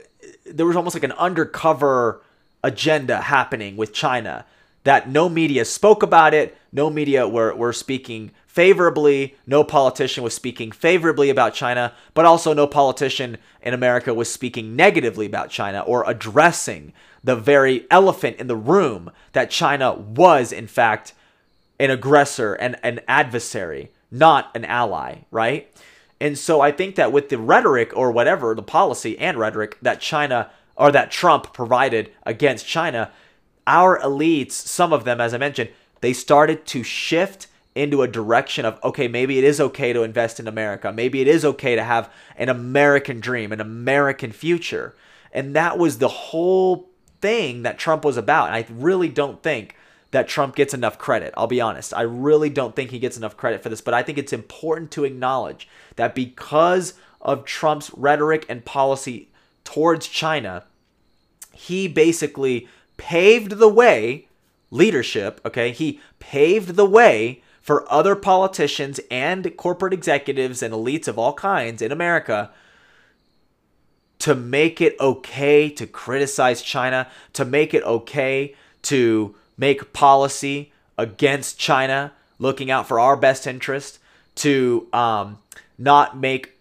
there 0.46 0.66
was 0.66 0.76
almost 0.76 0.96
like 0.96 1.04
an 1.04 1.12
undercover 1.12 2.22
agenda 2.64 3.20
happening 3.22 3.76
with 3.76 3.92
China 3.92 4.44
that 4.84 5.08
no 5.08 5.28
media 5.28 5.64
spoke 5.64 6.02
about 6.02 6.34
it. 6.34 6.56
No 6.72 6.90
media 6.90 7.28
were, 7.28 7.54
were 7.54 7.72
speaking 7.72 8.32
favorably. 8.46 9.36
No 9.46 9.62
politician 9.62 10.24
was 10.24 10.34
speaking 10.34 10.72
favorably 10.72 11.30
about 11.30 11.54
China, 11.54 11.92
but 12.14 12.24
also 12.24 12.52
no 12.52 12.66
politician 12.66 13.38
in 13.62 13.74
America 13.74 14.12
was 14.12 14.32
speaking 14.32 14.74
negatively 14.74 15.26
about 15.26 15.50
China 15.50 15.80
or 15.80 16.08
addressing 16.08 16.92
the 17.22 17.36
very 17.36 17.86
elephant 17.90 18.36
in 18.38 18.46
the 18.46 18.56
room 18.56 19.10
that 19.32 19.50
China 19.50 19.92
was, 19.92 20.52
in 20.52 20.66
fact, 20.66 21.12
an 21.78 21.90
aggressor 21.90 22.54
and 22.54 22.76
an 22.82 23.00
adversary, 23.06 23.90
not 24.10 24.50
an 24.54 24.64
ally, 24.64 25.20
right? 25.30 25.72
And 26.20 26.36
so 26.36 26.60
I 26.60 26.72
think 26.72 26.96
that 26.96 27.12
with 27.12 27.28
the 27.28 27.38
rhetoric 27.38 27.96
or 27.96 28.10
whatever, 28.10 28.54
the 28.54 28.62
policy 28.62 29.18
and 29.18 29.38
rhetoric 29.38 29.78
that 29.82 30.00
China 30.00 30.50
or 30.76 30.90
that 30.92 31.10
Trump 31.10 31.52
provided 31.52 32.10
against 32.24 32.66
China, 32.66 33.10
our 33.66 33.98
elites, 34.00 34.52
some 34.52 34.92
of 34.92 35.04
them, 35.04 35.20
as 35.20 35.34
I 35.34 35.38
mentioned, 35.38 35.70
they 36.00 36.12
started 36.12 36.66
to 36.66 36.82
shift 36.82 37.48
into 37.74 38.02
a 38.02 38.08
direction 38.08 38.64
of 38.64 38.82
okay, 38.82 39.06
maybe 39.06 39.38
it 39.38 39.44
is 39.44 39.60
okay 39.60 39.92
to 39.92 40.02
invest 40.02 40.40
in 40.40 40.48
America. 40.48 40.92
Maybe 40.92 41.20
it 41.20 41.28
is 41.28 41.44
okay 41.44 41.76
to 41.76 41.84
have 41.84 42.12
an 42.36 42.48
American 42.48 43.20
dream, 43.20 43.52
an 43.52 43.60
American 43.60 44.32
future. 44.32 44.94
And 45.32 45.54
that 45.54 45.78
was 45.78 45.98
the 45.98 46.08
whole 46.08 46.88
thing 47.20 47.62
that 47.62 47.78
Trump 47.78 48.04
was 48.04 48.16
about. 48.16 48.48
And 48.48 48.56
I 48.56 48.66
really 48.70 49.08
don't 49.08 49.42
think 49.42 49.76
that 50.10 50.28
Trump 50.28 50.56
gets 50.56 50.72
enough 50.72 50.98
credit. 50.98 51.34
I'll 51.36 51.46
be 51.46 51.60
honest. 51.60 51.92
I 51.94 52.02
really 52.02 52.48
don't 52.48 52.74
think 52.74 52.90
he 52.90 52.98
gets 52.98 53.16
enough 53.16 53.36
credit 53.36 53.62
for 53.62 53.68
this, 53.68 53.80
but 53.80 53.94
I 53.94 54.02
think 54.02 54.18
it's 54.18 54.32
important 54.32 54.90
to 54.92 55.04
acknowledge 55.04 55.68
that 55.96 56.14
because 56.14 56.94
of 57.20 57.44
Trump's 57.44 57.90
rhetoric 57.94 58.46
and 58.48 58.64
policy 58.64 59.28
towards 59.64 60.08
China, 60.08 60.64
he 61.52 61.88
basically 61.88 62.68
paved 62.96 63.58
the 63.58 63.68
way, 63.68 64.28
leadership, 64.70 65.40
okay? 65.44 65.72
He 65.72 66.00
paved 66.18 66.76
the 66.76 66.86
way 66.86 67.42
for 67.60 67.90
other 67.92 68.16
politicians 68.16 68.98
and 69.10 69.54
corporate 69.56 69.92
executives 69.92 70.62
and 70.62 70.72
elites 70.72 71.06
of 71.06 71.18
all 71.18 71.34
kinds 71.34 71.82
in 71.82 71.92
America 71.92 72.50
to 74.20 74.34
make 74.34 74.80
it 74.80 74.96
okay 74.98 75.68
to 75.68 75.86
criticize 75.86 76.62
China, 76.62 77.08
to 77.34 77.44
make 77.44 77.74
it 77.74 77.82
okay 77.84 78.54
to 78.82 79.34
make 79.58 79.92
policy 79.92 80.72
against 80.96 81.58
China, 81.58 82.12
looking 82.38 82.70
out 82.70 82.88
for 82.88 82.98
our 82.98 83.16
best 83.16 83.46
interest, 83.46 83.98
to 84.36 84.86
um, 84.92 85.38
not 85.76 86.16
make 86.16 86.52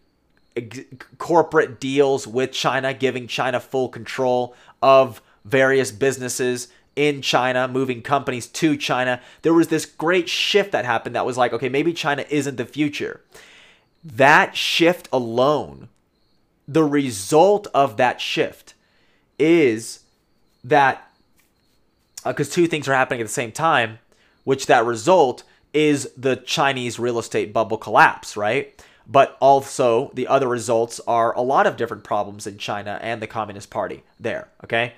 ex- 0.55 0.79
corporate 1.17 1.79
deals 1.79 2.27
with 2.27 2.51
China, 2.51 2.93
giving 2.93 3.27
China 3.27 3.59
full 3.59 3.87
control 3.87 4.55
of 4.81 5.21
various 5.45 5.91
businesses 5.91 6.67
in 6.95 7.21
China, 7.21 7.67
moving 7.67 8.01
companies 8.01 8.47
to 8.47 8.75
China. 8.75 9.21
There 9.43 9.53
was 9.53 9.67
this 9.67 9.85
great 9.85 10.27
shift 10.27 10.71
that 10.71 10.83
happened 10.83 11.15
that 11.15 11.25
was 11.25 11.37
like, 11.37 11.53
okay, 11.53 11.69
maybe 11.69 11.93
China 11.93 12.25
isn't 12.29 12.57
the 12.57 12.65
future. 12.65 13.21
That 14.03 14.57
shift 14.57 15.07
alone, 15.13 15.89
the 16.67 16.83
result 16.83 17.67
of 17.73 17.97
that 17.97 18.19
shift 18.19 18.73
is 19.37 20.01
that 20.63 21.06
because 22.27 22.49
uh, 22.49 22.53
two 22.53 22.67
things 22.67 22.87
are 22.87 22.93
happening 22.93 23.21
at 23.21 23.27
the 23.27 23.33
same 23.33 23.51
time, 23.51 23.99
which 24.43 24.65
that 24.67 24.85
result 24.85 25.43
is 25.73 26.09
the 26.17 26.37
Chinese 26.37 26.99
real 26.99 27.19
estate 27.19 27.53
bubble 27.53 27.77
collapse, 27.77 28.37
right? 28.37 28.83
But 29.05 29.37
also 29.39 30.11
the 30.13 30.27
other 30.27 30.47
results 30.47 30.99
are 31.07 31.35
a 31.35 31.41
lot 31.41 31.67
of 31.67 31.77
different 31.77 32.03
problems 32.03 32.47
in 32.47 32.57
China 32.57 32.99
and 33.01 33.21
the 33.21 33.27
Communist 33.27 33.69
Party 33.69 34.03
there, 34.19 34.49
okay? 34.63 34.93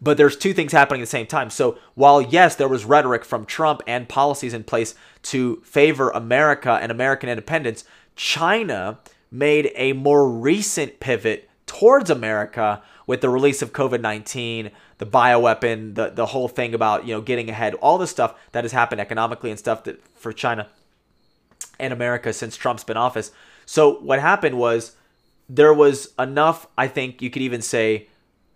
But 0.00 0.16
there's 0.16 0.36
two 0.36 0.52
things 0.52 0.72
happening 0.72 1.00
at 1.00 1.04
the 1.04 1.10
same 1.10 1.26
time. 1.26 1.48
So 1.48 1.78
while 1.94 2.20
yes, 2.20 2.56
there 2.56 2.68
was 2.68 2.84
rhetoric 2.84 3.24
from 3.24 3.46
Trump 3.46 3.82
and 3.86 4.08
policies 4.08 4.52
in 4.52 4.64
place 4.64 4.94
to 5.24 5.62
favor 5.64 6.10
America 6.10 6.78
and 6.80 6.90
American 6.90 7.28
independence, 7.28 7.84
China 8.16 8.98
made 9.30 9.70
a 9.76 9.92
more 9.92 10.28
recent 10.28 11.00
pivot 11.00 11.48
towards 11.66 12.10
America 12.10 12.82
with 13.06 13.20
the 13.20 13.30
release 13.30 13.62
of 13.62 13.72
COVID 13.72 14.00
19, 14.00 14.70
the 15.02 15.10
bioweapon, 15.10 15.96
the, 15.96 16.10
the 16.10 16.26
whole 16.26 16.46
thing 16.46 16.74
about, 16.74 17.04
you 17.04 17.12
know, 17.12 17.20
getting 17.20 17.50
ahead, 17.50 17.74
all 17.74 17.98
the 17.98 18.06
stuff 18.06 18.36
that 18.52 18.62
has 18.62 18.70
happened 18.70 19.00
economically 19.00 19.50
and 19.50 19.58
stuff 19.58 19.82
that 19.82 20.00
for 20.16 20.32
China 20.32 20.68
and 21.80 21.92
America 21.92 22.32
since 22.32 22.56
Trump's 22.56 22.84
been 22.84 22.96
office. 22.96 23.32
So 23.66 23.94
what 23.94 24.20
happened 24.20 24.58
was 24.58 24.94
there 25.48 25.74
was 25.74 26.12
enough, 26.20 26.68
I 26.78 26.86
think 26.86 27.20
you 27.20 27.30
could 27.30 27.42
even 27.42 27.62
say, 27.62 28.06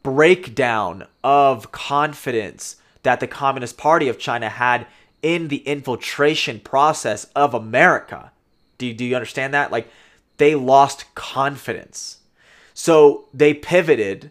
breakdown 0.04 1.08
of 1.24 1.72
confidence 1.72 2.76
that 3.02 3.18
the 3.18 3.26
Communist 3.26 3.76
Party 3.76 4.06
of 4.06 4.16
China 4.16 4.48
had 4.48 4.86
in 5.22 5.48
the 5.48 5.66
infiltration 5.66 6.60
process 6.60 7.24
of 7.34 7.54
America. 7.54 8.30
Do 8.78 8.86
you, 8.86 8.94
do 8.94 9.04
you 9.04 9.16
understand 9.16 9.52
that? 9.52 9.72
Like 9.72 9.88
they 10.36 10.54
lost 10.54 11.12
confidence. 11.16 12.18
So 12.72 13.24
they 13.34 13.52
pivoted 13.52 14.30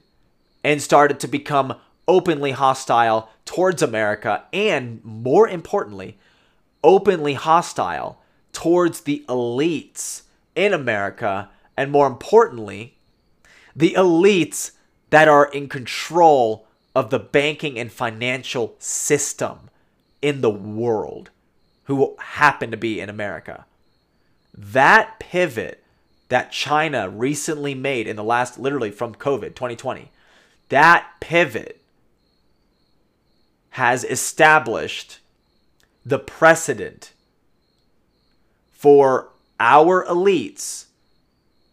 and 0.64 0.82
started 0.82 1.20
to 1.20 1.28
become 1.28 1.76
openly 2.08 2.52
hostile 2.52 3.30
towards 3.46 3.82
America 3.82 4.44
and, 4.54 5.04
more 5.04 5.48
importantly, 5.48 6.18
openly 6.84 7.34
hostile 7.34 8.22
towards 8.54 9.02
the 9.02 9.26
elites 9.28 10.24
in 10.56 10.74
America, 10.74 11.50
and 11.76 11.92
more 11.92 12.08
importantly, 12.08 12.96
the 13.76 13.94
elites 13.98 14.72
that 15.10 15.28
are 15.28 15.48
in 15.48 15.68
control 15.68 16.68
of 16.96 17.10
the 17.10 17.20
banking 17.20 17.78
and 17.78 17.92
financial 17.92 18.76
system 18.80 19.70
in 20.22 20.42
the 20.42 20.50
world 20.50 21.30
who 21.84 22.16
happen 22.20 22.72
to 22.72 22.78
be 22.78 23.00
in 23.00 23.10
America. 23.10 23.66
That 24.58 25.20
pivot 25.20 25.84
that 26.30 26.52
China 26.52 27.10
recently 27.10 27.76
made 27.76 28.08
in 28.08 28.16
the 28.16 28.24
last, 28.24 28.58
literally 28.58 28.92
from 28.92 29.14
COVID 29.14 29.56
2020, 29.56 30.12
that 30.70 31.08
pivot 31.20 31.82
has 33.76 34.06
established 34.06 35.20
the 36.06 36.18
precedent 36.18 37.12
for 38.72 39.28
our 39.60 40.06
elites 40.06 40.86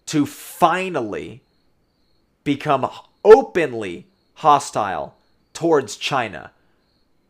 to 0.05 0.27
finally 0.27 1.43
become 2.43 2.91
openly 3.25 4.05
hostile 4.35 5.15
towards 5.55 5.95
China 5.95 6.51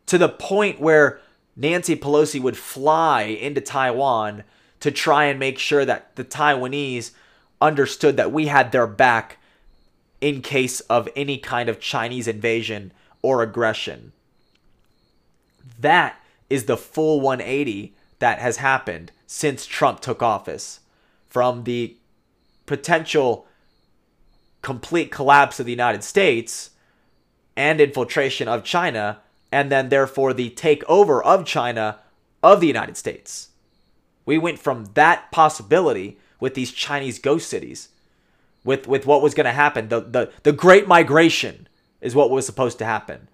to 0.07 0.17
the 0.17 0.27
point 0.27 0.79
where 0.79 1.19
Nancy 1.55 1.95
Pelosi 1.95 2.41
would 2.41 2.57
fly 2.57 3.21
into 3.21 3.61
Taiwan 3.61 4.43
to 4.79 4.89
try 4.89 5.25
and 5.25 5.37
make 5.37 5.59
sure 5.59 5.85
that 5.85 6.15
the 6.15 6.25
Taiwanese 6.25 7.11
understood 7.61 8.17
that 8.17 8.31
we 8.31 8.47
had 8.47 8.71
their 8.71 8.87
back 8.87 9.37
in 10.19 10.41
case 10.41 10.79
of 10.79 11.07
any 11.15 11.37
kind 11.37 11.69
of 11.69 11.79
Chinese 11.79 12.27
invasion 12.27 12.91
or 13.21 13.43
aggression. 13.43 14.13
That 15.79 16.19
is 16.49 16.65
the 16.65 16.77
full 16.77 17.21
180 17.21 17.95
that 18.19 18.39
has 18.39 18.57
happened 18.57 19.11
since 19.27 19.65
Trump 19.65 19.99
took 19.99 20.21
office. 20.21 20.79
From 21.27 21.63
the 21.63 21.97
potential 22.65 23.47
complete 24.61 25.11
collapse 25.11 25.59
of 25.59 25.65
the 25.65 25.71
United 25.71 26.03
States 26.03 26.71
and 27.55 27.79
infiltration 27.79 28.47
of 28.47 28.63
China, 28.63 29.19
and 29.51 29.71
then 29.71 29.89
therefore 29.89 30.33
the 30.33 30.49
takeover 30.51 31.21
of 31.23 31.45
China 31.45 31.99
of 32.41 32.61
the 32.61 32.67
United 32.67 32.97
States. 32.97 33.49
We 34.25 34.37
went 34.37 34.59
from 34.59 34.85
that 34.93 35.31
possibility 35.31 36.17
with 36.39 36.55
these 36.55 36.71
Chinese 36.71 37.19
ghost 37.19 37.49
cities, 37.49 37.89
with, 38.63 38.87
with 38.87 39.05
what 39.05 39.21
was 39.21 39.33
going 39.33 39.45
to 39.45 39.51
happen. 39.51 39.89
The, 39.89 40.01
the, 40.01 40.31
the 40.43 40.51
Great 40.51 40.87
Migration 40.87 41.67
is 42.01 42.15
what 42.15 42.31
was 42.31 42.45
supposed 42.45 42.79
to 42.79 42.85
happen. 42.85 43.27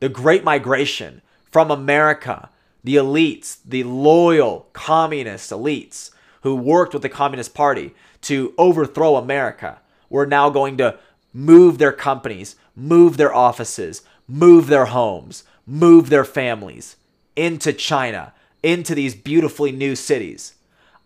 The 0.00 0.08
Great 0.08 0.44
Migration 0.44 1.22
from 1.50 1.70
America, 1.70 2.50
the 2.84 2.96
elites, 2.96 3.58
the 3.64 3.84
loyal 3.84 4.68
communist 4.72 5.50
elites 5.50 6.10
who 6.42 6.54
worked 6.54 6.92
with 6.92 7.02
the 7.02 7.08
Communist 7.08 7.54
Party 7.54 7.94
to 8.22 8.54
overthrow 8.58 9.16
America, 9.16 9.80
were 10.08 10.26
now 10.26 10.50
going 10.50 10.76
to 10.78 10.98
move 11.32 11.78
their 11.78 11.92
companies, 11.92 12.56
move 12.74 13.16
their 13.16 13.34
offices, 13.34 14.02
move 14.26 14.68
their 14.68 14.86
homes, 14.86 15.44
move 15.66 16.08
their 16.10 16.24
families 16.24 16.96
into 17.36 17.72
China, 17.72 18.32
into 18.62 18.94
these 18.94 19.14
beautifully 19.14 19.72
new 19.72 19.94
cities. 19.94 20.54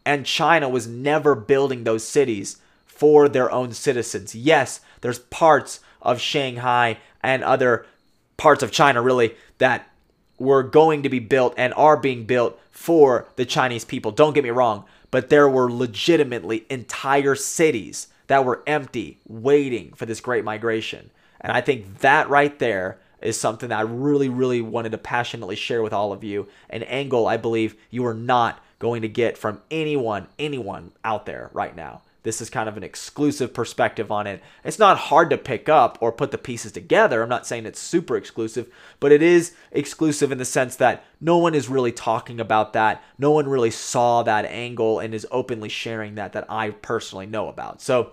And 0.04 0.26
China 0.26 0.68
was 0.68 0.86
never 0.86 1.34
building 1.34 1.84
those 1.84 2.06
cities 2.06 2.58
for 2.86 3.28
their 3.28 3.50
own 3.50 3.72
citizens. 3.72 4.34
Yes, 4.34 4.80
there's 5.00 5.18
parts 5.18 5.80
of 6.00 6.20
Shanghai 6.20 6.98
and 7.22 7.42
other 7.44 7.86
parts 8.36 8.62
of 8.62 8.72
China 8.72 9.02
really 9.02 9.34
that 9.58 9.88
were 10.38 10.62
going 10.62 11.02
to 11.02 11.08
be 11.08 11.18
built 11.18 11.54
and 11.56 11.72
are 11.74 11.96
being 11.96 12.24
built 12.24 12.58
for 12.70 13.28
the 13.36 13.44
Chinese 13.44 13.84
people. 13.84 14.10
Don't 14.10 14.32
get 14.32 14.44
me 14.44 14.50
wrong, 14.50 14.84
but 15.10 15.28
there 15.28 15.48
were 15.48 15.70
legitimately 15.70 16.66
entire 16.70 17.34
cities 17.34 18.08
that 18.26 18.44
were 18.44 18.62
empty, 18.66 19.18
waiting 19.26 19.92
for 19.94 20.06
this 20.06 20.20
great 20.20 20.44
migration. 20.44 21.10
And 21.40 21.52
I 21.52 21.60
think 21.60 21.98
that 21.98 22.30
right 22.30 22.58
there 22.58 22.98
is 23.20 23.38
something 23.38 23.68
that 23.68 23.78
I 23.78 23.82
really, 23.82 24.28
really 24.28 24.62
wanted 24.62 24.92
to 24.92 24.98
passionately 24.98 25.56
share 25.56 25.82
with 25.82 25.92
all 25.92 26.12
of 26.12 26.24
you. 26.24 26.48
An 26.70 26.82
angle 26.84 27.26
I 27.26 27.36
believe 27.36 27.76
you 27.90 28.04
are 28.06 28.14
not 28.14 28.62
going 28.78 29.02
to 29.02 29.08
get 29.08 29.38
from 29.38 29.60
anyone, 29.70 30.26
anyone 30.38 30.92
out 31.04 31.26
there 31.26 31.50
right 31.52 31.76
now. 31.76 32.02
This 32.22 32.40
is 32.40 32.50
kind 32.50 32.68
of 32.68 32.76
an 32.76 32.84
exclusive 32.84 33.52
perspective 33.52 34.12
on 34.12 34.26
it. 34.26 34.42
It's 34.64 34.78
not 34.78 34.96
hard 34.96 35.30
to 35.30 35.38
pick 35.38 35.68
up 35.68 35.98
or 36.00 36.12
put 36.12 36.30
the 36.30 36.38
pieces 36.38 36.70
together. 36.70 37.22
I'm 37.22 37.28
not 37.28 37.46
saying 37.46 37.66
it's 37.66 37.80
super 37.80 38.16
exclusive, 38.16 38.72
but 39.00 39.10
it 39.10 39.22
is 39.22 39.54
exclusive 39.72 40.30
in 40.30 40.38
the 40.38 40.44
sense 40.44 40.76
that 40.76 41.04
no 41.20 41.38
one 41.38 41.54
is 41.54 41.68
really 41.68 41.92
talking 41.92 42.38
about 42.38 42.74
that. 42.74 43.02
No 43.18 43.32
one 43.32 43.48
really 43.48 43.72
saw 43.72 44.22
that 44.22 44.44
angle 44.44 45.00
and 45.00 45.14
is 45.14 45.26
openly 45.32 45.68
sharing 45.68 46.14
that 46.14 46.32
that 46.34 46.46
I 46.48 46.70
personally 46.70 47.26
know 47.26 47.48
about. 47.48 47.82
So, 47.82 48.12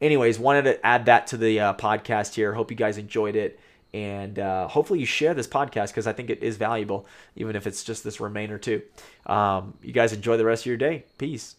anyways, 0.00 0.38
wanted 0.38 0.62
to 0.62 0.86
add 0.86 1.06
that 1.06 1.26
to 1.28 1.36
the 1.36 1.58
uh, 1.58 1.74
podcast 1.74 2.34
here. 2.34 2.54
Hope 2.54 2.70
you 2.70 2.76
guys 2.76 2.96
enjoyed 2.96 3.34
it. 3.34 3.58
And 3.94 4.38
uh, 4.38 4.68
hopefully 4.68 5.00
you 5.00 5.06
share 5.06 5.34
this 5.34 5.48
podcast 5.48 5.88
because 5.88 6.06
I 6.06 6.12
think 6.12 6.30
it 6.30 6.42
is 6.42 6.58
valuable, 6.58 7.06
even 7.36 7.56
if 7.56 7.66
it's 7.66 7.82
just 7.82 8.04
this 8.04 8.20
remainder 8.20 8.58
too. 8.58 8.82
Um, 9.26 9.74
you 9.82 9.92
guys 9.92 10.12
enjoy 10.12 10.36
the 10.36 10.44
rest 10.44 10.62
of 10.62 10.66
your 10.66 10.76
day. 10.76 11.06
Peace. 11.16 11.56